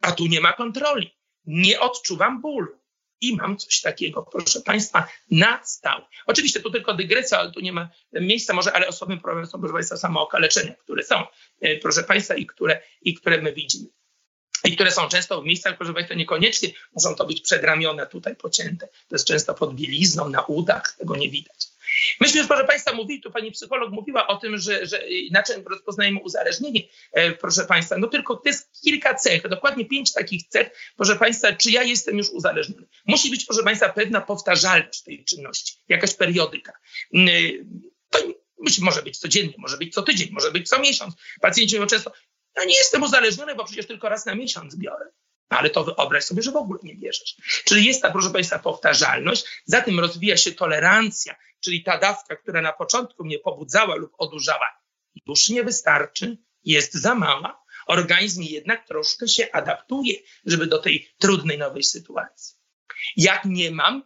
A 0.00 0.12
tu 0.12 0.26
nie 0.26 0.40
ma 0.40 0.52
kontroli. 0.52 1.10
Nie 1.46 1.80
odczuwam 1.80 2.40
bólu. 2.40 2.78
I 3.20 3.36
mam 3.36 3.56
coś 3.56 3.80
takiego, 3.80 4.22
proszę 4.22 4.60
Państwa, 4.60 5.08
na 5.30 5.64
stałe. 5.64 6.04
Oczywiście 6.26 6.60
tu 6.60 6.70
tylko 6.70 6.94
dygresja, 6.94 7.38
ale 7.38 7.52
tu 7.52 7.60
nie 7.60 7.72
ma 7.72 7.88
miejsca 8.12 8.54
może, 8.54 8.72
ale 8.72 8.88
osobnym 8.88 9.20
problemem 9.20 9.46
są, 9.50 9.58
proszę 9.58 9.72
Państwa, 9.72 9.96
samookaleczenia, 9.96 10.74
które 10.74 11.02
są, 11.02 11.24
y, 11.64 11.78
proszę 11.82 12.02
Państwa, 12.02 12.34
i 12.34 12.46
które, 12.46 12.82
i 13.02 13.14
które 13.14 13.42
my 13.42 13.52
widzimy 13.52 13.88
i 14.66 14.74
które 14.74 14.92
są 14.92 15.08
często 15.08 15.42
w 15.42 15.44
miejscach, 15.44 15.76
proszę 15.76 15.94
Państwa, 15.94 16.14
niekoniecznie 16.14 16.68
muszą 16.94 17.14
to 17.14 17.26
być 17.26 17.40
przedramiona 17.40 18.06
tutaj 18.06 18.36
pocięte. 18.36 18.88
To 19.08 19.14
jest 19.14 19.26
często 19.26 19.54
pod 19.54 19.74
bielizną, 19.74 20.28
na 20.28 20.42
udach, 20.42 20.96
tego 20.98 21.16
nie 21.16 21.30
widać. 21.30 21.66
Myśmy 22.20 22.38
już, 22.38 22.48
proszę 22.48 22.64
Państwa, 22.64 22.92
mówili, 22.92 23.20
tu 23.20 23.30
pani 23.30 23.52
psycholog 23.52 23.92
mówiła 23.92 24.26
o 24.26 24.36
tym, 24.36 24.58
że, 24.58 24.86
że 24.86 25.02
na 25.30 25.42
czym 25.42 25.66
rozpoznajemy 25.66 26.20
uzależnienie, 26.20 26.80
e, 27.12 27.32
proszę 27.32 27.64
Państwa. 27.64 27.98
No 27.98 28.06
tylko 28.06 28.36
to 28.36 28.48
jest 28.48 28.82
kilka 28.82 29.14
cech, 29.14 29.48
dokładnie 29.48 29.84
pięć 29.84 30.12
takich 30.12 30.42
cech, 30.48 30.70
proszę 30.96 31.16
Państwa, 31.16 31.52
czy 31.52 31.70
ja 31.70 31.82
jestem 31.82 32.18
już 32.18 32.30
uzależniony. 32.30 32.86
Musi 33.06 33.30
być, 33.30 33.44
proszę 33.44 33.62
Państwa, 33.62 33.88
pewna 33.88 34.20
powtarzalność 34.20 35.02
tej 35.02 35.24
czynności, 35.24 35.74
jakaś 35.88 36.14
periodyka. 36.14 36.72
Mm, 37.14 37.30
to 38.10 38.18
może 38.80 39.02
być 39.02 39.18
codziennie, 39.18 39.54
może 39.58 39.76
być 39.76 39.94
co 39.94 40.02
tydzień, 40.02 40.28
może 40.32 40.52
być 40.52 40.68
co 40.68 40.78
miesiąc. 40.78 41.14
Pacjenci 41.40 41.76
mówią 41.76 41.86
często, 41.86 42.12
ja 42.56 42.64
nie 42.64 42.76
jestem 42.76 43.02
uzależniony, 43.02 43.54
bo 43.54 43.64
przecież 43.64 43.86
tylko 43.86 44.08
raz 44.08 44.26
na 44.26 44.34
miesiąc 44.34 44.76
biorę. 44.76 45.06
Ale 45.48 45.70
to 45.70 45.84
wyobraź 45.84 46.24
sobie, 46.24 46.42
że 46.42 46.52
w 46.52 46.56
ogóle 46.56 46.80
nie 46.82 46.96
bierzesz. 46.96 47.36
Czyli 47.64 47.84
jest 47.84 48.02
ta, 48.02 48.10
proszę 48.10 48.30
Państwa, 48.30 48.58
powtarzalność, 48.58 49.44
za 49.64 49.80
tym 49.80 50.00
rozwija 50.00 50.36
się 50.36 50.52
tolerancja, 50.52 51.36
czyli 51.60 51.82
ta 51.82 51.98
dawka, 51.98 52.36
która 52.36 52.62
na 52.62 52.72
początku 52.72 53.24
mnie 53.24 53.38
pobudzała 53.38 53.94
lub 53.94 54.12
odurzała, 54.18 54.80
już 55.26 55.48
nie 55.48 55.64
wystarczy, 55.64 56.38
jest 56.64 56.94
za 56.94 57.14
mała. 57.14 57.64
Organizm 57.86 58.42
jednak 58.42 58.86
troszkę 58.86 59.28
się 59.28 59.52
adaptuje, 59.52 60.14
żeby 60.46 60.66
do 60.66 60.78
tej 60.78 61.08
trudnej 61.18 61.58
nowej 61.58 61.82
sytuacji. 61.82 62.56
Jak 63.16 63.44
nie 63.44 63.70
mam, 63.70 64.02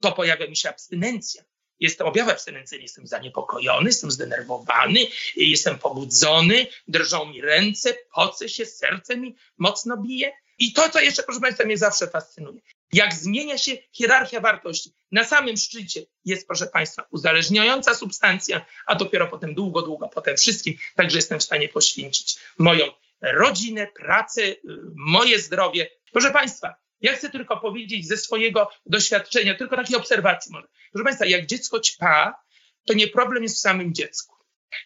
to 0.00 0.12
pojawia 0.12 0.46
mi 0.46 0.56
się 0.56 0.68
abstynencja. 0.68 1.42
Jestem 1.80 2.06
objawy 2.06 2.32
abstynencyjny, 2.32 2.82
jestem 2.82 3.06
zaniepokojony, 3.06 3.86
jestem 3.86 4.10
zdenerwowany, 4.10 5.00
jestem 5.36 5.78
pobudzony, 5.78 6.66
drżą 6.88 7.24
mi 7.24 7.40
ręce, 7.40 7.94
pocę 8.14 8.48
się, 8.48 8.66
serce 8.66 9.16
mi 9.16 9.36
mocno 9.58 9.96
bije. 9.96 10.32
I 10.58 10.72
to, 10.72 10.88
co 10.88 11.00
jeszcze, 11.00 11.22
proszę 11.22 11.40
Państwa, 11.40 11.64
mnie 11.64 11.78
zawsze 11.78 12.06
fascynuje. 12.06 12.60
Jak 12.92 13.14
zmienia 13.14 13.58
się 13.58 13.76
hierarchia 13.92 14.40
wartości. 14.40 14.94
Na 15.12 15.24
samym 15.24 15.56
szczycie 15.56 16.02
jest, 16.24 16.46
proszę 16.46 16.66
Państwa, 16.66 17.06
uzależniająca 17.10 17.94
substancja, 17.94 18.66
a 18.86 18.94
dopiero 18.94 19.26
potem 19.26 19.54
długo, 19.54 19.82
długo 19.82 20.08
potem 20.08 20.36
wszystkim. 20.36 20.74
Także 20.96 21.18
jestem 21.18 21.38
w 21.38 21.42
stanie 21.42 21.68
poświęcić 21.68 22.36
moją 22.58 22.84
rodzinę, 23.20 23.86
pracę, 23.86 24.42
y, 24.42 24.58
moje 24.96 25.38
zdrowie. 25.38 25.90
Proszę 26.12 26.30
Państwa, 26.30 26.83
ja 27.04 27.12
chcę 27.12 27.30
tylko 27.30 27.56
powiedzieć 27.56 28.08
ze 28.08 28.16
swojego 28.16 28.70
doświadczenia, 28.86 29.54
tylko 29.54 29.76
takiej 29.76 29.96
obserwacji 29.96 30.52
może. 30.52 30.68
Proszę 30.92 31.04
Państwa, 31.04 31.26
jak 31.26 31.46
dziecko 31.46 31.80
ćpa, 31.80 32.34
to 32.84 32.94
nie 32.94 33.08
problem 33.08 33.42
jest 33.42 33.56
w 33.56 33.60
samym 33.60 33.94
dziecku. 33.94 34.33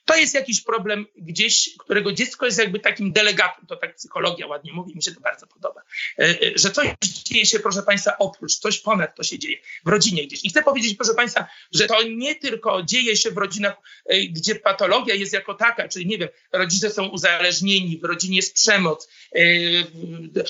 To 0.04 0.16
jest 0.16 0.34
jakiś 0.34 0.60
problem 0.60 1.06
gdzieś, 1.16 1.70
którego 1.78 2.12
dziecko 2.12 2.46
jest 2.46 2.58
jakby 2.58 2.80
takim 2.80 3.12
delegatem, 3.12 3.66
to 3.66 3.76
tak 3.76 3.94
psychologia 3.94 4.46
ładnie 4.46 4.72
mówi, 4.72 4.96
mi 4.96 5.02
się 5.02 5.12
to 5.12 5.20
bardzo 5.20 5.46
podoba, 5.46 5.82
e, 6.18 6.22
e, 6.22 6.34
że 6.54 6.70
coś 6.70 6.88
dzieje 7.00 7.46
się, 7.46 7.60
proszę 7.60 7.82
Państwa, 7.82 8.18
oprócz, 8.18 8.54
coś 8.58 8.78
ponad 8.78 9.16
to 9.16 9.22
się 9.22 9.38
dzieje 9.38 9.56
w 9.84 9.88
rodzinie 9.88 10.26
gdzieś. 10.26 10.44
I 10.44 10.50
chcę 10.50 10.62
powiedzieć, 10.62 10.96
proszę 10.96 11.14
Państwa, 11.14 11.46
że 11.72 11.86
to 11.86 12.02
nie 12.02 12.34
tylko 12.34 12.82
dzieje 12.82 13.16
się 13.16 13.30
w 13.30 13.36
rodzinach, 13.36 13.76
e, 14.06 14.20
gdzie 14.20 14.54
patologia 14.54 15.14
jest 15.14 15.32
jako 15.32 15.54
taka, 15.54 15.88
czyli 15.88 16.06
nie 16.06 16.18
wiem, 16.18 16.28
rodzice 16.52 16.90
są 16.90 17.08
uzależnieni, 17.08 17.98
w 17.98 18.04
rodzinie 18.04 18.36
jest 18.36 18.54
przemoc. 18.54 19.08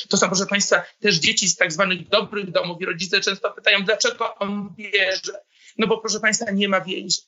To 0.09 0.16
są, 0.16 0.26
proszę 0.26 0.47
Państwa, 0.47 0.82
też 1.01 1.16
dzieci 1.16 1.49
z 1.49 1.57
tak 1.57 1.72
zwanych 1.72 2.09
dobrych 2.09 2.51
domów 2.51 2.80
i 2.80 2.84
rodzice 2.84 3.20
często 3.20 3.51
pytają, 3.51 3.84
dlaczego 3.84 4.34
on 4.34 4.74
bierze? 4.76 5.41
No 5.78 5.86
bo 5.86 5.99
proszę 5.99 6.20
Państwa, 6.20 6.51
nie 6.51 6.68
ma 6.68 6.80
więzi 6.80 7.18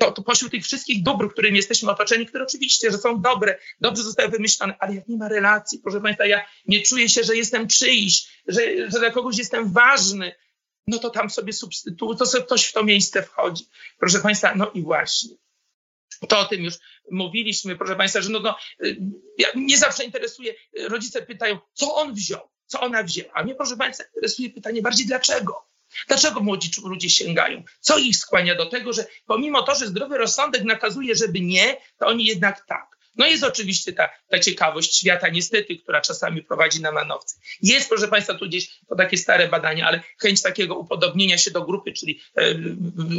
to, 0.00 0.10
to 0.10 0.22
pośród 0.22 0.50
tych 0.52 0.64
wszystkich 0.64 1.02
dóbr, 1.02 1.32
którymi 1.32 1.56
jesteśmy 1.56 1.90
otoczeni, 1.90 2.26
które 2.26 2.44
oczywiście, 2.44 2.90
że 2.90 2.98
są 2.98 3.20
dobre, 3.20 3.58
dobrze 3.80 4.02
zostały 4.02 4.28
wymyślone, 4.28 4.74
ale 4.78 4.94
jak 4.94 5.08
nie 5.08 5.16
ma 5.16 5.28
relacji, 5.28 5.78
proszę 5.78 6.00
Państwa, 6.00 6.26
ja 6.26 6.46
nie 6.66 6.82
czuję 6.82 7.08
się, 7.08 7.24
że 7.24 7.36
jestem 7.36 7.68
czyjś, 7.68 8.42
że, 8.46 8.90
że 8.90 8.98
dla 8.98 9.10
kogoś 9.10 9.38
jestem 9.38 9.72
ważny, 9.72 10.32
no 10.86 10.98
to 10.98 11.10
tam 11.10 11.30
sobie 11.30 11.52
substytuuje, 11.52 12.18
to 12.18 12.26
sobie 12.26 12.44
ktoś 12.44 12.66
w 12.66 12.72
to 12.72 12.84
miejsce 12.84 13.22
wchodzi. 13.22 13.64
Proszę 13.98 14.18
Państwa, 14.18 14.54
no 14.54 14.70
i 14.70 14.82
właśnie. 14.82 15.36
To 16.28 16.38
o 16.38 16.44
tym 16.44 16.64
już 16.64 16.74
mówiliśmy, 17.10 17.76
proszę 17.76 17.96
Państwa, 17.96 18.20
że 18.20 18.30
no, 18.30 18.40
no 18.40 18.56
ja, 19.38 19.48
mnie 19.54 19.78
zawsze 19.78 20.04
interesuje, 20.04 20.54
rodzice 20.88 21.22
pytają, 21.22 21.58
co 21.72 21.94
on 21.94 22.14
wziął, 22.14 22.50
co 22.66 22.80
ona 22.80 23.02
wzięła. 23.02 23.32
A 23.34 23.44
mnie, 23.44 23.54
proszę 23.54 23.76
Państwa, 23.76 24.04
interesuje 24.04 24.50
pytanie 24.50 24.82
bardziej 24.82 25.06
dlaczego. 25.06 25.69
Dlaczego 26.08 26.40
młodzi 26.40 26.70
ludzie 26.84 27.10
sięgają? 27.10 27.62
Co 27.80 27.98
ich 27.98 28.16
skłania 28.16 28.54
do 28.54 28.66
tego, 28.66 28.92
że 28.92 29.06
pomimo 29.26 29.62
to, 29.62 29.74
że 29.74 29.86
zdrowy 29.86 30.18
rozsądek 30.18 30.64
nakazuje, 30.64 31.14
żeby 31.14 31.40
nie, 31.40 31.76
to 31.98 32.06
oni 32.06 32.24
jednak 32.24 32.66
tak. 32.66 32.99
No 33.16 33.26
jest 33.26 33.44
oczywiście 33.44 33.92
ta, 33.92 34.08
ta 34.28 34.38
ciekawość 34.38 34.96
świata, 34.96 35.28
niestety, 35.28 35.76
która 35.76 36.00
czasami 36.00 36.42
prowadzi 36.42 36.82
na 36.82 36.92
manowce. 36.92 37.36
Jest, 37.62 37.88
proszę 37.88 38.08
Państwa, 38.08 38.34
tu 38.34 38.46
gdzieś 38.46 38.80
to 38.88 38.96
takie 38.96 39.16
stare 39.16 39.48
badania, 39.48 39.86
ale 39.86 40.02
chęć 40.18 40.42
takiego 40.42 40.78
upodobnienia 40.78 41.38
się 41.38 41.50
do 41.50 41.64
grupy, 41.64 41.92
czyli 41.92 42.20
e, 42.36 42.54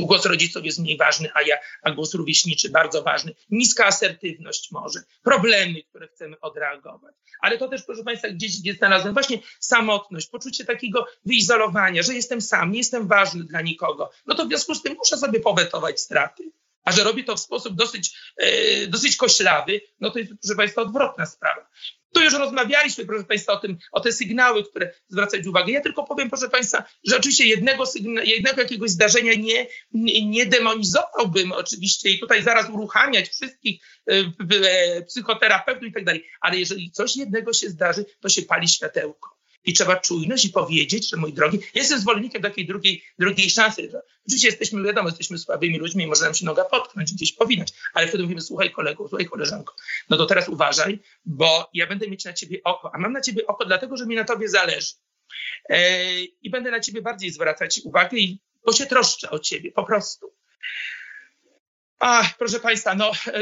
głos 0.06 0.26
rodziców 0.26 0.66
jest 0.66 0.80
mniej 0.80 0.98
ważny, 0.98 1.30
a, 1.34 1.42
ja, 1.42 1.58
a 1.84 1.92
głos 1.92 2.14
rówieśniczy 2.14 2.70
bardzo 2.70 3.04
ważny. 3.04 3.36
Niska 3.50 3.86
asertywność 3.86 4.72
może, 4.72 5.00
problemy, 5.24 5.84
które 5.84 6.08
chcemy 6.08 6.40
odreagować. 6.40 7.16
Ale 7.42 7.58
to 7.58 7.68
też, 7.68 7.84
proszę 7.84 8.04
Państwa, 8.04 8.30
gdzieś, 8.30 8.60
gdzieś 8.60 8.78
znalazłem 8.78 9.14
właśnie 9.14 9.40
samotność, 9.60 10.30
poczucie 10.30 10.66
takiego 10.66 11.08
wyizolowania, 11.26 12.04
że 12.04 12.14
jestem 12.14 12.42
sam, 12.42 12.72
nie 12.72 12.78
jestem 12.78 13.08
ważny 13.08 13.44
dla 13.44 13.62
nikogo. 13.62 14.12
No 14.26 14.36
to 14.36 14.46
w 14.46 14.48
związku 14.48 14.76
z 14.76 14.82
tym 14.82 14.96
muszę 14.98 15.18
sobie 15.18 15.40
powetować 15.40 16.02
straty. 16.02 16.52
A 16.84 16.92
że 16.92 17.04
robi 17.04 17.24
to 17.24 17.36
w 17.36 17.40
sposób 17.40 17.76
dosyć, 17.76 18.18
e, 18.38 18.88
dosyć 18.88 19.16
koślawy, 19.16 19.82
no 20.00 20.12
to 20.12 20.20
jest, 20.20 20.32
proszę 20.42 20.56
Państwa, 20.56 20.82
odwrotna 20.82 21.26
sprawa. 21.26 21.70
Tu 22.14 22.22
już 22.22 22.34
rozmawialiśmy, 22.34 23.06
proszę 23.06 23.24
Państwa, 23.24 23.54
o 23.54 23.58
tym, 23.58 23.78
o 23.92 24.00
te 24.00 24.12
sygnały, 24.12 24.64
które 24.64 24.94
zwracać 25.08 25.48
uwagę. 25.48 25.72
Ja 25.72 25.82
tylko 25.82 26.04
powiem, 26.04 26.30
proszę 26.30 26.50
Państwa, 26.50 26.84
że 27.08 27.18
oczywiście 27.18 27.46
jednego, 27.46 27.84
sygna- 27.86 28.24
jednego 28.24 28.62
jakiegoś 28.62 28.90
zdarzenia 28.90 29.34
nie, 29.34 29.68
nie, 29.92 30.26
nie 30.26 30.46
demonizowałbym 30.46 31.52
oczywiście 31.52 32.10
i 32.10 32.20
tutaj 32.20 32.44
zaraz 32.44 32.70
uruchamiać 32.70 33.30
wszystkich 33.30 33.82
e, 34.12 34.14
e, 34.66 35.02
psychoterapeutów 35.02 35.84
i 35.84 35.94
tak 35.94 36.06
dalej, 36.06 36.28
ale 36.42 36.60
jeżeli 36.60 36.92
coś 36.92 37.16
jednego 37.16 37.54
się 37.54 37.70
zdarzy, 37.70 38.06
to 38.20 38.30
się 38.30 38.42
pali 38.42 38.68
światełko 38.68 39.41
i 39.66 39.74
trzeba 39.74 39.96
czujność 39.96 40.46
i 40.46 40.50
powiedzieć, 40.50 41.10
że 41.10 41.18
mój 41.18 41.34
drogi, 41.34 41.60
jestem 41.74 42.00
zwolennikiem 42.00 42.42
takiej 42.42 42.66
drugiej, 42.66 43.04
drugiej 43.20 43.50
szansy. 43.50 43.90
Że 43.92 44.02
oczywiście 44.28 44.48
jesteśmy, 44.48 44.84
wiadomo, 44.84 45.10
jesteśmy 45.10 45.38
słabymi 45.38 45.78
ludźmi 45.78 46.08
może 46.08 46.26
nam 46.26 46.34
się 46.34 46.46
noga 46.46 46.64
potknąć, 46.64 47.14
gdzieś 47.14 47.34
powinąć, 47.34 47.74
ale 47.94 48.08
wtedy 48.08 48.24
mówimy, 48.24 48.42
słuchaj 48.42 48.72
kolego, 48.72 49.08
słuchaj 49.08 49.26
koleżanko, 49.26 49.76
no 50.10 50.18
to 50.18 50.26
teraz 50.26 50.50
uważaj, 50.50 51.00
bo 51.26 51.70
ja 51.74 51.88
będę 51.88 52.08
mieć 52.08 52.26
na 52.26 52.34
ciebie 52.34 52.62
oko, 52.64 52.96
a 52.96 52.98
mam 52.98 53.14
na 53.14 53.22
ciebie 53.22 53.48
oko 53.48 53.66
dlatego, 53.66 53.98
że 53.98 54.06
mi 54.06 54.16
na 54.16 54.24
tobie 54.24 54.50
zależy. 54.50 54.94
E, 55.70 56.04
I 56.22 56.50
będę 56.50 56.72
na 56.72 56.80
ciebie 56.80 57.02
bardziej 57.02 57.32
zwracać 57.32 57.82
uwagę, 57.84 58.18
i, 58.18 58.40
bo 58.66 58.74
się 58.74 58.86
troszczę 58.86 59.30
o 59.30 59.40
ciebie, 59.40 59.72
po 59.72 59.84
prostu. 59.84 60.34
Ach, 62.04 62.38
proszę 62.38 62.60
Państwa, 62.60 62.96
no, 62.96 63.12
e, 63.28 63.42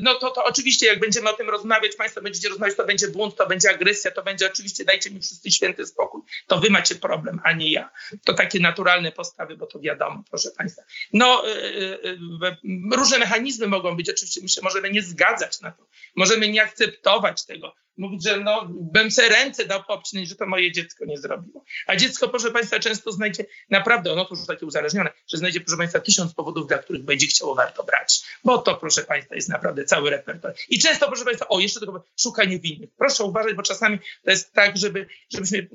no 0.00 0.14
to, 0.14 0.30
to 0.30 0.44
oczywiście 0.44 0.86
jak 0.86 1.00
będziemy 1.00 1.30
o 1.30 1.32
tym 1.32 1.50
rozmawiać, 1.50 1.96
Państwo 1.96 2.22
będziecie 2.22 2.48
rozmawiać, 2.48 2.76
to 2.76 2.86
będzie 2.86 3.08
bunt, 3.08 3.36
to 3.36 3.46
będzie 3.46 3.70
agresja, 3.70 4.10
to 4.10 4.22
będzie 4.22 4.46
oczywiście 4.46 4.84
dajcie 4.84 5.10
mi 5.10 5.20
wszyscy 5.20 5.50
święty 5.50 5.86
spokój. 5.86 6.22
To 6.46 6.58
Wy 6.58 6.70
macie 6.70 6.94
problem, 6.94 7.40
a 7.44 7.52
nie 7.52 7.70
ja. 7.70 7.90
To 8.24 8.34
takie 8.34 8.60
naturalne 8.60 9.12
postawy, 9.12 9.56
bo 9.56 9.66
to 9.66 9.80
wiadomo, 9.80 10.22
proszę 10.30 10.50
Państwa. 10.58 10.82
No, 11.12 11.42
yy, 11.46 12.18
yy, 12.32 12.96
różne 12.96 13.18
mechanizmy 13.18 13.66
mogą 13.66 13.96
być, 13.96 14.10
oczywiście 14.10 14.40
my 14.42 14.48
się 14.48 14.60
możemy 14.62 14.90
nie 14.90 15.02
zgadzać 15.02 15.60
na 15.60 15.70
to, 15.70 15.86
możemy 16.16 16.48
nie 16.48 16.62
akceptować 16.62 17.46
tego, 17.46 17.74
mówić, 17.98 18.24
że 18.24 18.40
no, 18.40 18.68
bym 18.68 19.10
se 19.10 19.28
ręce 19.28 19.64
dał 19.64 19.84
popchnąć, 19.84 20.28
że 20.28 20.34
to 20.34 20.46
moje 20.46 20.72
dziecko 20.72 21.04
nie 21.04 21.18
zrobiło. 21.18 21.64
A 21.86 21.96
dziecko, 21.96 22.28
proszę 22.28 22.50
Państwa, 22.50 22.78
często 22.78 23.12
znajdzie, 23.12 23.44
naprawdę, 23.70 24.12
ono 24.12 24.24
to 24.24 24.34
już 24.34 24.46
takie 24.46 24.66
uzależnione, 24.66 25.10
że 25.28 25.38
znajdzie, 25.38 25.60
proszę 25.60 25.76
Państwa, 25.76 26.00
tysiąc 26.00 26.34
powodów, 26.34 26.66
dla 26.66 26.78
których 26.78 27.04
będzie 27.04 27.26
chciało 27.26 27.54
warto 27.54 27.84
brać. 27.84 28.22
Bo 28.44 28.58
to, 28.58 28.74
proszę 28.74 29.02
Państwa, 29.02 29.34
jest 29.34 29.48
naprawdę 29.48 29.84
cały 29.84 30.10
repertuar. 30.10 30.54
I 30.68 30.78
często, 30.78 31.06
proszę 31.06 31.24
Państwa, 31.24 31.48
o, 31.48 31.60
jeszcze 31.60 31.80
tylko 31.80 32.04
szukanie 32.20 32.58
winnych. 32.58 32.90
Proszę 32.98 33.24
uważać, 33.24 33.54
bo 33.54 33.62
czasami 33.62 33.98
to 34.24 34.30
jest 34.30 34.52
tak, 34.52 34.76
żeby, 34.76 35.06
żebyśmy 35.32 35.68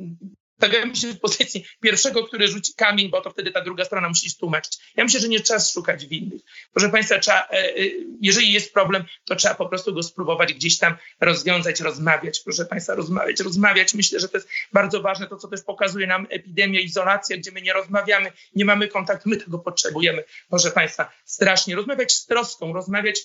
stawiamy 0.62 0.96
się 0.96 1.14
w 1.14 1.20
pozycji 1.20 1.66
pierwszego, 1.80 2.24
który 2.24 2.48
rzuci 2.48 2.74
kamień, 2.74 3.10
bo 3.10 3.22
to 3.22 3.30
wtedy 3.30 3.52
ta 3.52 3.62
druga 3.62 3.86
strona 3.86 4.10
musi 4.10 4.36
tłumaczyć. 4.36 4.78
Ja 4.96 5.04
myślę, 5.04 5.20
że 5.20 5.28
nie 5.28 5.40
czas 5.40 5.74
szukać 5.74 6.06
winnych. 6.06 6.42
Proszę 6.74 6.90
Państwa, 6.90 7.20
trzeba, 7.20 7.40
e, 7.40 7.54
e, 7.54 7.74
jeżeli 8.22 8.54
jest 8.54 8.74
problem, 8.74 9.04
to 9.26 9.36
trzeba 9.36 9.56
po 9.56 9.66
prostu 9.66 9.94
go 9.94 10.04
spróbować 10.04 10.54
gdzieś 10.54 10.78
tam 10.78 10.98
rozwiązać, 11.20 11.80
rozmawiać. 11.80 12.40
Proszę 12.40 12.66
Państwa, 12.66 12.96
rozmawiać, 12.96 13.40
rozmawiać. 13.40 13.94
Myślę, 13.94 14.20
że 14.20 14.30
to 14.30 14.38
jest 14.38 14.50
bardzo 14.74 15.02
ważne, 15.02 15.28
to 15.28 15.38
co 15.38 15.48
też 15.48 15.62
pokazuje 15.62 16.08
nam 16.08 16.28
epidemia, 16.30 16.80
izolacja, 16.80 17.38
gdzie 17.38 17.52
my 17.52 17.62
nie 17.62 17.74
rozmawiamy, 17.74 18.32
nie 18.56 18.66
mamy 18.66 18.88
kontaktu, 18.88 19.30
my 19.30 19.38
tego 19.38 19.60
potrzebujemy. 19.60 20.24
Proszę 20.50 20.72
Państwa, 20.72 21.12
strasznie 21.26 21.76
rozmawiać 21.76 22.14
z 22.14 22.26
troską, 22.26 22.74
rozmawiać 22.74 23.20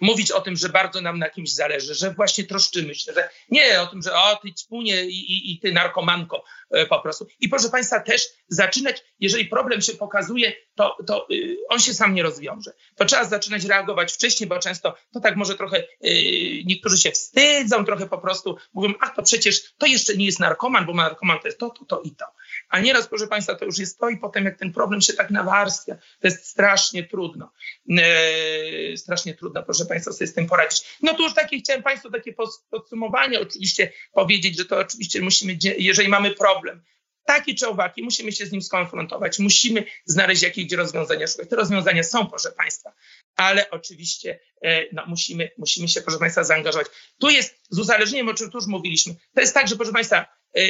mówić 0.00 0.30
o 0.30 0.40
tym, 0.40 0.56
że 0.56 0.68
bardzo 0.68 1.00
nam 1.00 1.18
na 1.18 1.30
kimś 1.30 1.52
zależy, 1.52 1.94
że 1.94 2.10
właśnie 2.10 2.44
troszczymy 2.44 2.94
się, 2.94 3.12
że 3.12 3.28
nie 3.50 3.80
o 3.80 3.86
tym, 3.86 4.02
że 4.02 4.14
o 4.14 4.36
ty 4.42 4.52
ćpunie 4.52 5.04
i, 5.04 5.32
i, 5.32 5.52
i 5.52 5.58
ty 5.58 5.72
narkomanko 5.72 6.44
e, 6.70 6.86
po 6.86 7.00
prostu. 7.00 7.26
I 7.40 7.48
proszę 7.48 7.68
Państwa 7.68 8.00
też 8.00 8.26
zaczynać, 8.48 9.04
jeżeli 9.20 9.44
problem 9.44 9.80
się 9.80 9.92
pokazuje, 9.92 10.52
to, 10.74 10.96
to 11.06 11.26
y, 11.30 11.56
on 11.68 11.80
się 11.80 11.94
sam 11.94 12.14
nie 12.14 12.22
rozwiąże. 12.22 12.72
To 12.96 13.04
trzeba 13.04 13.24
zaczynać 13.24 13.64
reagować 13.64 14.12
wcześniej, 14.12 14.48
bo 14.48 14.58
często 14.58 14.94
to 15.12 15.20
tak 15.20 15.36
może 15.36 15.54
trochę, 15.54 15.78
y, 15.78 16.62
niektórzy 16.64 16.98
się 16.98 17.10
wstydzą, 17.10 17.84
trochę 17.84 18.06
po 18.06 18.18
prostu 18.18 18.56
mówią, 18.74 18.94
ach 19.00 19.14
to 19.16 19.22
przecież 19.22 19.74
to 19.78 19.86
jeszcze 19.86 20.16
nie 20.16 20.26
jest 20.26 20.40
narkoman, 20.40 20.86
bo 20.86 20.94
narkoman 20.94 21.38
to 21.38 21.48
jest 21.48 21.58
to, 21.58 21.70
to, 21.70 21.84
to 21.84 22.00
i 22.00 22.10
to. 22.10 22.24
A 22.68 22.80
nieraz, 22.80 23.08
proszę 23.08 23.26
Państwa, 23.26 23.54
to 23.54 23.64
już 23.64 23.78
jest 23.78 23.98
to 23.98 24.08
i 24.08 24.16
potem 24.16 24.44
jak 24.44 24.58
ten 24.58 24.72
problem 24.72 25.00
się 25.00 25.12
tak 25.12 25.30
nawarstwia, 25.30 25.94
to 25.94 26.28
jest 26.28 26.46
strasznie 26.46 27.04
trudno. 27.04 27.52
E, 27.98 28.96
strasznie 28.96 29.34
trudno, 29.34 29.62
proszę 29.62 29.86
Państwa, 29.86 30.12
sobie 30.12 30.26
z 30.26 30.34
tym 30.34 30.46
poradzić. 30.46 30.98
No 31.02 31.14
to 31.14 31.22
już 31.22 31.34
takie 31.34 31.58
chciałem 31.58 31.82
Państwu 31.82 32.10
takie 32.10 32.34
podsumowanie 32.70 33.40
oczywiście 33.40 33.92
powiedzieć, 34.12 34.56
że 34.56 34.64
to 34.64 34.78
oczywiście 34.78 35.22
musimy, 35.22 35.58
jeżeli 35.78 36.08
mamy 36.08 36.30
problem, 36.30 36.82
taki 37.24 37.54
czy 37.54 37.68
owaki, 37.68 38.02
musimy 38.02 38.32
się 38.32 38.46
z 38.46 38.52
nim 38.52 38.62
skonfrontować, 38.62 39.38
musimy 39.38 39.84
znaleźć 40.04 40.42
jakieś 40.42 40.72
rozwiązania. 40.72 41.26
Te 41.50 41.56
rozwiązania 41.56 42.02
są, 42.02 42.26
proszę 42.26 42.52
Państwa, 42.52 42.92
ale 43.36 43.70
oczywiście 43.70 44.40
e, 44.62 44.84
no, 44.92 45.04
musimy, 45.06 45.50
musimy 45.58 45.88
się, 45.88 46.00
proszę 46.00 46.18
Państwa, 46.18 46.44
zaangażować. 46.44 46.86
Tu 47.20 47.30
jest 47.30 47.60
z 47.70 47.78
uzależnieniem, 47.78 48.28
o 48.28 48.34
czym 48.34 48.50
tu 48.50 48.58
już 48.58 48.66
mówiliśmy, 48.66 49.14
to 49.34 49.40
jest 49.40 49.54
tak, 49.54 49.68
że 49.68 49.76
proszę 49.76 49.92
Państwa, 49.92 50.26
e, 50.56 50.60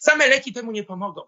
Same 0.00 0.28
leki 0.28 0.52
temu 0.52 0.72
nie 0.72 0.84
pomogą. 0.84 1.20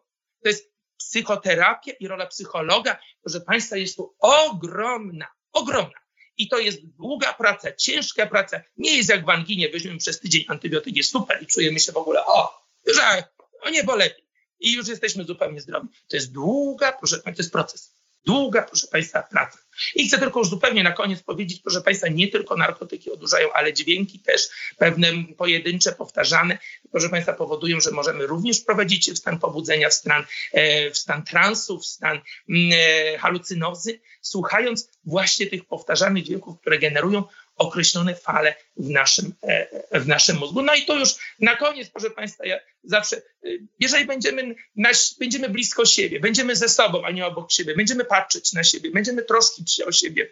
To 0.43 0.49
jest 0.49 0.73
psychoterapia 0.97 1.93
i 1.93 2.09
rola 2.09 2.27
psychologa, 2.27 2.99
proszę 3.23 3.41
Państwa, 3.41 3.77
jest 3.77 3.97
tu 3.97 4.15
ogromna, 4.19 5.29
ogromna. 5.53 6.01
I 6.37 6.49
to 6.49 6.59
jest 6.59 6.87
długa 6.87 7.33
praca, 7.33 7.73
ciężka 7.73 8.27
praca. 8.27 8.61
Nie 8.77 8.97
jest 8.97 9.11
jak 9.11 9.25
w 9.25 9.29
anginie, 9.29 9.69
weźmiemy 9.69 9.99
przez 9.99 10.21
tydzień 10.21 10.45
antybiotyk, 10.49 10.97
jest 10.97 11.11
super 11.11 11.43
i 11.43 11.47
czujemy 11.47 11.81
się 11.81 11.93
w 11.93 11.97
ogóle, 11.97 12.27
o, 12.27 12.67
że 12.95 13.25
o 13.61 13.71
niebo 13.71 13.97
lepiej. 13.97 14.29
I 14.61 14.73
już 14.73 14.89
jesteśmy 14.89 15.25
zupełnie 15.25 15.61
zdrowi. 15.61 15.89
To 16.09 16.17
jest 16.17 16.33
długa, 16.33 16.93
proszę 16.93 17.17
Państwa, 17.17 17.37
to 17.37 17.43
jest 17.43 17.53
proces. 17.53 18.02
Długa, 18.27 18.63
proszę 18.63 18.87
Państwa, 18.87 19.23
praca. 19.23 19.59
I 19.95 20.09
chcę 20.09 20.19
tylko 20.19 20.39
już 20.41 20.49
zupełnie 20.49 20.83
na 20.83 20.93
koniec 20.93 21.23
powiedzieć, 21.23 21.61
proszę 21.61 21.81
Państwa, 21.81 22.09
nie 22.09 22.29
tylko 22.29 22.57
narkotyki 22.57 23.11
odurzają, 23.11 23.53
ale 23.53 23.73
dźwięki 23.73 24.19
też, 24.19 24.49
pewne 24.79 25.09
pojedyncze, 25.37 25.93
powtarzane, 25.93 26.59
proszę 26.91 27.09
Państwa, 27.09 27.33
powodują, 27.33 27.81
że 27.81 27.91
możemy 27.91 28.27
również 28.27 28.61
wprowadzić 28.61 29.05
się 29.05 29.13
w 29.13 29.19
stan 29.19 29.39
pobudzenia, 29.39 29.89
w 29.89 29.95
stan, 29.95 30.25
e, 30.53 30.91
w 30.91 30.99
stan 30.99 31.25
transu, 31.25 31.79
w 31.79 31.87
stan 31.87 32.21
mm, 32.49 32.71
e, 32.73 33.19
halucynozy, 33.19 34.01
słuchając 34.21 34.91
właśnie 35.05 35.47
tych 35.47 35.65
powtarzanych 35.65 36.25
dźwięków, 36.25 36.61
które 36.61 36.79
generują 36.79 37.25
określone 37.63 38.15
fale 38.15 38.55
w 38.77 38.89
naszym, 38.89 39.35
e, 39.43 40.01
w 40.01 40.07
naszym 40.07 40.37
mózgu. 40.37 40.63
No 40.63 40.75
i 40.75 40.85
to 40.85 40.99
już 40.99 41.15
na 41.41 41.57
koniec, 41.57 41.91
proszę 41.91 42.11
Państwa, 42.11 42.47
ja 42.47 42.57
zawsze, 42.85 43.17
e, 43.17 43.49
jeżeli 43.81 44.05
będziemy, 44.05 44.55
naś, 44.77 45.15
będziemy 45.19 45.49
blisko 45.49 45.85
siebie, 45.85 46.21
będziemy 46.21 46.57
ze 46.57 46.69
sobą, 46.69 47.05
a 47.05 47.11
nie 47.11 47.27
obok 47.27 47.53
siebie, 47.53 47.75
będziemy 47.75 48.05
patrzeć 48.05 48.53
na 48.53 48.65
siebie, 48.65 48.91
będziemy 48.91 49.23
troszczyć 49.23 49.75
się 49.75 49.85
o 49.85 49.93
siebie, 49.93 50.29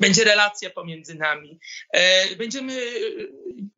będzie 0.00 0.24
relacja 0.24 0.70
pomiędzy 0.70 1.14
nami, 1.14 1.60
e, 1.92 2.36
będziemy 2.36 2.92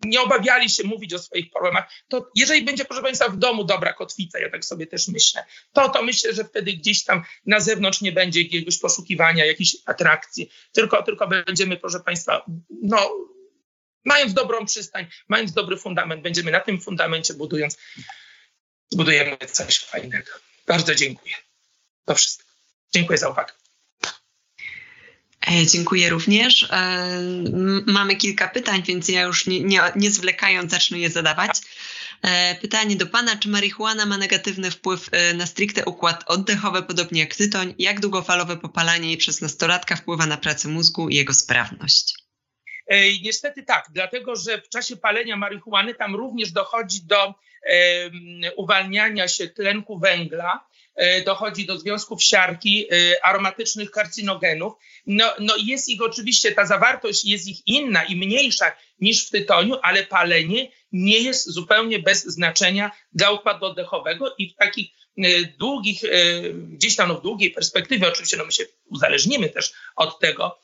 nie 0.04 0.20
obawiali 0.20 0.70
się 0.70 0.84
mówić 0.84 1.14
o 1.14 1.18
swoich 1.18 1.50
problemach, 1.50 1.92
to 2.08 2.30
jeżeli 2.34 2.62
będzie, 2.64 2.84
proszę 2.84 3.02
Państwa, 3.02 3.28
w 3.28 3.36
domu 3.36 3.64
dobra 3.64 3.92
kotwica, 3.92 4.38
ja 4.38 4.50
tak 4.50 4.64
sobie 4.64 4.86
też 4.86 5.08
myślę, 5.08 5.44
to, 5.72 5.88
to 5.88 6.02
myślę, 6.02 6.34
że 6.34 6.44
wtedy 6.44 6.72
gdzieś 6.72 7.04
tam 7.04 7.24
na 7.46 7.60
zewnątrz 7.60 8.00
nie 8.00 8.12
będzie 8.12 8.42
jakiegoś 8.42 8.78
poszukiwania, 8.78 9.44
jakiejś 9.44 9.76
atrakcji, 9.86 10.50
tylko, 10.72 11.02
tylko 11.02 11.28
będziemy, 11.28 11.76
proszę 11.76 12.00
Państwa, 12.00 12.44
no, 12.82 13.10
mając 14.04 14.34
dobrą 14.34 14.66
przystań, 14.66 15.06
mając 15.28 15.52
dobry 15.52 15.76
fundament, 15.76 16.22
będziemy 16.22 16.50
na 16.50 16.60
tym 16.60 16.80
fundamencie 16.80 17.34
budując, 17.34 17.78
zbudujemy 18.90 19.36
coś 19.52 19.78
fajnego. 19.78 20.30
Bardzo 20.66 20.94
dziękuję. 20.94 21.34
To 22.04 22.14
wszystko. 22.14 22.44
Dziękuję 22.92 23.18
za 23.18 23.28
uwagę. 23.28 23.63
Dziękuję 25.72 26.10
również. 26.10 26.68
Mamy 27.86 28.16
kilka 28.16 28.48
pytań, 28.48 28.82
więc 28.86 29.08
ja 29.08 29.22
już 29.22 29.46
nie, 29.46 29.60
nie, 29.60 29.80
nie 29.96 30.10
zwlekając 30.10 30.70
zacznę 30.70 30.98
je 30.98 31.10
zadawać. 31.10 31.50
Pytanie 32.60 32.96
do 32.96 33.06
Pana, 33.06 33.36
czy 33.36 33.48
marihuana 33.48 34.06
ma 34.06 34.18
negatywny 34.18 34.70
wpływ 34.70 35.10
na 35.34 35.46
stricte 35.46 35.84
układ 35.84 36.24
oddechowy, 36.26 36.82
podobnie 36.82 37.20
jak 37.20 37.34
tytoń? 37.34 37.74
Jak 37.78 38.00
długofalowe 38.00 38.56
popalanie 38.56 39.08
jej 39.08 39.16
przez 39.16 39.40
nastolatka 39.40 39.96
wpływa 39.96 40.26
na 40.26 40.36
pracę 40.36 40.68
mózgu 40.68 41.08
i 41.08 41.14
jego 41.14 41.34
sprawność? 41.34 42.14
Niestety 43.22 43.62
tak, 43.62 43.86
dlatego 43.90 44.36
że 44.36 44.60
w 44.60 44.68
czasie 44.68 44.96
palenia 44.96 45.36
marihuany 45.36 45.94
tam 45.94 46.16
również 46.16 46.52
dochodzi 46.52 47.02
do 47.02 47.34
uwalniania 48.56 49.28
się 49.28 49.48
tlenku 49.48 49.98
węgla, 49.98 50.52
e, 50.54 50.73
dochodzi 51.24 51.66
do 51.66 51.78
związków 51.78 52.22
siarki, 52.22 52.86
e, 52.90 53.24
aromatycznych 53.24 53.90
karcynogenów. 53.90 54.72
No, 55.06 55.32
no 55.40 55.54
jest 55.64 55.88
ich 55.88 56.02
oczywiście, 56.02 56.52
ta 56.52 56.66
zawartość 56.66 57.24
jest 57.24 57.48
ich 57.48 57.66
inna 57.66 58.04
i 58.04 58.16
mniejsza 58.16 58.72
niż 59.00 59.26
w 59.26 59.30
tytoniu, 59.30 59.76
ale 59.82 60.02
palenie 60.02 60.70
nie 60.92 61.18
jest 61.18 61.50
zupełnie 61.50 61.98
bez 61.98 62.24
znaczenia 62.24 62.90
dla 63.12 63.30
układu 63.30 63.66
oddechowego 63.66 64.34
i 64.38 64.50
w 64.50 64.54
takich 64.54 64.90
e, 65.18 65.22
długich, 65.58 66.02
gdzieś 66.54 66.96
tam 66.96 67.08
no, 67.08 67.14
w 67.14 67.22
długiej 67.22 67.50
perspektywie, 67.50 68.08
oczywiście 68.08 68.36
no 68.36 68.44
my 68.44 68.52
się 68.52 68.64
uzależnimy 68.90 69.48
też 69.48 69.72
od 69.96 70.20
tego 70.20 70.58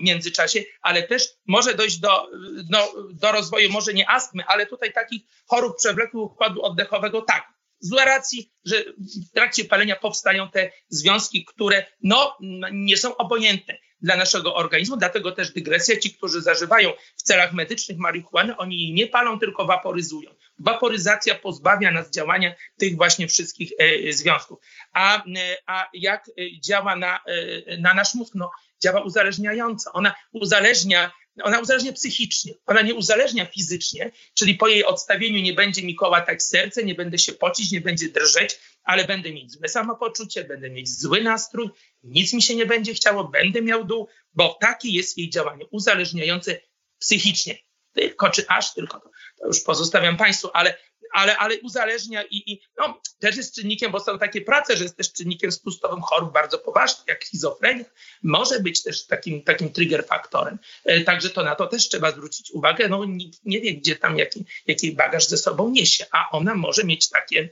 w 0.00 0.02
międzyczasie, 0.02 0.60
ale 0.82 1.02
też 1.02 1.22
może 1.46 1.74
dojść 1.74 1.98
do, 1.98 2.26
no, 2.70 2.92
do 3.12 3.32
rozwoju, 3.32 3.70
może 3.70 3.94
nie 3.94 4.10
astmy, 4.10 4.44
ale 4.46 4.66
tutaj 4.66 4.92
takich 4.92 5.22
chorób 5.46 5.76
przewlekłych 5.76 6.24
układu 6.24 6.62
oddechowego 6.62 7.22
tak. 7.22 7.59
Z 7.80 7.92
racji, 7.92 8.52
że 8.64 8.84
w 9.30 9.32
trakcie 9.34 9.64
palenia 9.64 9.96
powstają 9.96 10.50
te 10.50 10.72
związki, 10.88 11.44
które 11.44 11.86
no, 12.02 12.36
nie 12.72 12.96
są 12.96 13.16
obojętne 13.16 13.78
dla 14.02 14.16
naszego 14.16 14.54
organizmu, 14.54 14.96
dlatego 14.96 15.32
też 15.32 15.52
dygresja, 15.52 15.96
ci, 15.96 16.14
którzy 16.14 16.42
zażywają 16.42 16.92
w 17.16 17.22
celach 17.22 17.52
medycznych 17.52 17.98
marihuanę, 17.98 18.56
oni 18.56 18.80
jej 18.80 18.92
nie 18.92 19.06
palą, 19.06 19.38
tylko 19.38 19.66
waporyzują. 19.66 20.30
Waporyzacja 20.58 21.34
pozbawia 21.34 21.90
nas 21.90 22.10
działania 22.10 22.54
tych 22.78 22.96
właśnie 22.96 23.28
wszystkich 23.28 23.72
e, 23.78 24.12
związków. 24.12 24.58
A, 24.92 25.24
e, 25.24 25.56
a 25.66 25.88
jak 25.94 26.28
e, 26.28 26.60
działa 26.60 26.96
na, 26.96 27.20
e, 27.26 27.78
na 27.78 27.94
nasz 27.94 28.14
mózg? 28.14 28.34
No, 28.34 28.50
działa 28.82 29.00
uzależniająco. 29.00 29.92
Ona 29.92 30.14
uzależnia 30.32 31.10
ona 31.42 31.60
uzależnia 31.60 31.92
psychicznie, 31.92 32.54
ona 32.66 32.82
nie 32.82 32.94
uzależnia 32.94 33.46
fizycznie, 33.46 34.10
czyli 34.34 34.54
po 34.54 34.68
jej 34.68 34.84
odstawieniu 34.84 35.42
nie 35.42 35.52
będzie 35.52 35.82
mi 35.82 35.94
kołatać 35.94 36.42
serce, 36.42 36.84
nie 36.84 36.94
będę 36.94 37.18
się 37.18 37.32
pocić, 37.32 37.70
nie 37.70 37.80
będzie 37.80 38.08
drżeć, 38.08 38.58
ale 38.82 39.04
będę 39.04 39.32
mieć 39.32 39.52
złe 39.52 39.68
samopoczucie, 39.68 40.44
będę 40.44 40.70
mieć 40.70 40.88
zły 41.00 41.22
nastrój, 41.22 41.68
nic 42.02 42.32
mi 42.32 42.42
się 42.42 42.54
nie 42.56 42.66
będzie 42.66 42.94
chciało, 42.94 43.24
będę 43.24 43.62
miał 43.62 43.84
dół, 43.84 44.08
bo 44.34 44.58
takie 44.60 44.88
jest 44.88 45.18
jej 45.18 45.30
działanie 45.30 45.66
uzależniające 45.70 46.60
psychicznie. 46.98 47.58
Tylko 47.92 48.30
czy 48.30 48.48
aż 48.48 48.74
tylko 48.74 49.00
to, 49.00 49.10
już 49.46 49.60
pozostawiam 49.60 50.16
Państwu, 50.16 50.50
ale 50.52 50.74
ale, 51.12 51.38
ale 51.38 51.60
uzależnia 51.60 52.24
i, 52.24 52.52
i 52.52 52.60
no, 52.78 53.00
też 53.18 53.36
jest 53.36 53.54
czynnikiem, 53.54 53.92
bo 53.92 54.00
są 54.00 54.18
takie 54.18 54.40
prace, 54.40 54.76
że 54.76 54.84
jest 54.84 54.96
też 54.96 55.12
czynnikiem 55.12 55.52
spustowym 55.52 56.00
chorób 56.00 56.32
bardzo 56.32 56.58
poważnych, 56.58 57.08
jak 57.08 57.24
schizofrenia, 57.24 57.84
może 58.22 58.60
być 58.60 58.82
też 58.82 59.06
takim, 59.06 59.42
takim 59.42 59.72
trigger 59.72 60.06
faktorem. 60.06 60.58
E, 60.84 61.00
także 61.00 61.30
to 61.30 61.42
na 61.42 61.54
to 61.54 61.66
też 61.66 61.88
trzeba 61.88 62.10
zwrócić 62.10 62.50
uwagę. 62.50 62.88
No, 62.88 63.04
nikt 63.04 63.38
nie 63.44 63.60
wie, 63.60 63.74
gdzie 63.74 63.96
tam 63.96 64.18
jaki, 64.18 64.44
jaki 64.66 64.92
bagaż 64.92 65.26
ze 65.26 65.38
sobą 65.38 65.70
niesie, 65.70 66.06
a 66.12 66.30
ona 66.30 66.54
może 66.54 66.84
mieć 66.84 67.08
takie, 67.08 67.50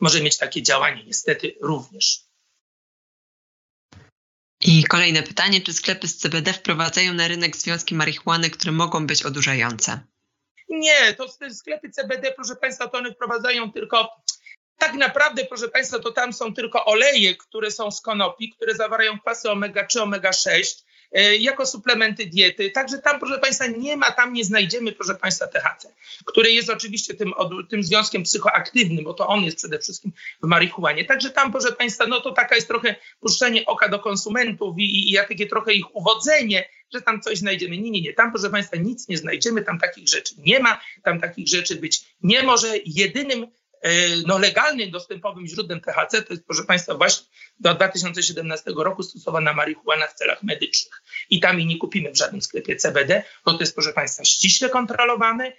może 0.00 0.20
mieć 0.20 0.38
takie 0.38 0.62
działanie 0.62 1.04
niestety 1.04 1.56
również. 1.60 2.33
I 4.64 4.84
kolejne 4.84 5.22
pytanie, 5.22 5.60
czy 5.60 5.72
sklepy 5.72 6.08
z 6.08 6.16
CBD 6.16 6.52
wprowadzają 6.52 7.14
na 7.14 7.28
rynek 7.28 7.56
związki 7.56 7.94
marihuany, 7.94 8.50
które 8.50 8.72
mogą 8.72 9.06
być 9.06 9.22
odurzające? 9.22 10.00
Nie, 10.68 11.14
to 11.14 11.28
te 11.28 11.54
sklepy 11.54 11.90
CBD, 11.90 12.32
proszę 12.32 12.56
Państwa, 12.56 12.88
to 12.88 12.98
one 12.98 13.12
wprowadzają 13.12 13.72
tylko 13.72 14.08
tak 14.78 14.94
naprawdę, 14.94 15.44
proszę 15.44 15.68
Państwa, 15.68 15.98
to 15.98 16.12
tam 16.12 16.32
są 16.32 16.54
tylko 16.54 16.84
oleje, 16.84 17.36
które 17.36 17.70
są 17.70 17.90
z 17.90 18.00
konopi, 18.00 18.50
które 18.50 18.74
zawierają 18.74 19.20
kwasy 19.20 19.50
omega 19.50 19.86
3, 19.86 20.02
omega 20.02 20.32
6 20.32 20.80
e, 20.80 20.93
jako 21.38 21.66
suplementy 21.66 22.26
diety. 22.26 22.70
Także 22.70 22.98
tam, 22.98 23.18
proszę 23.20 23.38
Państwa, 23.38 23.66
nie 23.66 23.96
ma, 23.96 24.10
tam 24.10 24.32
nie 24.32 24.44
znajdziemy, 24.44 24.92
proszę 24.92 25.14
Państwa, 25.14 25.46
THC, 25.46 25.94
który 26.24 26.52
jest 26.52 26.70
oczywiście 26.70 27.14
tym, 27.14 27.32
tym 27.70 27.82
związkiem 27.82 28.22
psychoaktywnym, 28.22 29.04
bo 29.04 29.14
to 29.14 29.26
on 29.26 29.44
jest 29.44 29.56
przede 29.56 29.78
wszystkim 29.78 30.12
w 30.42 30.46
marihuanie. 30.46 31.04
Także 31.04 31.30
tam, 31.30 31.52
proszę 31.52 31.72
Państwa, 31.72 32.06
no 32.06 32.20
to 32.20 32.32
taka 32.32 32.54
jest 32.54 32.68
trochę 32.68 32.94
puszczenie 33.20 33.66
oka 33.66 33.88
do 33.88 33.98
konsumentów 33.98 34.78
i, 34.78 34.82
i, 34.82 35.10
ja 35.10 35.28
takie 35.28 35.46
trochę 35.46 35.72
ich 35.74 35.96
uwodzenie, 35.96 36.68
że 36.94 37.02
tam 37.02 37.20
coś 37.20 37.38
znajdziemy. 37.38 37.78
Nie, 37.78 37.90
nie, 37.90 38.00
nie. 38.00 38.14
Tam, 38.14 38.32
proszę 38.32 38.50
Państwa, 38.50 38.76
nic 38.76 39.08
nie 39.08 39.18
znajdziemy, 39.18 39.62
tam 39.62 39.78
takich 39.78 40.08
rzeczy 40.08 40.34
nie 40.38 40.60
ma, 40.60 40.80
tam 41.02 41.20
takich 41.20 41.48
rzeczy 41.48 41.76
być 41.76 42.04
nie 42.22 42.42
może. 42.42 42.68
Jedynym 42.86 43.42
e, 43.42 43.63
no, 44.26 44.38
legalnym, 44.38 44.90
dostępowym 44.90 45.46
źródłem 45.46 45.80
THC 45.80 46.22
to 46.22 46.32
jest, 46.32 46.46
proszę 46.46 46.64
Państwa, 46.64 46.94
właśnie 46.94 47.26
do 47.60 47.74
2017 47.74 48.72
roku 48.76 49.02
stosowana 49.02 49.52
marihuana 49.52 50.06
w 50.06 50.14
celach 50.14 50.42
medycznych. 50.42 51.02
I 51.30 51.40
tam 51.40 51.58
jej 51.58 51.66
nie 51.66 51.78
kupimy 51.78 52.12
w 52.12 52.16
żadnym 52.16 52.42
sklepie 52.42 52.76
CBD, 52.76 53.22
bo 53.44 53.52
to 53.52 53.60
jest, 53.60 53.74
proszę 53.74 53.92
Państwa, 53.92 54.24
ściśle 54.24 54.68
kontrolowane, 54.68 55.52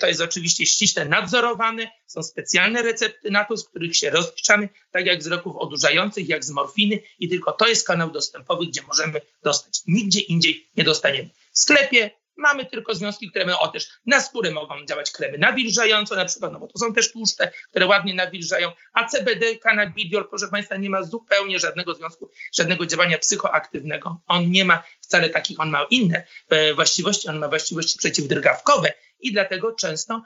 to 0.00 0.06
jest 0.06 0.20
oczywiście 0.20 0.66
ściśle 0.66 1.04
nadzorowane, 1.04 1.90
są 2.06 2.22
specjalne 2.22 2.82
recepty 2.82 3.30
na 3.30 3.44
to, 3.44 3.56
z 3.56 3.68
których 3.68 3.96
się 3.96 4.10
rozliczamy, 4.10 4.68
tak 4.90 5.06
jak 5.06 5.22
z 5.22 5.26
leków 5.26 5.56
odurzających, 5.56 6.28
jak 6.28 6.44
z 6.44 6.50
morfiny 6.50 7.02
i 7.18 7.28
tylko 7.28 7.52
to 7.52 7.68
jest 7.68 7.86
kanał 7.86 8.10
dostępowy, 8.10 8.66
gdzie 8.66 8.82
możemy 8.82 9.20
dostać. 9.42 9.80
Nigdzie 9.86 10.20
indziej 10.20 10.70
nie 10.76 10.84
dostaniemy. 10.84 11.28
W 11.52 11.58
sklepie 11.58 12.10
mamy 12.36 12.66
tylko 12.66 12.94
związki, 12.94 13.30
które 13.30 13.58
o 13.58 13.68
też 13.68 13.88
na 14.06 14.20
skórę 14.20 14.50
mogą 14.50 14.86
działać 14.86 15.10
kremy 15.10 15.38
nawilżające 15.38 16.16
na 16.16 16.24
przykład, 16.24 16.52
no 16.52 16.60
bo 16.60 16.66
to 16.66 16.78
są 16.78 16.92
też 16.92 17.12
tłuszcze, 17.12 17.52
które 17.70 17.86
ładnie 17.86 18.14
nawilżają, 18.14 18.72
a 18.92 19.04
CBD, 19.08 19.56
cannabidiol, 19.56 20.28
proszę 20.28 20.48
Państwa, 20.48 20.76
nie 20.76 20.90
ma 20.90 21.02
zupełnie 21.02 21.58
żadnego 21.58 21.94
związku, 21.94 22.30
żadnego 22.52 22.86
działania 22.86 23.18
psychoaktywnego. 23.18 24.20
On 24.26 24.50
nie 24.50 24.64
ma 24.64 24.82
wcale 25.00 25.30
takich, 25.30 25.60
on 25.60 25.70
ma 25.70 25.86
inne 25.90 26.26
e, 26.48 26.74
właściwości, 26.74 27.28
on 27.28 27.38
ma 27.38 27.48
właściwości 27.48 27.98
przeciwdrgawkowe 27.98 28.92
i 29.20 29.32
dlatego 29.32 29.72
często, 29.72 30.22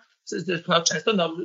no, 0.69 0.83
często 0.83 1.13
no, 1.13 1.37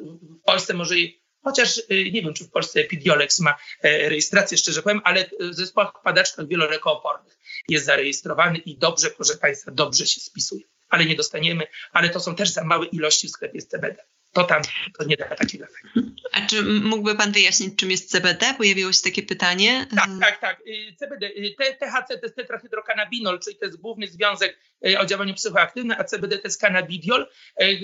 w 0.41 0.43
Polsce 0.45 0.73
może 0.73 0.95
chociaż 1.43 1.77
y, 1.77 1.83
nie 2.11 2.21
wiem, 2.21 2.33
czy 2.33 2.43
w 2.43 2.49
Polsce 2.49 2.79
Epidiolex 2.79 3.39
ma 3.39 3.55
e, 3.81 4.09
rejestrację, 4.09 4.57
szczerze 4.57 4.81
powiem, 4.81 5.01
ale 5.03 5.29
w 5.39 5.53
zespołach 5.53 5.91
padaczkach 6.03 6.47
wielolekoopornych 6.47 7.37
jest 7.67 7.85
zarejestrowany 7.85 8.57
i 8.57 8.77
dobrze, 8.77 9.09
proszę 9.09 9.37
Państwa, 9.37 9.71
dobrze 9.71 10.07
się 10.07 10.21
spisuje. 10.21 10.63
Ale 10.89 11.05
nie 11.05 11.15
dostaniemy, 11.15 11.67
ale 11.91 12.09
to 12.09 12.19
są 12.19 12.35
też 12.35 12.49
za 12.49 12.63
małe 12.63 12.85
ilości 12.85 13.27
w 13.27 13.31
sklepie 13.31 13.61
z 13.61 13.67
CBD 13.67 14.03
to 14.33 14.43
tam 14.43 14.61
to 14.97 15.03
nie 15.03 15.17
da 15.17 15.35
takiego 15.35 15.65
efektu. 15.65 16.01
A 16.31 16.41
czy 16.47 16.63
mógłby 16.63 17.15
Pan 17.15 17.31
wyjaśnić, 17.31 17.75
czym 17.75 17.91
jest 17.91 18.11
CBD? 18.11 18.53
Pojawiło 18.57 18.93
się 18.93 19.01
takie 19.03 19.23
pytanie. 19.23 19.87
Tak, 19.95 20.09
tak, 20.21 20.39
tak. 20.39 20.61
Y, 20.67 20.95
CBD, 20.99 21.27
y, 21.27 21.55
THC 21.79 22.07
to 22.07 22.25
jest 22.25 22.35
tetrahydrokanabinol, 22.35 23.39
czyli 23.39 23.55
to 23.55 23.65
jest 23.65 23.77
główny 23.77 24.07
związek 24.07 24.57
y, 24.87 24.99
o 24.99 25.05
działaniu 25.05 25.33
psychoaktywnym, 25.33 25.97
a 25.99 26.03
CBD 26.03 26.37
to 26.37 26.47
jest 26.47 26.61
cannabidiol. 26.61 27.27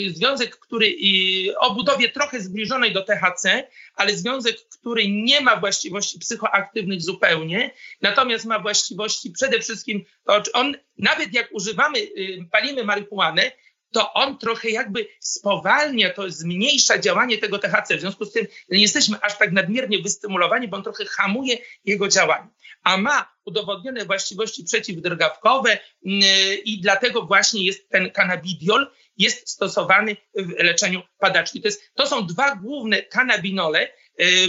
Związek, 0.08 0.58
który 0.60 0.96
o 1.60 1.74
budowie 1.74 2.10
trochę 2.10 2.42
zbliżonej 2.42 2.94
do 2.94 3.04
THC, 3.04 3.68
ale 3.96 4.14
związek, 4.14 4.56
który 4.70 5.10
nie 5.10 5.42
ma 5.42 5.56
właściwości 5.56 6.20
psychoaktywnych 6.20 7.02
zupełnie, 7.02 7.72
natomiast 8.02 8.46
ma 8.46 8.60
właściwości 8.60 9.32
przede 9.32 9.60
wszystkim, 9.60 10.06
to 10.26 10.44
on 10.54 10.78
nawet 10.98 11.34
jak 11.34 11.50
używamy, 11.52 12.00
palimy 12.52 12.84
marihuanę, 12.84 13.52
to 13.92 14.14
on 14.14 14.38
trochę 14.38 14.70
jakby 14.70 15.08
spowalnia, 15.20 16.14
to 16.14 16.32
zmniejsza 16.32 16.98
działanie 16.98 17.38
tego 17.38 17.60
THC. 17.60 17.98
W 17.98 18.02
związku 18.02 18.26
z 18.26 18.32
tym 18.32 18.48
nie 18.70 18.82
jesteśmy 18.82 19.22
aż 19.22 19.38
tak 19.38 19.52
nadmiernie 19.52 20.02
wystymulowani, 20.02 20.68
bo 20.68 20.78
on 20.78 20.84
trochę 20.84 21.06
hamuje 21.06 21.58
jego 21.86 22.08
działanie. 22.08 22.50
A 22.84 22.98
ma 22.98 23.34
udowodnione 23.46 24.06
właściwości 24.06 24.64
przeciwdrgawkowe 24.64 25.80
mm, 26.06 26.22
i 26.66 26.82
dlatego 26.82 27.22
właśnie 27.22 27.66
jest 27.66 27.90
ten 27.90 28.12
cannabidiol 28.12 28.92
jest 29.18 29.50
stosowany 29.50 30.16
w 30.36 30.50
leczeniu 30.50 31.02
padaczki. 31.20 31.62
To, 31.62 31.68
jest, 31.68 31.92
to 31.96 32.08
są 32.08 32.28
dwa 32.28 32.56
główne 32.56 33.02
kanabinole, 33.02 33.94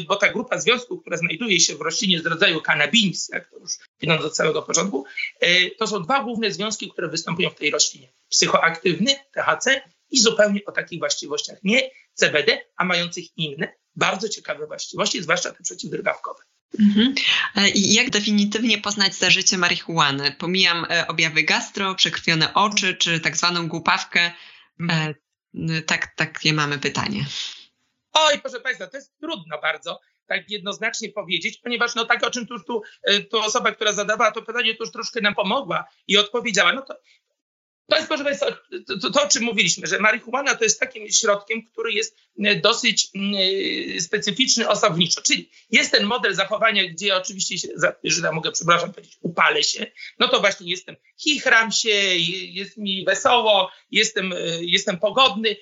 bo 0.09 0.17
ta 0.17 0.33
grupa 0.33 0.59
związków, 0.59 1.01
która 1.01 1.17
znajduje 1.17 1.61
się 1.61 1.77
w 1.77 1.81
roślinie 1.81 2.21
z 2.21 2.27
rodzaju 2.27 2.61
cannabis, 2.61 3.29
jak 3.33 3.51
to 3.51 3.59
już 3.59 3.73
idąc 4.01 4.25
od 4.25 4.37
samego 4.37 4.63
początku, 4.63 5.05
y, 5.43 5.71
to 5.79 5.87
są 5.87 6.03
dwa 6.03 6.25
główne 6.25 6.53
związki, 6.53 6.91
które 6.91 7.09
występują 7.09 7.51
w 7.51 7.55
tej 7.55 7.71
roślinie. 7.71 8.09
Psychoaktywny, 8.29 9.15
THC 9.33 9.83
i 10.11 10.21
zupełnie 10.21 10.61
o 10.67 10.73
takich 10.73 10.99
właściwościach, 10.99 11.59
nie 11.63 11.91
CBD, 12.15 12.59
a 12.77 12.85
mających 12.85 13.25
inne, 13.37 13.73
bardzo 13.97 14.29
ciekawe 14.29 14.67
właściwości, 14.67 15.23
zwłaszcza 15.23 15.53
te 15.53 15.63
przeciwdrgawkowe. 15.63 16.43
Mhm. 16.81 17.15
E, 17.57 17.69
I 17.69 17.95
jak 17.95 18.11
definitywnie 18.11 18.79
poznać 18.79 19.15
zażycie 19.15 19.59
marihuany? 19.59 20.33
Pomijam 20.39 20.87
e, 20.91 21.07
objawy 21.07 21.43
gastro, 21.43 21.95
przekrwione 21.95 22.55
oczy, 22.55 22.95
czy 22.95 23.21
tak 23.21 23.37
zwaną 23.37 23.69
głupawkę. 23.69 24.33
Mhm. 24.81 25.15
E, 25.55 25.83
tak, 25.83 26.15
takie 26.17 26.53
mamy 26.53 26.79
pytanie. 26.79 27.25
Oj, 28.21 28.41
proszę 28.41 28.61
Państwa, 28.61 28.87
to 28.87 28.97
jest 28.97 29.19
trudno 29.21 29.59
bardzo, 29.63 30.01
tak 30.27 30.51
jednoznacznie 30.51 31.13
powiedzieć, 31.13 31.59
ponieważ 31.59 31.95
no 31.95 32.05
tak 32.05 32.25
o 32.25 32.31
czym 32.31 32.47
tu, 32.47 32.61
tu, 32.61 32.83
tu 33.31 33.39
osoba, 33.39 33.73
która 33.73 33.93
zadawała 33.93 34.31
to 34.31 34.43
pytanie, 34.43 34.75
to 34.75 34.85
już 34.85 34.93
troszkę 34.93 35.21
nam 35.21 35.35
pomogła 35.35 35.85
i 36.07 36.19
odpowiedziała. 36.19 36.73
No 36.73 36.83
to 36.83 36.95
to 37.89 37.97
jest, 37.97 38.09
proszę 38.09 38.25
Państwa, 38.25 38.47
to, 39.01 39.11
to, 39.11 39.23
o 39.23 39.29
czym 39.29 39.43
mówiliśmy, 39.43 39.87
że 39.87 39.99
marihuana 39.99 40.55
to 40.55 40.65
jest 40.65 40.81
takim 40.81 41.09
środkiem, 41.09 41.63
który 41.63 41.93
jest 41.93 42.17
e, 42.45 42.57
dosyć 42.57 43.09
specyficzny 44.01 44.69
osobniczo. 44.69 45.23
Czyli 45.23 45.51
jest 45.71 45.93
ten 45.93 46.05
model 46.05 46.35
zachowania, 46.35 46.89
gdzie 46.89 47.17
oczywiście, 47.17 47.59
się, 47.59 47.69
że 48.05 48.23
ja 48.23 48.33
mogę, 48.33 48.53
przepraszam 48.53 48.93
powiedzieć, 48.93 49.19
upalę 49.21 49.63
się, 49.63 49.87
no 50.19 50.29
to 50.29 50.41
właśnie 50.41 50.71
jestem, 50.71 50.97
chichram 51.19 51.73
się, 51.73 51.89
jest 51.89 52.77
mi 52.77 53.05
wesoło, 53.05 53.71
jestem, 53.91 54.33
e, 54.33 54.37
jestem 54.61 54.99
pogodny, 54.99 55.57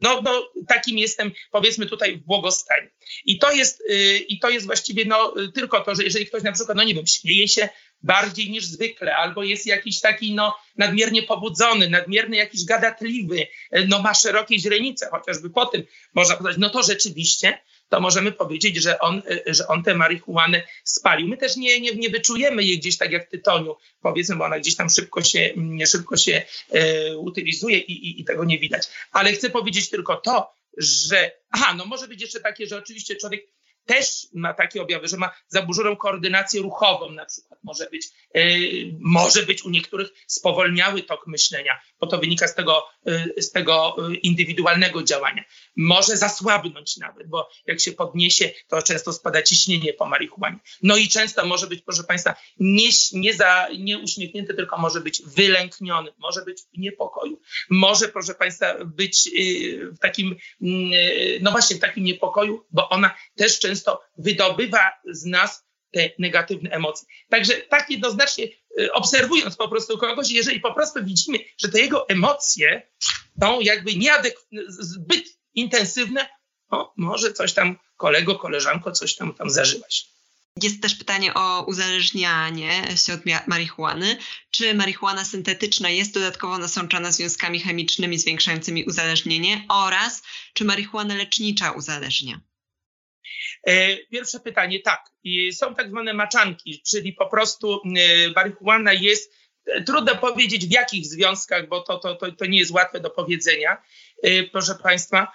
no, 0.00 0.22
no 0.22 0.52
takim 0.68 0.98
jestem, 0.98 1.32
powiedzmy 1.50 1.86
tutaj 1.86 2.16
w 2.16 2.20
błogostanie. 2.20 2.90
I 3.24 3.38
to 3.38 3.52
jest, 3.52 3.82
i 4.28 4.38
to 4.38 4.50
jest 4.50 4.66
właściwie 4.66 5.04
no, 5.04 5.34
tylko 5.54 5.80
to, 5.80 5.94
że 5.94 6.04
jeżeli 6.04 6.26
ktoś 6.26 6.42
na 6.42 6.52
przykład, 6.52 6.76
no 6.76 6.84
nie 6.84 6.94
wiem, 6.94 7.06
śmieje 7.06 7.48
się 7.48 7.68
bardziej 8.02 8.50
niż 8.50 8.64
zwykle, 8.64 9.16
albo 9.16 9.42
jest 9.42 9.66
jakiś 9.66 10.00
taki 10.00 10.34
no, 10.34 10.56
nadmiernie 10.76 11.22
pobudzony, 11.22 11.90
nadmierny 11.90 12.36
jakiś 12.36 12.64
gadatliwy, 12.64 13.46
no 13.88 14.02
ma 14.02 14.14
szerokie 14.14 14.58
źrenice, 14.58 15.08
chociażby 15.10 15.50
po 15.50 15.66
tym 15.66 15.82
można 16.14 16.36
powiedzieć, 16.36 16.60
no 16.60 16.70
to 16.70 16.82
rzeczywiście 16.82 17.58
to 17.92 18.00
możemy 18.00 18.32
powiedzieć, 18.32 18.76
że 18.76 18.98
on, 18.98 19.22
że 19.46 19.66
on 19.66 19.82
tę 19.82 19.94
marihuanę 19.94 20.62
spalił. 20.84 21.28
My 21.28 21.36
też 21.36 21.56
nie, 21.56 21.80
nie, 21.80 21.94
nie 21.94 22.10
wyczujemy 22.10 22.64
jej 22.64 22.78
gdzieś 22.78 22.98
tak 22.98 23.12
jak 23.12 23.28
tytoniu, 23.28 23.76
powiedzmy, 24.02 24.36
bo 24.36 24.44
ona 24.44 24.58
gdzieś 24.58 24.76
tam 24.76 24.90
szybko 24.90 25.22
się, 25.22 25.54
szybko 25.86 26.16
się 26.16 26.42
e, 26.70 27.16
utylizuje 27.16 27.78
i, 27.78 27.92
i, 27.92 28.20
i 28.20 28.24
tego 28.24 28.44
nie 28.44 28.58
widać. 28.58 28.82
Ale 29.10 29.32
chcę 29.32 29.50
powiedzieć 29.50 29.90
tylko 29.90 30.16
to, 30.16 30.52
że, 30.76 31.32
aha, 31.50 31.74
no 31.74 31.86
może 31.86 32.08
być 32.08 32.22
jeszcze 32.22 32.40
takie, 32.40 32.66
że 32.66 32.76
oczywiście 32.76 33.16
człowiek 33.16 33.46
też 33.86 34.26
ma 34.34 34.54
takie 34.54 34.82
objawy, 34.82 35.08
że 35.08 35.16
ma 35.16 35.30
zaburzoną 35.48 35.96
koordynację 35.96 36.62
ruchową 36.62 37.10
na 37.10 37.26
przykład, 37.26 37.60
może 37.64 37.88
być, 37.90 38.08
yy, 38.34 38.42
może 39.00 39.42
być 39.42 39.62
u 39.62 39.70
niektórych 39.70 40.08
spowolniały 40.26 41.02
tok 41.02 41.26
myślenia, 41.26 41.80
bo 42.00 42.06
to 42.06 42.18
wynika 42.18 42.48
z 42.48 42.54
tego, 42.54 42.86
yy, 43.04 43.42
z 43.42 43.52
tego 43.52 43.96
yy, 44.08 44.16
indywidualnego 44.16 45.02
działania. 45.02 45.44
Może 45.76 46.16
zasłabnąć 46.16 46.96
nawet, 46.96 47.28
bo 47.28 47.48
jak 47.66 47.80
się 47.80 47.92
podniesie, 47.92 48.50
to 48.68 48.82
często 48.82 49.12
spada 49.12 49.42
ciśnienie 49.42 49.92
po 49.92 50.06
marihuanie. 50.06 50.58
No 50.82 50.96
i 50.96 51.08
często 51.08 51.46
może 51.46 51.66
być, 51.66 51.82
proszę 51.82 52.04
Państwa, 52.04 52.34
nie, 52.58 52.88
nie, 53.12 53.34
za, 53.34 53.68
nie 53.78 53.98
uśmiechnięty, 53.98 54.54
tylko 54.54 54.78
może 54.78 55.00
być 55.00 55.22
wylękniony, 55.26 56.12
może 56.18 56.42
być 56.44 56.58
w 56.60 56.78
niepokoju, 56.78 57.40
może, 57.70 58.08
proszę 58.08 58.34
Państwa, 58.34 58.84
być 58.84 59.26
yy, 59.26 59.92
w 59.92 59.98
takim, 59.98 60.36
yy, 60.60 61.38
no 61.40 61.50
właśnie 61.50 61.76
w 61.76 61.80
takim 61.80 62.04
niepokoju, 62.04 62.64
bo 62.70 62.88
ona 62.88 63.14
też 63.36 63.58
często 63.58 63.71
często 63.72 64.00
wydobywa 64.18 64.92
z 65.10 65.24
nas 65.24 65.64
te 65.90 66.10
negatywne 66.18 66.70
emocje. 66.70 67.08
Także 67.28 67.54
tak 67.54 67.90
jednoznacznie 67.90 68.44
y, 68.80 68.92
obserwując 68.92 69.56
po 69.56 69.68
prostu 69.68 69.98
kogoś, 69.98 70.30
jeżeli 70.30 70.60
po 70.60 70.74
prostu 70.74 71.04
widzimy, 71.04 71.38
że 71.58 71.68
te 71.68 71.80
jego 71.80 72.08
emocje 72.08 72.90
są 73.40 73.60
jakby 73.60 73.90
nieadek- 73.90 74.36
zbyt 74.68 75.24
intensywne, 75.54 76.28
to 76.70 76.92
może 76.96 77.32
coś 77.32 77.52
tam 77.52 77.78
kolego, 77.96 78.36
koleżanko, 78.36 78.92
coś 78.92 79.14
tam 79.14 79.34
tam 79.34 79.50
zażywać. 79.50 80.12
Jest 80.62 80.82
też 80.82 80.94
pytanie 80.94 81.34
o 81.34 81.64
uzależnianie 81.66 82.96
się 82.96 83.14
od 83.14 83.20
marihuany. 83.46 84.16
Czy 84.50 84.74
marihuana 84.74 85.24
syntetyczna 85.24 85.90
jest 85.90 86.14
dodatkowo 86.14 86.58
nasączana 86.58 87.12
związkami 87.12 87.60
chemicznymi 87.60 88.18
zwiększającymi 88.18 88.84
uzależnienie 88.84 89.64
oraz 89.68 90.22
czy 90.54 90.64
marihuana 90.64 91.14
lecznicza 91.14 91.70
uzależnia? 91.70 92.40
E, 93.66 93.96
pierwsze 93.96 94.40
pytanie, 94.40 94.80
tak. 94.80 95.10
Są 95.52 95.74
tak 95.74 95.88
zwane 95.88 96.14
maczanki, 96.14 96.82
czyli 96.86 97.12
po 97.12 97.26
prostu 97.26 97.74
e, 97.74 98.30
marihuana 98.36 98.92
jest, 98.92 99.32
e, 99.66 99.82
trudno 99.82 100.16
powiedzieć 100.16 100.66
w 100.66 100.70
jakich 100.70 101.06
związkach, 101.06 101.68
bo 101.68 101.80
to, 101.80 101.98
to, 101.98 102.14
to, 102.14 102.32
to 102.32 102.46
nie 102.46 102.58
jest 102.58 102.70
łatwe 102.70 103.00
do 103.00 103.10
powiedzenia, 103.10 103.82
proszę 104.52 104.74
Państwa. 104.82 105.32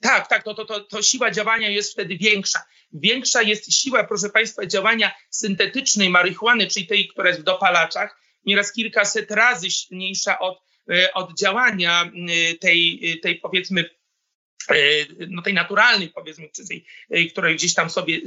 Tak, 0.00 0.28
tak, 0.28 0.42
to, 0.44 0.54
to, 0.54 0.64
to, 0.64 0.80
to 0.80 1.02
siła 1.02 1.30
działania 1.30 1.68
jest 1.68 1.92
wtedy 1.92 2.16
większa. 2.16 2.60
Większa 2.92 3.42
jest 3.42 3.72
siła, 3.72 4.04
proszę 4.04 4.28
Państwa, 4.28 4.66
działania 4.66 5.12
syntetycznej 5.30 6.10
marihuany, 6.10 6.66
czyli 6.66 6.86
tej, 6.86 7.08
która 7.08 7.28
jest 7.28 7.40
w 7.40 7.44
dopalaczach, 7.44 8.20
nieraz 8.46 8.72
kilkaset 8.72 9.30
razy 9.30 9.70
silniejsza 9.70 10.38
od, 10.38 10.62
od 11.14 11.38
działania 11.38 12.10
tej, 12.60 13.00
tej 13.22 13.36
powiedzmy 13.36 13.90
no 15.28 15.42
tej 15.42 15.54
naturalnej 15.54 16.08
powiedzmy, 16.08 16.48
tej, 16.68 16.84
e, 17.10 17.24
której 17.24 17.56
gdzieś 17.56 17.74
tam 17.74 17.90
sobie 17.90 18.16
e, 18.16 18.20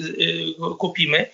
kupimy. 0.78 1.30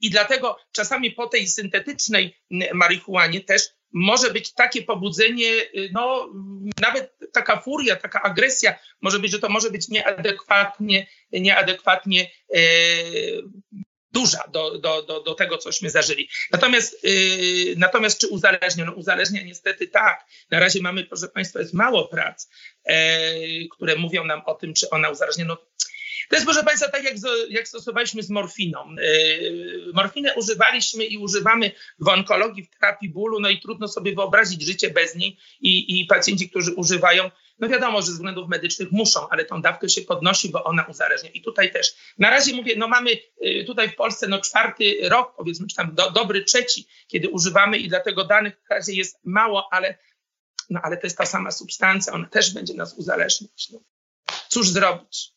I 0.00 0.10
dlatego 0.10 0.58
czasami 0.72 1.10
po 1.10 1.26
tej 1.26 1.48
syntetycznej 1.48 2.36
marihuanie 2.74 3.40
też 3.40 3.62
może 3.92 4.30
być 4.30 4.52
takie 4.52 4.82
pobudzenie, 4.82 5.50
no 5.92 6.32
nawet 6.80 7.18
taka 7.32 7.60
furia, 7.60 7.96
taka 7.96 8.22
agresja, 8.22 8.74
może 9.00 9.18
być, 9.18 9.32
że 9.32 9.38
to 9.38 9.48
może 9.48 9.70
być 9.70 9.88
nieadekwatnie, 9.88 11.06
nieadekwatnie 11.32 12.30
duża 14.14 14.42
do, 14.52 14.78
do, 14.78 15.02
do, 15.02 15.20
do 15.20 15.34
tego, 15.34 15.58
cośmy 15.58 15.90
zażyli. 15.90 16.28
Natomiast, 16.52 17.04
yy, 17.04 17.74
natomiast 17.76 18.20
czy 18.20 18.28
uzależnia? 18.28 18.84
No 18.84 18.92
uzależnia 18.92 19.42
niestety 19.42 19.88
tak. 19.88 20.26
Na 20.50 20.60
razie 20.60 20.80
mamy, 20.82 21.04
proszę 21.04 21.28
Państwa, 21.28 21.60
jest 21.60 21.74
mało 21.74 22.08
prac, 22.08 22.48
yy, 22.86 22.94
które 23.70 23.96
mówią 23.96 24.24
nam 24.24 24.42
o 24.46 24.54
tym, 24.54 24.74
czy 24.74 24.90
ona 24.90 25.10
uzależnia. 25.10 25.44
No, 25.44 25.56
to 26.28 26.36
jest, 26.36 26.46
proszę 26.46 26.64
Państwa, 26.64 26.88
tak 26.88 27.04
jak, 27.04 27.14
jak 27.48 27.68
stosowaliśmy 27.68 28.22
z 28.22 28.30
morfiną. 28.30 28.78
Yy, 28.94 29.92
morfinę 29.92 30.34
używaliśmy 30.34 31.04
i 31.04 31.18
używamy 31.18 31.72
w 31.98 32.08
onkologii, 32.08 32.64
w 32.64 32.70
terapii 32.70 33.08
bólu, 33.08 33.40
no 33.40 33.48
i 33.48 33.60
trudno 33.60 33.88
sobie 33.88 34.14
wyobrazić 34.14 34.62
życie 34.62 34.90
bez 34.90 35.14
niej 35.14 35.38
i, 35.60 36.00
i 36.00 36.06
pacjenci, 36.06 36.50
którzy 36.50 36.74
używają, 36.74 37.30
no 37.58 37.68
wiadomo, 37.68 38.02
że 38.02 38.06
z 38.06 38.10
względów 38.10 38.48
medycznych 38.48 38.92
muszą, 38.92 39.28
ale 39.28 39.44
tą 39.44 39.62
dawkę 39.62 39.88
się 39.88 40.02
podnosi, 40.02 40.48
bo 40.48 40.64
ona 40.64 40.82
uzależnia. 40.84 41.30
I 41.30 41.42
tutaj 41.42 41.72
też. 41.72 41.94
Na 42.18 42.30
razie 42.30 42.54
mówię, 42.54 42.74
no 42.76 42.88
mamy 42.88 43.10
yy, 43.40 43.64
tutaj 43.64 43.90
w 43.90 43.96
Polsce 43.96 44.28
no 44.28 44.40
czwarty 44.40 44.96
rok, 45.02 45.34
powiedzmy, 45.36 45.66
czy 45.66 45.76
tam 45.76 45.94
do, 45.94 46.10
dobry 46.10 46.44
trzeci, 46.44 46.86
kiedy 47.08 47.28
używamy 47.28 47.78
i 47.78 47.88
dlatego 47.88 48.24
danych 48.24 48.60
w 48.66 48.70
razie 48.70 48.92
jest 48.92 49.18
mało, 49.24 49.68
ale, 49.72 49.98
no, 50.70 50.80
ale 50.82 50.96
to 50.96 51.06
jest 51.06 51.18
ta 51.18 51.26
sama 51.26 51.50
substancja, 51.50 52.12
ona 52.12 52.28
też 52.28 52.54
będzie 52.54 52.74
nas 52.74 52.94
uzależniać. 52.94 53.70
No. 53.70 53.80
Cóż 54.48 54.68
zrobić? 54.68 55.34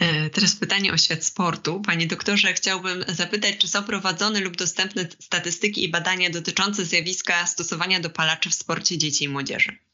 E, 0.00 0.30
teraz 0.30 0.54
pytanie 0.54 0.92
o 0.92 0.96
świat 0.96 1.24
sportu. 1.24 1.82
Panie 1.86 2.06
doktorze, 2.06 2.52
chciałbym 2.52 3.04
zapytać, 3.08 3.56
czy 3.58 3.68
są 3.68 3.84
prowadzone 3.84 4.40
lub 4.40 4.56
dostępne 4.56 5.08
statystyki 5.20 5.84
i 5.84 5.88
badania 5.88 6.30
dotyczące 6.30 6.84
zjawiska 6.84 7.46
stosowania 7.46 8.00
dopalaczy 8.00 8.50
w 8.50 8.54
sporcie 8.54 8.98
dzieci 8.98 9.24
i 9.24 9.28
młodzieży? 9.28 9.89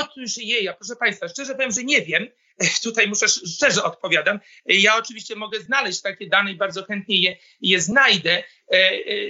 Otóż 0.00 0.36
je, 0.36 0.60
ja 0.60 0.72
proszę 0.72 0.96
Państwa, 0.96 1.28
szczerze 1.28 1.54
powiem, 1.54 1.72
że 1.72 1.84
nie 1.84 2.02
wiem. 2.02 2.28
E, 2.58 2.66
tutaj 2.84 3.08
muszę 3.08 3.28
szczerze 3.28 3.84
odpowiadam. 3.84 4.36
E, 4.36 4.40
ja 4.74 4.96
oczywiście 4.96 5.36
mogę 5.36 5.60
znaleźć 5.60 6.00
takie 6.00 6.26
dane 6.26 6.52
i 6.52 6.56
bardzo 6.56 6.84
chętnie 6.84 7.20
je, 7.20 7.36
je 7.60 7.80
znajdę. 7.80 8.42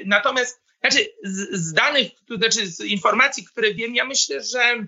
Natomiast 0.04 0.62
znaczy, 0.80 1.08
z, 1.22 1.60
z 1.60 1.72
danych, 1.72 2.10
znaczy 2.36 2.66
z 2.66 2.80
informacji, 2.80 3.44
które 3.44 3.74
wiem, 3.74 3.94
ja 3.94 4.04
myślę, 4.04 4.42
że 4.42 4.86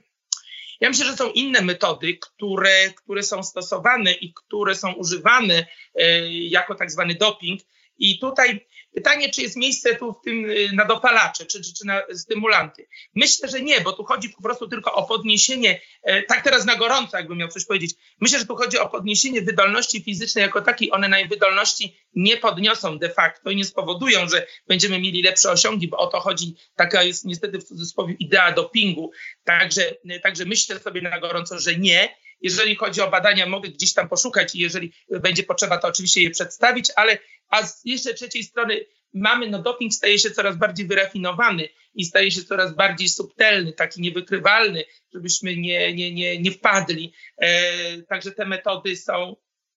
ja 0.81 0.89
myślę, 0.89 1.07
że 1.07 1.17
są 1.17 1.31
inne 1.31 1.61
metody, 1.61 2.19
które, 2.21 2.91
które 2.91 3.23
są 3.23 3.43
stosowane 3.43 4.13
i 4.13 4.33
które 4.35 4.75
są 4.75 4.93
używane 4.93 5.67
e, 5.95 6.33
jako 6.33 6.75
tak 6.75 6.91
zwany 6.91 7.15
doping. 7.15 7.61
I 7.99 8.19
tutaj 8.19 8.67
Pytanie, 8.95 9.31
czy 9.31 9.43
jest 9.43 9.57
miejsce 9.57 9.95
tu 9.95 10.13
w 10.13 10.25
tym 10.25 10.51
y, 10.51 10.69
na 10.73 10.85
dopalacze, 10.85 11.47
czy, 11.47 11.61
czy, 11.61 11.75
czy 11.75 11.87
na 11.87 12.03
stymulanty. 12.15 12.87
Myślę, 13.15 13.49
że 13.49 13.61
nie, 13.61 13.81
bo 13.81 13.93
tu 13.93 14.05
chodzi 14.05 14.29
po 14.29 14.43
prostu 14.43 14.69
tylko 14.69 14.95
o 14.95 15.07
podniesienie, 15.07 15.81
e, 16.03 16.23
tak 16.23 16.45
teraz 16.45 16.65
na 16.65 16.77
gorąco, 16.77 17.17
jakbym 17.17 17.39
miał 17.39 17.49
coś 17.49 17.65
powiedzieć. 17.65 17.95
Myślę, 18.21 18.39
że 18.39 18.47
tu 18.47 18.57
chodzi 18.57 18.79
o 18.79 18.89
podniesienie 18.89 19.43
wydolności 19.43 20.03
fizycznej 20.03 20.43
jako 20.43 20.63
takiej. 20.63 20.93
One 20.93 21.09
na 21.09 21.17
wydolności 21.29 21.97
nie 22.15 22.37
podniosą 22.37 22.99
de 22.99 23.11
facto 23.11 23.51
i 23.51 23.57
nie 23.57 23.65
spowodują, 23.65 24.29
że 24.29 24.47
będziemy 24.69 25.01
mieli 25.01 25.23
lepsze 25.23 25.51
osiągi, 25.51 25.89
bo 25.89 25.97
o 25.97 26.07
to 26.07 26.21
chodzi. 26.21 26.55
Taka 26.77 27.03
jest 27.03 27.25
niestety 27.25 27.59
w 27.59 27.65
cudzysłowie 27.65 28.15
idea 28.19 28.53
dopingu. 28.53 29.11
Także, 29.45 29.95
także 30.23 30.45
myślę 30.45 30.79
sobie 30.79 31.03
na 31.03 31.21
gorąco, 31.21 31.59
że 31.59 31.77
nie. 31.77 32.17
Jeżeli 32.41 32.75
chodzi 32.77 33.01
o 33.01 33.11
badania, 33.11 33.47
mogę 33.47 33.69
gdzieś 33.69 33.93
tam 33.93 34.09
poszukać 34.09 34.55
i 34.55 34.59
jeżeli 34.59 34.93
będzie 35.11 35.43
potrzeba, 35.43 35.79
to 35.79 35.89
oczywiście 35.89 36.23
je 36.23 36.31
przedstawić, 36.31 36.91
ale 36.97 37.19
a 37.49 37.67
z 37.67 37.85
jeszcze 37.85 38.15
trzeciej 38.15 38.43
strony 38.43 38.85
mamy, 39.15 39.51
no 39.51 39.63
doping 39.63 39.93
staje 39.93 40.19
się 40.19 40.31
coraz 40.31 40.57
bardziej 40.57 40.87
wyrafinowany 40.87 41.69
i 41.95 42.05
staje 42.05 42.31
się 42.31 42.45
coraz 42.45 42.75
bardziej 42.75 43.09
subtelny, 43.09 43.73
taki 43.73 44.01
niewykrywalny, 44.01 44.85
żebyśmy 45.15 45.57
nie, 45.57 45.95
nie, 45.95 46.15
nie, 46.15 46.39
nie 46.39 46.51
wpadli. 46.51 47.13
E, 47.37 48.03
także 48.03 48.33
te 48.33 48.47
metody 48.47 48.97
są, 48.97 49.37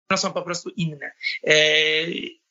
no 0.09 0.17
są 0.17 0.33
po 0.33 0.41
prostu 0.41 0.69
inne. 0.69 1.11
E, 1.43 1.55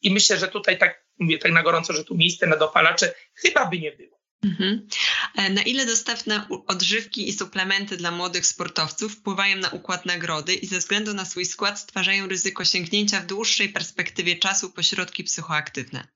I 0.02 0.10
myślę, 0.10 0.36
że 0.36 0.48
tutaj 0.48 0.78
tak 0.78 1.06
mówię 1.18 1.38
tak 1.38 1.52
na 1.52 1.62
gorąco, 1.62 1.92
że 1.92 2.04
tu 2.04 2.16
miejsce 2.16 2.46
na 2.46 2.56
dopalacze 2.56 3.14
chyba 3.34 3.66
by 3.66 3.78
nie 3.78 3.92
było. 3.92 4.15
Mhm. 4.44 4.88
E, 5.34 5.50
na 5.50 5.62
ile 5.62 5.86
dostępne 5.86 6.46
odżywki 6.66 7.28
i 7.28 7.32
suplementy 7.32 7.96
dla 7.96 8.10
młodych 8.10 8.46
sportowców 8.46 9.12
wpływają 9.12 9.56
na 9.56 9.68
układ 9.70 10.06
nagrody 10.06 10.54
i 10.54 10.66
ze 10.66 10.78
względu 10.78 11.14
na 11.14 11.24
swój 11.24 11.44
skład 11.44 11.80
stwarzają 11.80 12.28
ryzyko 12.28 12.64
sięgnięcia 12.64 13.20
w 13.20 13.26
dłuższej 13.26 13.68
perspektywie 13.68 14.36
czasu 14.36 14.72
po 14.72 14.82
środki 14.82 15.24
psychoaktywne? 15.24 16.08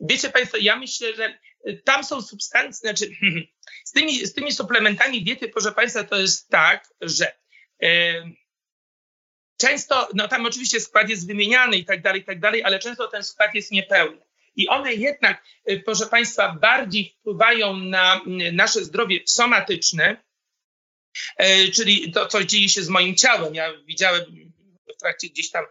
Wiecie 0.00 0.30
Państwo, 0.30 0.56
ja 0.56 0.76
myślę, 0.76 1.14
że 1.14 1.38
tam 1.84 2.04
są 2.04 2.22
substancje, 2.22 2.80
znaczy 2.80 3.10
z 3.88 3.92
tymi, 3.92 4.26
z 4.26 4.34
tymi 4.34 4.52
suplementami 4.52 5.24
diety, 5.24 5.48
proszę 5.48 5.72
Państwa, 5.72 6.04
to 6.04 6.16
jest 6.16 6.48
tak, 6.48 6.88
że 7.00 7.32
e, 7.82 8.22
często, 9.56 10.08
no 10.14 10.28
tam 10.28 10.46
oczywiście 10.46 10.80
skład 10.80 11.08
jest 11.08 11.26
wymieniany 11.26 11.76
i 11.76 11.84
tak 11.84 12.02
dalej, 12.02 12.20
i 12.20 12.24
tak 12.24 12.40
dalej, 12.40 12.64
ale 12.64 12.78
często 12.78 13.08
ten 13.08 13.24
skład 13.24 13.54
jest 13.54 13.70
niepełny. 13.70 14.29
I 14.56 14.68
one 14.68 14.94
jednak, 14.94 15.44
e, 15.64 15.76
proszę 15.76 16.06
Państwa, 16.06 16.56
bardziej 16.60 17.14
wpływają 17.20 17.76
na 17.76 18.20
nasze 18.52 18.84
zdrowie 18.84 19.20
somatyczne, 19.26 20.22
e, 21.36 21.68
czyli 21.68 22.12
to, 22.12 22.26
co 22.26 22.44
dzieje 22.44 22.68
się 22.68 22.82
z 22.82 22.88
moim 22.88 23.16
ciałem. 23.16 23.54
Ja 23.54 23.72
widziałem 23.84 24.52
w 24.96 25.00
trakcie 25.00 25.28
gdzieś 25.28 25.50
tam 25.50 25.64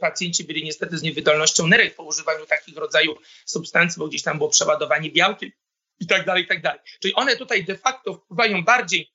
pacjenci 0.00 0.44
byli 0.44 0.64
niestety 0.64 0.98
z 0.98 1.02
niewydolnością 1.02 1.66
nerek 1.66 1.94
po 1.94 2.02
używaniu 2.02 2.46
takich 2.46 2.76
rodzajów 2.76 3.18
substancji, 3.46 3.98
bo 3.98 4.08
gdzieś 4.08 4.22
tam 4.22 4.38
było 4.38 4.50
przeładowanie 4.50 5.10
białkiem 5.10 5.50
i 6.00 6.06
tak 6.06 6.26
dalej, 6.26 6.44
i 6.44 6.46
tak 6.46 6.62
dalej. 6.62 6.80
Czyli 7.00 7.14
one 7.14 7.36
tutaj 7.36 7.64
de 7.64 7.78
facto 7.78 8.14
wpływają 8.14 8.64
bardziej 8.64 9.12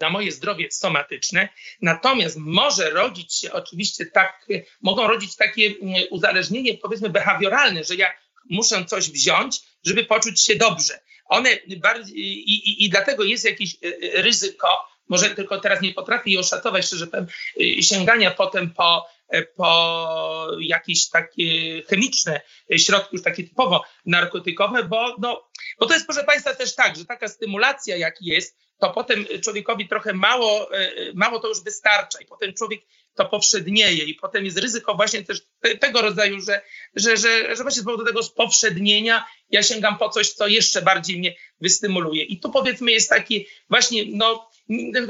na 0.00 0.10
moje 0.10 0.32
zdrowie 0.32 0.70
somatyczne, 0.70 1.48
natomiast 1.82 2.36
może 2.36 2.90
rodzić 2.90 3.34
się 3.34 3.52
oczywiście 3.52 4.06
tak, 4.06 4.46
mogą 4.82 5.06
rodzić 5.06 5.36
takie 5.36 5.66
mm, 5.66 6.02
uzależnienie 6.10 6.74
powiedzmy 6.74 7.10
behawioralne, 7.10 7.84
że 7.84 7.94
ja 7.94 8.12
muszę 8.50 8.84
coś 8.84 9.10
wziąć, 9.10 9.60
żeby 9.84 10.04
poczuć 10.04 10.44
się 10.44 10.56
dobrze. 10.56 11.00
One 11.28 11.50
bardziej, 11.76 12.18
i, 12.18 12.70
i, 12.70 12.84
i 12.84 12.90
dlatego 12.90 13.24
jest 13.24 13.44
jakieś 13.44 13.74
e, 13.74 13.86
e, 13.86 14.22
ryzyko, 14.22 14.68
może 15.08 15.30
tylko 15.30 15.60
teraz 15.60 15.80
nie 15.80 15.94
potrafię 15.94 16.30
jej 16.30 16.38
oszacować, 16.38 16.86
szczerze 16.86 17.06
powiem, 17.06 17.26
e, 17.60 17.82
sięgania 17.82 18.30
potem 18.30 18.70
po, 18.70 19.06
po 19.56 20.50
jakieś 20.60 21.08
takie 21.08 21.82
chemiczne 21.82 22.40
środki, 22.76 23.08
już 23.12 23.22
takie 23.22 23.44
typowo 23.44 23.84
narkotykowe, 24.06 24.84
bo, 24.84 25.16
no, 25.18 25.48
bo 25.80 25.86
to 25.86 25.94
jest, 25.94 26.06
proszę 26.06 26.24
Państwa, 26.24 26.54
też 26.54 26.74
tak, 26.74 26.96
że 26.96 27.04
taka 27.04 27.28
stymulacja, 27.28 27.96
jak 27.96 28.14
jest, 28.20 28.58
to 28.78 28.90
potem 28.90 29.26
człowiekowi 29.44 29.88
trochę 29.88 30.12
mało, 30.12 30.70
mało 31.14 31.40
to 31.40 31.48
już 31.48 31.64
wystarcza 31.64 32.18
i 32.20 32.26
potem 32.26 32.54
człowiek 32.54 32.80
to 33.14 33.24
powszednieje 33.24 34.04
i 34.04 34.14
potem 34.14 34.44
jest 34.44 34.58
ryzyko 34.58 34.94
właśnie 34.94 35.24
też 35.24 35.42
tego 35.80 36.02
rodzaju, 36.02 36.40
że, 36.40 36.62
że, 36.94 37.16
że, 37.16 37.56
że 37.56 37.62
właśnie 37.62 37.82
z 37.82 37.84
powodu 37.84 38.04
tego 38.04 38.22
spowszednienia 38.22 39.26
ja 39.50 39.62
sięgam 39.62 39.98
po 39.98 40.08
coś, 40.08 40.32
co 40.32 40.46
jeszcze 40.46 40.82
bardziej 40.82 41.18
mnie 41.18 41.34
wystymuluje. 41.60 42.24
I 42.24 42.40
tu 42.40 42.50
powiedzmy 42.50 42.90
jest 42.90 43.10
taki 43.10 43.46
właśnie, 43.70 44.04
no 44.08 44.50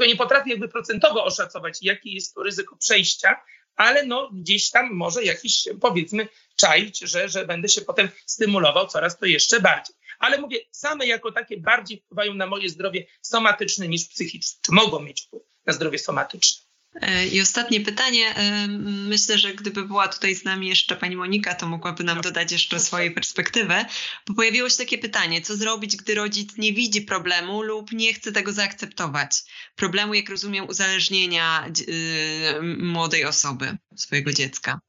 nie 0.07 0.15
potrafię 0.17 0.49
jakby 0.49 0.67
procentowo 0.67 1.25
oszacować, 1.25 1.77
jakie 1.81 2.11
jest 2.11 2.35
to 2.35 2.43
ryzyko 2.43 2.77
przejścia, 2.77 3.41
ale 3.79 4.05
no 4.05 4.29
gdzieś 4.33 4.69
tam 4.69 4.93
może 4.93 5.23
jakiś 5.23 5.67
powiedzmy 5.81 6.27
czaić, 6.55 6.99
że, 6.99 7.29
że 7.29 7.45
będę 7.45 7.69
się 7.69 7.81
potem 7.81 8.09
stymulował 8.25 8.87
coraz 8.87 9.17
to 9.17 9.25
jeszcze 9.25 9.59
bardziej. 9.59 9.95
Ale 10.19 10.41
mówię, 10.41 10.57
same 10.71 11.05
jako 11.05 11.31
takie 11.31 11.57
bardziej 11.57 11.97
wpływają 11.97 12.33
na 12.33 12.47
moje 12.47 12.69
zdrowie 12.69 13.07
somatyczne 13.21 13.87
niż 13.87 14.07
psychiczne, 14.07 14.59
czy 14.65 14.71
mogą 14.71 14.99
mieć 14.99 15.21
wpływ 15.21 15.43
na 15.65 15.73
zdrowie 15.73 15.99
somatyczne. 15.99 16.68
E, 16.95 17.27
I 17.27 17.41
ostatnie 17.41 17.81
pytanie. 17.81 18.35
E, 18.35 18.67
myślę, 18.83 19.37
że 19.37 19.53
gdyby 19.53 19.85
była 19.85 20.07
tutaj 20.07 20.35
z 20.35 20.43
nami 20.43 20.67
jeszcze 20.67 20.95
pani 20.95 21.15
Monika, 21.15 21.55
to 21.55 21.67
mogłaby 21.67 22.03
nam 22.03 22.21
dodać 22.21 22.51
jeszcze 22.51 22.79
swojej 22.79 23.11
perspektywy, 23.11 23.85
bo 24.27 24.33
pojawiło 24.33 24.69
się 24.69 24.77
takie 24.77 24.97
pytanie, 24.97 25.41
co 25.41 25.55
zrobić, 25.55 25.95
gdy 25.95 26.15
rodzic 26.15 26.57
nie 26.57 26.73
widzi 26.73 27.01
problemu 27.01 27.61
lub 27.61 27.91
nie 27.91 28.13
chce 28.13 28.31
tego 28.31 28.53
zaakceptować? 28.53 29.31
Problemu, 29.75 30.13
jak 30.13 30.29
rozumiem, 30.29 30.67
uzależnienia 30.67 31.67
y, 31.67 32.61
młodej 32.61 33.25
osoby, 33.25 33.77
swojego 33.95 34.33
dziecka. 34.33 34.79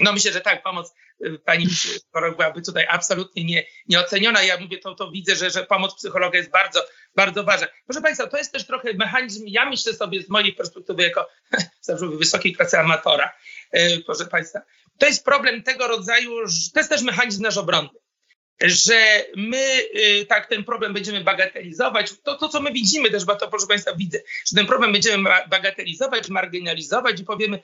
No 0.00 0.12
myślę, 0.12 0.32
że 0.32 0.40
tak, 0.40 0.62
pomoc 0.62 0.92
pani 1.44 1.66
psycholog 1.68 2.36
byłaby 2.36 2.62
tutaj 2.62 2.86
absolutnie 2.90 3.44
nie, 3.44 3.64
nieoceniona. 3.88 4.42
Ja 4.42 4.60
mówię, 4.60 4.78
to, 4.78 4.94
to 4.94 5.10
widzę, 5.10 5.36
że, 5.36 5.50
że 5.50 5.66
pomoc 5.66 5.94
psychologa 5.94 6.38
jest 6.38 6.50
bardzo, 6.50 6.84
bardzo 7.16 7.44
ważna. 7.44 7.66
Proszę 7.86 8.00
Państwa, 8.00 8.26
to 8.26 8.38
jest 8.38 8.52
też 8.52 8.66
trochę 8.66 8.94
mechanizm, 8.94 9.44
ja 9.46 9.70
myślę 9.70 9.94
sobie 9.94 10.22
z 10.22 10.28
mojej 10.28 10.52
perspektywy 10.52 11.02
jako 11.02 11.28
wysokiej 12.18 12.52
klasy 12.52 12.78
amatora, 12.78 13.32
e, 13.70 14.00
proszę 14.00 14.26
Państwa, 14.26 14.60
to 14.98 15.06
jest 15.06 15.24
problem 15.24 15.62
tego 15.62 15.88
rodzaju, 15.88 16.30
to 16.74 16.80
jest 16.80 16.90
też 16.90 17.02
mechanizm 17.02 17.42
nasz 17.42 17.56
obronny 17.56 18.01
że 18.60 19.24
my 19.36 19.82
y, 19.96 20.26
tak 20.26 20.46
ten 20.46 20.64
problem 20.64 20.94
będziemy 20.94 21.24
bagatelizować. 21.24 22.12
To, 22.22 22.38
to, 22.38 22.48
co 22.48 22.60
my 22.60 22.72
widzimy 22.72 23.10
też, 23.10 23.24
bo 23.24 23.36
to 23.36 23.48
proszę 23.48 23.66
Państwa 23.66 23.94
widzę, 23.94 24.18
że 24.18 24.56
ten 24.56 24.66
problem 24.66 24.92
będziemy 24.92 25.30
bagatelizować, 25.50 26.28
marginalizować 26.28 27.20
i 27.20 27.24
powiemy, 27.24 27.62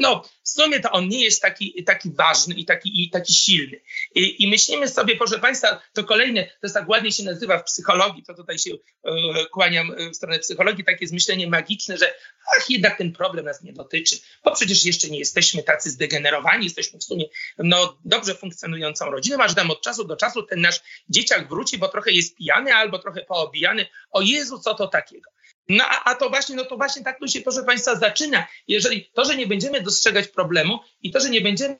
no 0.00 0.24
w 0.42 0.48
sumie 0.48 0.80
to 0.80 0.90
on 0.90 1.08
nie 1.08 1.24
jest 1.24 1.42
taki, 1.42 1.84
taki 1.84 2.10
ważny 2.10 2.54
i 2.54 2.64
taki, 2.64 3.02
i 3.02 3.10
taki 3.10 3.34
silny. 3.34 3.80
I, 4.14 4.44
I, 4.44 4.48
myślimy 4.48 4.88
sobie, 4.88 5.16
proszę 5.16 5.38
Państwa, 5.38 5.82
to 5.92 6.04
kolejne, 6.04 6.44
to 6.44 6.58
jest 6.62 6.74
tak 6.74 6.88
ładnie 6.88 7.12
się 7.12 7.22
nazywa 7.22 7.58
w 7.58 7.64
psychologii, 7.64 8.22
to 8.22 8.34
tutaj 8.34 8.58
się 8.58 8.70
e, 9.04 9.10
kłaniam 9.52 9.96
w 10.12 10.16
stronę 10.16 10.38
psychologii, 10.38 10.84
takie 10.84 10.98
jest 11.00 11.14
myślenie 11.14 11.46
magiczne, 11.46 11.96
że 11.98 12.14
ach, 12.56 12.70
jednak 12.70 12.98
ten 12.98 13.12
problem 13.12 13.44
nas 13.44 13.62
nie 13.62 13.72
dotyczy, 13.72 14.16
bo 14.44 14.54
przecież 14.54 14.84
jeszcze 14.84 15.08
nie 15.08 15.18
jesteśmy 15.18 15.62
tacy 15.62 15.90
zdegenerowani, 15.90 16.64
jesteśmy 16.64 16.98
w 16.98 17.04
sumie 17.04 17.24
no, 17.58 17.98
dobrze 18.04 18.34
funkcjonującą 18.34 19.10
rodziną, 19.10 19.38
aż 19.38 19.54
dam 19.54 19.70
od 19.70 19.82
czasu 19.82 20.04
do 20.04 20.16
czasu 20.20 20.42
ten 20.42 20.60
nasz 20.60 20.80
dzieciak 21.08 21.48
wróci, 21.48 21.78
bo 21.78 21.88
trochę 21.88 22.12
jest 22.12 22.36
pijany 22.36 22.74
albo 22.74 22.98
trochę 22.98 23.24
poobijany. 23.24 23.86
O 24.10 24.20
Jezu, 24.20 24.58
co 24.58 24.74
to 24.74 24.88
takiego? 24.88 25.30
No 25.68 25.84
a, 26.04 26.14
to 26.14 26.30
właśnie, 26.30 26.56
no 26.56 26.64
to 26.64 26.76
właśnie 26.76 27.04
tak 27.04 27.18
tu 27.18 27.28
się, 27.28 27.40
proszę 27.40 27.64
Państwa, 27.64 27.96
zaczyna. 27.96 28.46
Jeżeli 28.68 29.10
to, 29.14 29.24
że 29.24 29.36
nie 29.36 29.46
będziemy 29.46 29.82
dostrzegać 29.82 30.28
problemu 30.28 30.78
i 31.02 31.10
to, 31.10 31.20
że 31.20 31.30
nie 31.30 31.40
będziemy 31.40 31.78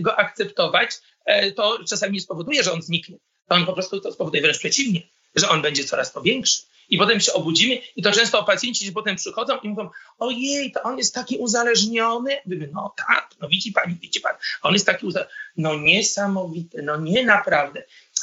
go 0.00 0.18
akceptować, 0.18 0.90
e, 1.24 1.52
to 1.52 1.84
czasami 1.88 2.12
nie 2.12 2.20
spowoduje, 2.20 2.62
że 2.62 2.72
on 2.72 2.82
zniknie. 2.82 3.18
To 3.48 3.54
on 3.54 3.66
po 3.66 3.72
prostu 3.72 4.00
to 4.00 4.12
spowoduje 4.12 4.42
wręcz 4.42 4.58
przeciwnie, 4.58 5.02
że 5.34 5.48
on 5.48 5.62
będzie 5.62 5.84
coraz 5.84 6.12
to 6.12 6.22
większy. 6.22 6.62
I 6.90 6.98
potem 6.98 7.20
się 7.20 7.32
obudzimy 7.32 7.78
i 7.96 8.02
to 8.02 8.12
często 8.12 8.44
pacjenci 8.44 8.92
potem 8.92 9.16
przychodzą 9.16 9.58
i 9.58 9.68
mówią, 9.68 9.90
ojej, 10.18 10.72
to 10.72 10.82
on 10.82 10.98
jest 10.98 11.14
taki 11.14 11.36
uzależniony. 11.36 12.36
No 12.72 12.94
tak, 12.96 13.30
no 13.40 13.48
widzi 13.48 13.72
pani, 13.72 13.94
widzi 13.94 14.20
pan, 14.20 14.34
on 14.62 14.72
jest 14.72 14.86
taki 14.86 15.06
uzależniony. 15.06 15.38
No 15.56 15.76
niesamowite, 15.76 16.82
no 16.82 16.96
nie 16.96 17.24
naprawdę. 17.24 17.82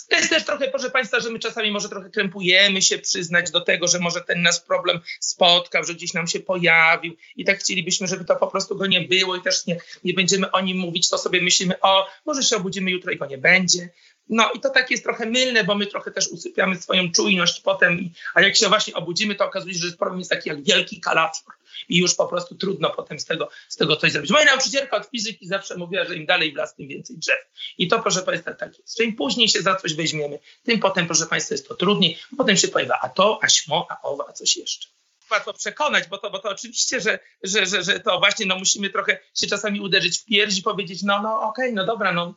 To 0.10 0.16
jest 0.16 0.30
też 0.30 0.46
trochę, 0.46 0.68
proszę 0.68 0.90
Państwa, 0.90 1.20
że 1.20 1.30
my 1.30 1.40
czasami 1.40 1.72
może 1.72 1.90
trochę 1.90 2.10
krępujemy 2.10 2.82
się 2.82 2.98
przyznać 2.98 3.52
do 3.52 3.62
tego, 3.62 3.88
że 3.88 4.00
może 4.00 4.22
ten 4.22 4.42
nasz 4.42 4.60
problem 4.60 5.00
spotkał, 5.20 5.84
że 5.84 5.94
gdzieś 5.94 6.14
nam 6.14 6.28
się 6.28 6.40
pojawił 6.40 7.16
i 7.36 7.46
tak 7.46 7.60
chcielibyśmy, 7.60 8.08
żeby 8.08 8.26
to 8.26 8.36
po 8.36 8.48
prostu 8.48 8.76
go 8.76 8.86
nie 8.86 9.02
było 9.02 9.36
i 9.36 9.42
też 9.42 9.66
nie, 9.66 9.78
nie 10.04 10.14
będziemy 10.14 10.52
o 10.52 10.62
nim 10.62 10.78
mówić, 10.78 11.10
to 11.10 11.18
sobie 11.18 11.42
myślimy, 11.42 11.82
o, 11.82 12.08
może 12.26 12.44
się 12.44 12.56
obudzimy 12.56 12.92
jutro 12.92 13.12
i 13.12 13.18
go 13.18 13.26
nie 13.26 13.38
będzie. 13.38 13.90
No 14.30 14.52
i 14.52 14.60
to 14.60 14.70
tak 14.70 14.92
jest 14.92 15.04
trochę 15.04 15.26
mylne, 15.26 15.64
bo 15.64 15.76
my 15.76 15.88
trochę 15.88 16.12
też 16.12 16.28
usypiamy 16.28 16.76
swoją 16.76 17.12
czujność 17.12 17.62
potem, 17.62 18.10
a 18.34 18.42
jak 18.42 18.56
się 18.56 18.70
właśnie 18.70 18.94
obudzimy, 18.94 19.36
to 19.36 19.46
okazuje 19.46 19.74
się, 19.74 19.80
że 19.80 19.98
problem 19.98 20.20
jest 20.20 20.32
taki 20.32 20.50
jak 20.50 20.64
wielki 20.64 21.02
kalafior 21.02 21.54
i 21.90 21.98
już 21.98 22.16
po 22.16 22.28
prostu 22.28 22.56
trudno 22.56 22.90
potem 22.90 23.20
z 23.20 23.26
tego, 23.26 23.50
z 23.70 23.76
tego 23.76 23.96
coś 23.96 24.12
zrobić. 24.12 24.32
Moja 24.32 24.46
nauczycielka 24.46 24.98
od 24.98 25.06
fizyki 25.06 25.48
zawsze 25.48 25.78
mówiła, 25.78 26.06
że 26.06 26.16
im 26.16 26.26
dalej 26.26 26.52
w 26.52 26.56
las, 26.56 26.76
tym 26.76 26.88
więcej 26.88 27.18
drzew. 27.18 27.40
I 27.78 27.88
to, 27.88 28.00
proszę 28.00 28.22
Państwa, 28.22 28.54
tak 28.54 28.80
jest. 28.80 29.00
Im 29.00 29.16
później 29.16 29.50
się 29.50 29.62
za 29.62 29.76
coś 29.76 29.94
weźmiemy, 29.94 30.40
tym 30.64 30.80
potem, 30.80 31.06
proszę 31.06 31.26
Państwa, 31.26 31.54
jest 31.54 31.68
to 31.68 31.76
trudniej. 31.76 32.18
Potem 32.38 32.58
się 32.58 32.68
pojawia 32.68 33.00
a 33.02 33.10
to, 33.10 33.40
a 33.42 33.50
śmo, 33.50 33.88
a 33.90 34.02
owa, 34.02 34.26
a 34.30 34.34
coś 34.34 34.58
jeszcze 34.58 34.88
łatwo 35.32 35.54
przekonać, 35.54 36.08
bo 36.08 36.18
to, 36.18 36.32
bo 36.32 36.40
to 36.40 36.50
oczywiście, 36.50 37.02
że, 37.02 37.20
że, 37.44 37.66
że, 37.66 37.84
że 37.84 38.00
to 38.00 38.20
właśnie 38.20 38.46
no, 38.46 38.56
musimy 38.56 38.90
trochę 38.90 39.20
się 39.36 39.48
czasami 39.48 39.82
uderzyć 39.82 40.20
w 40.20 40.26
pierś 40.26 40.58
i 40.58 40.64
powiedzieć, 40.64 41.04
no, 41.04 41.22
no 41.22 41.42
okej, 41.42 41.66
okay, 41.66 41.72
no 41.74 41.86
dobra, 41.86 42.14
no. 42.14 42.36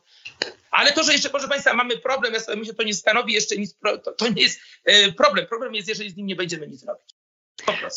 Ale 0.71 0.91
to, 0.91 1.03
że 1.03 1.13
jeszcze, 1.13 1.29
proszę 1.29 1.47
Państwa, 1.47 1.73
mamy 1.73 1.97
problem, 1.97 2.33
ja 2.33 2.39
sobie 2.39 2.57
myślę, 2.57 2.73
to 2.73 2.83
nie 2.83 2.93
stanowi 2.93 3.33
jeszcze 3.33 3.55
nic, 3.55 3.77
to, 4.03 4.11
to 4.11 4.29
nie 4.29 4.41
jest 4.41 4.59
e, 4.85 5.11
problem. 5.11 5.47
Problem 5.47 5.75
jest, 5.75 5.87
jeżeli 5.87 6.09
z 6.09 6.15
nim 6.15 6.27
nie 6.27 6.35
będziemy 6.35 6.67
nic 6.67 6.83
robić. 6.83 7.18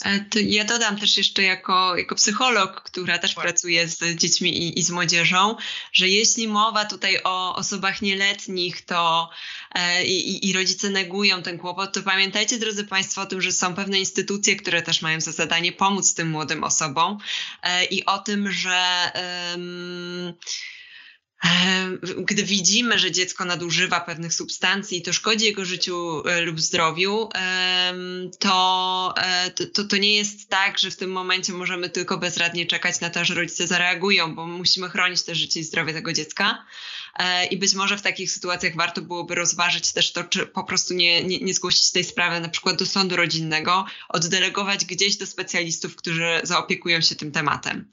E, 0.04 0.40
ja 0.40 0.64
dodam 0.64 1.00
też 1.00 1.16
jeszcze 1.16 1.42
jako, 1.42 1.96
jako 1.96 2.14
psycholog, 2.14 2.82
która 2.82 3.18
też 3.18 3.34
tak. 3.34 3.44
pracuje 3.44 3.88
z 3.88 4.16
dziećmi 4.16 4.58
i, 4.58 4.78
i, 4.78 4.82
z 4.82 4.90
młodzieżą, 4.90 5.56
że 5.92 6.08
jeśli 6.08 6.48
mowa 6.48 6.84
tutaj 6.84 7.18
o 7.24 7.56
osobach 7.56 8.02
nieletnich 8.02 8.82
to 8.84 9.30
e, 9.74 10.04
i, 10.04 10.48
i, 10.48 10.52
rodzice 10.52 10.90
negują 10.90 11.42
ten 11.42 11.58
kłopot, 11.58 11.92
to 11.92 12.02
pamiętajcie, 12.02 12.58
drodzy 12.58 12.84
Państwo, 12.84 13.22
o 13.22 13.26
tym, 13.26 13.42
że 13.42 13.52
są 13.52 13.74
pewne 13.74 13.98
instytucje, 13.98 14.56
które 14.56 14.82
też 14.82 15.02
mają 15.02 15.20
za 15.20 15.32
zadanie 15.32 15.72
pomóc 15.72 16.14
tym 16.14 16.30
młodym 16.30 16.64
osobom 16.64 17.18
e, 17.62 17.84
i 17.84 18.04
o 18.04 18.18
tym, 18.18 18.52
że 18.52 19.12
gdy 22.16 22.42
widzimy, 22.42 22.98
że 22.98 23.10
dziecko 23.10 23.44
nadużywa 23.44 24.00
pewnych 24.00 24.34
substancji 24.34 24.98
i 24.98 25.02
to 25.02 25.12
szkodzi 25.12 25.44
jego 25.44 25.64
życiu 25.64 26.22
e, 26.28 26.40
lub 26.40 26.60
zdrowiu, 26.60 27.28
e, 27.34 27.94
to, 28.38 29.14
to, 29.72 29.84
to 29.84 29.96
nie 29.96 30.16
jest 30.16 30.48
tak, 30.48 30.78
że 30.78 30.90
w 30.90 30.96
tym 30.96 31.12
momencie 31.12 31.52
możemy 31.52 31.90
tylko 31.90 32.18
bezradnie 32.18 32.66
czekać 32.66 33.00
na 33.00 33.10
to, 33.10 33.24
że 33.24 33.34
rodzice 33.34 33.66
zareagują, 33.66 34.34
bo 34.34 34.46
musimy 34.46 34.88
chronić 34.88 35.22
też 35.22 35.38
życie 35.38 35.60
i 35.60 35.64
zdrowie 35.64 35.92
tego 35.92 36.12
dziecka. 36.12 36.64
E, 37.18 37.46
i 37.46 37.56
być 37.56 37.74
może 37.74 37.96
w 37.96 38.02
takich 38.02 38.32
sytuacjach 38.32 38.76
warto 38.76 39.02
byłoby 39.02 39.34
rozważyć 39.34 39.92
też 39.92 40.12
to, 40.12 40.24
czy 40.24 40.46
po 40.46 40.64
prostu 40.64 40.94
nie, 40.94 41.24
nie, 41.24 41.38
nie 41.38 41.54
zgłosić 41.54 41.90
tej 41.90 42.04
sprawy 42.04 42.40
na 42.40 42.48
przykład 42.48 42.76
do 42.76 42.86
sądu 42.86 43.16
rodzinnego, 43.16 43.84
oddelegować 44.08 44.84
gdzieś 44.84 45.16
do 45.16 45.26
specjalistów, 45.26 45.96
którzy 45.96 46.40
zaopiekują 46.42 47.00
się 47.00 47.14
tym 47.14 47.32
tematem. 47.32 47.90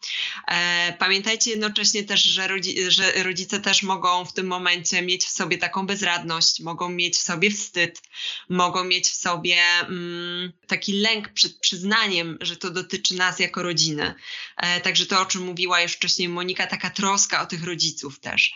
E, 0.47 0.93
pamiętajcie 0.99 1.51
jednocześnie 1.51 2.03
też, 2.03 2.23
że, 2.23 2.47
rodzi, 2.47 2.91
że 2.91 3.23
rodzice 3.23 3.59
też 3.59 3.83
mogą 3.83 4.25
w 4.25 4.33
tym 4.33 4.47
momencie 4.47 5.01
mieć 5.01 5.25
w 5.25 5.29
sobie 5.29 5.57
taką 5.57 5.87
bezradność, 5.87 6.59
mogą 6.59 6.89
mieć 6.89 7.15
w 7.15 7.21
sobie 7.21 7.51
wstyd, 7.51 8.01
mogą 8.49 8.83
mieć 8.83 9.07
w 9.07 9.15
sobie 9.15 9.57
mm, 9.81 10.51
taki 10.67 10.93
lęk 10.93 11.29
przed 11.29 11.59
przyznaniem, 11.59 12.37
że 12.41 12.57
to 12.57 12.69
dotyczy 12.69 13.15
nas 13.15 13.39
jako 13.39 13.63
rodziny. 13.63 14.13
E, 14.57 14.81
także 14.81 15.05
to, 15.05 15.21
o 15.21 15.25
czym 15.25 15.41
mówiła 15.41 15.81
już 15.81 15.93
wcześniej 15.93 16.29
Monika, 16.29 16.67
taka 16.67 16.89
troska 16.89 17.41
o 17.41 17.45
tych 17.45 17.63
rodziców 17.63 18.19
też, 18.19 18.53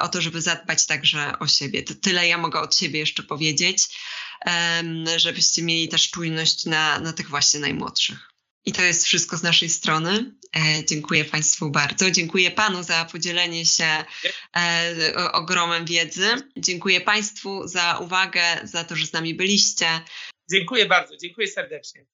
o 0.00 0.08
to, 0.08 0.20
żeby 0.20 0.42
zadbać 0.42 0.86
także 0.86 1.38
o 1.38 1.46
siebie. 1.46 1.82
To 1.82 1.94
tyle 1.94 2.28
ja 2.28 2.38
mogę 2.38 2.60
od 2.60 2.76
siebie 2.76 2.98
jeszcze 2.98 3.22
powiedzieć, 3.22 3.88
żebyście 5.16 5.62
mieli 5.62 5.88
też 5.88 6.10
czujność 6.10 6.64
na, 6.64 7.00
na 7.00 7.12
tych 7.12 7.28
właśnie 7.28 7.60
najmłodszych. 7.60 8.28
I 8.66 8.72
to 8.72 8.82
jest 8.82 9.04
wszystko 9.04 9.36
z 9.36 9.42
naszej 9.42 9.68
strony. 9.68 10.32
E, 10.56 10.84
dziękuję 10.84 11.24
Państwu 11.24 11.70
bardzo. 11.70 12.10
Dziękuję 12.10 12.50
Panu 12.50 12.82
za 12.82 13.04
podzielenie 13.04 13.66
się 13.66 14.04
e, 14.56 15.32
ogromem 15.32 15.84
wiedzy. 15.84 16.28
Dziękuję 16.56 17.00
Państwu 17.00 17.68
za 17.68 17.98
uwagę, 17.98 18.42
za 18.64 18.84
to, 18.84 18.96
że 18.96 19.06
z 19.06 19.12
nami 19.12 19.34
byliście. 19.34 19.86
Dziękuję 20.50 20.86
bardzo, 20.86 21.16
dziękuję 21.16 21.48
serdecznie. 21.48 22.06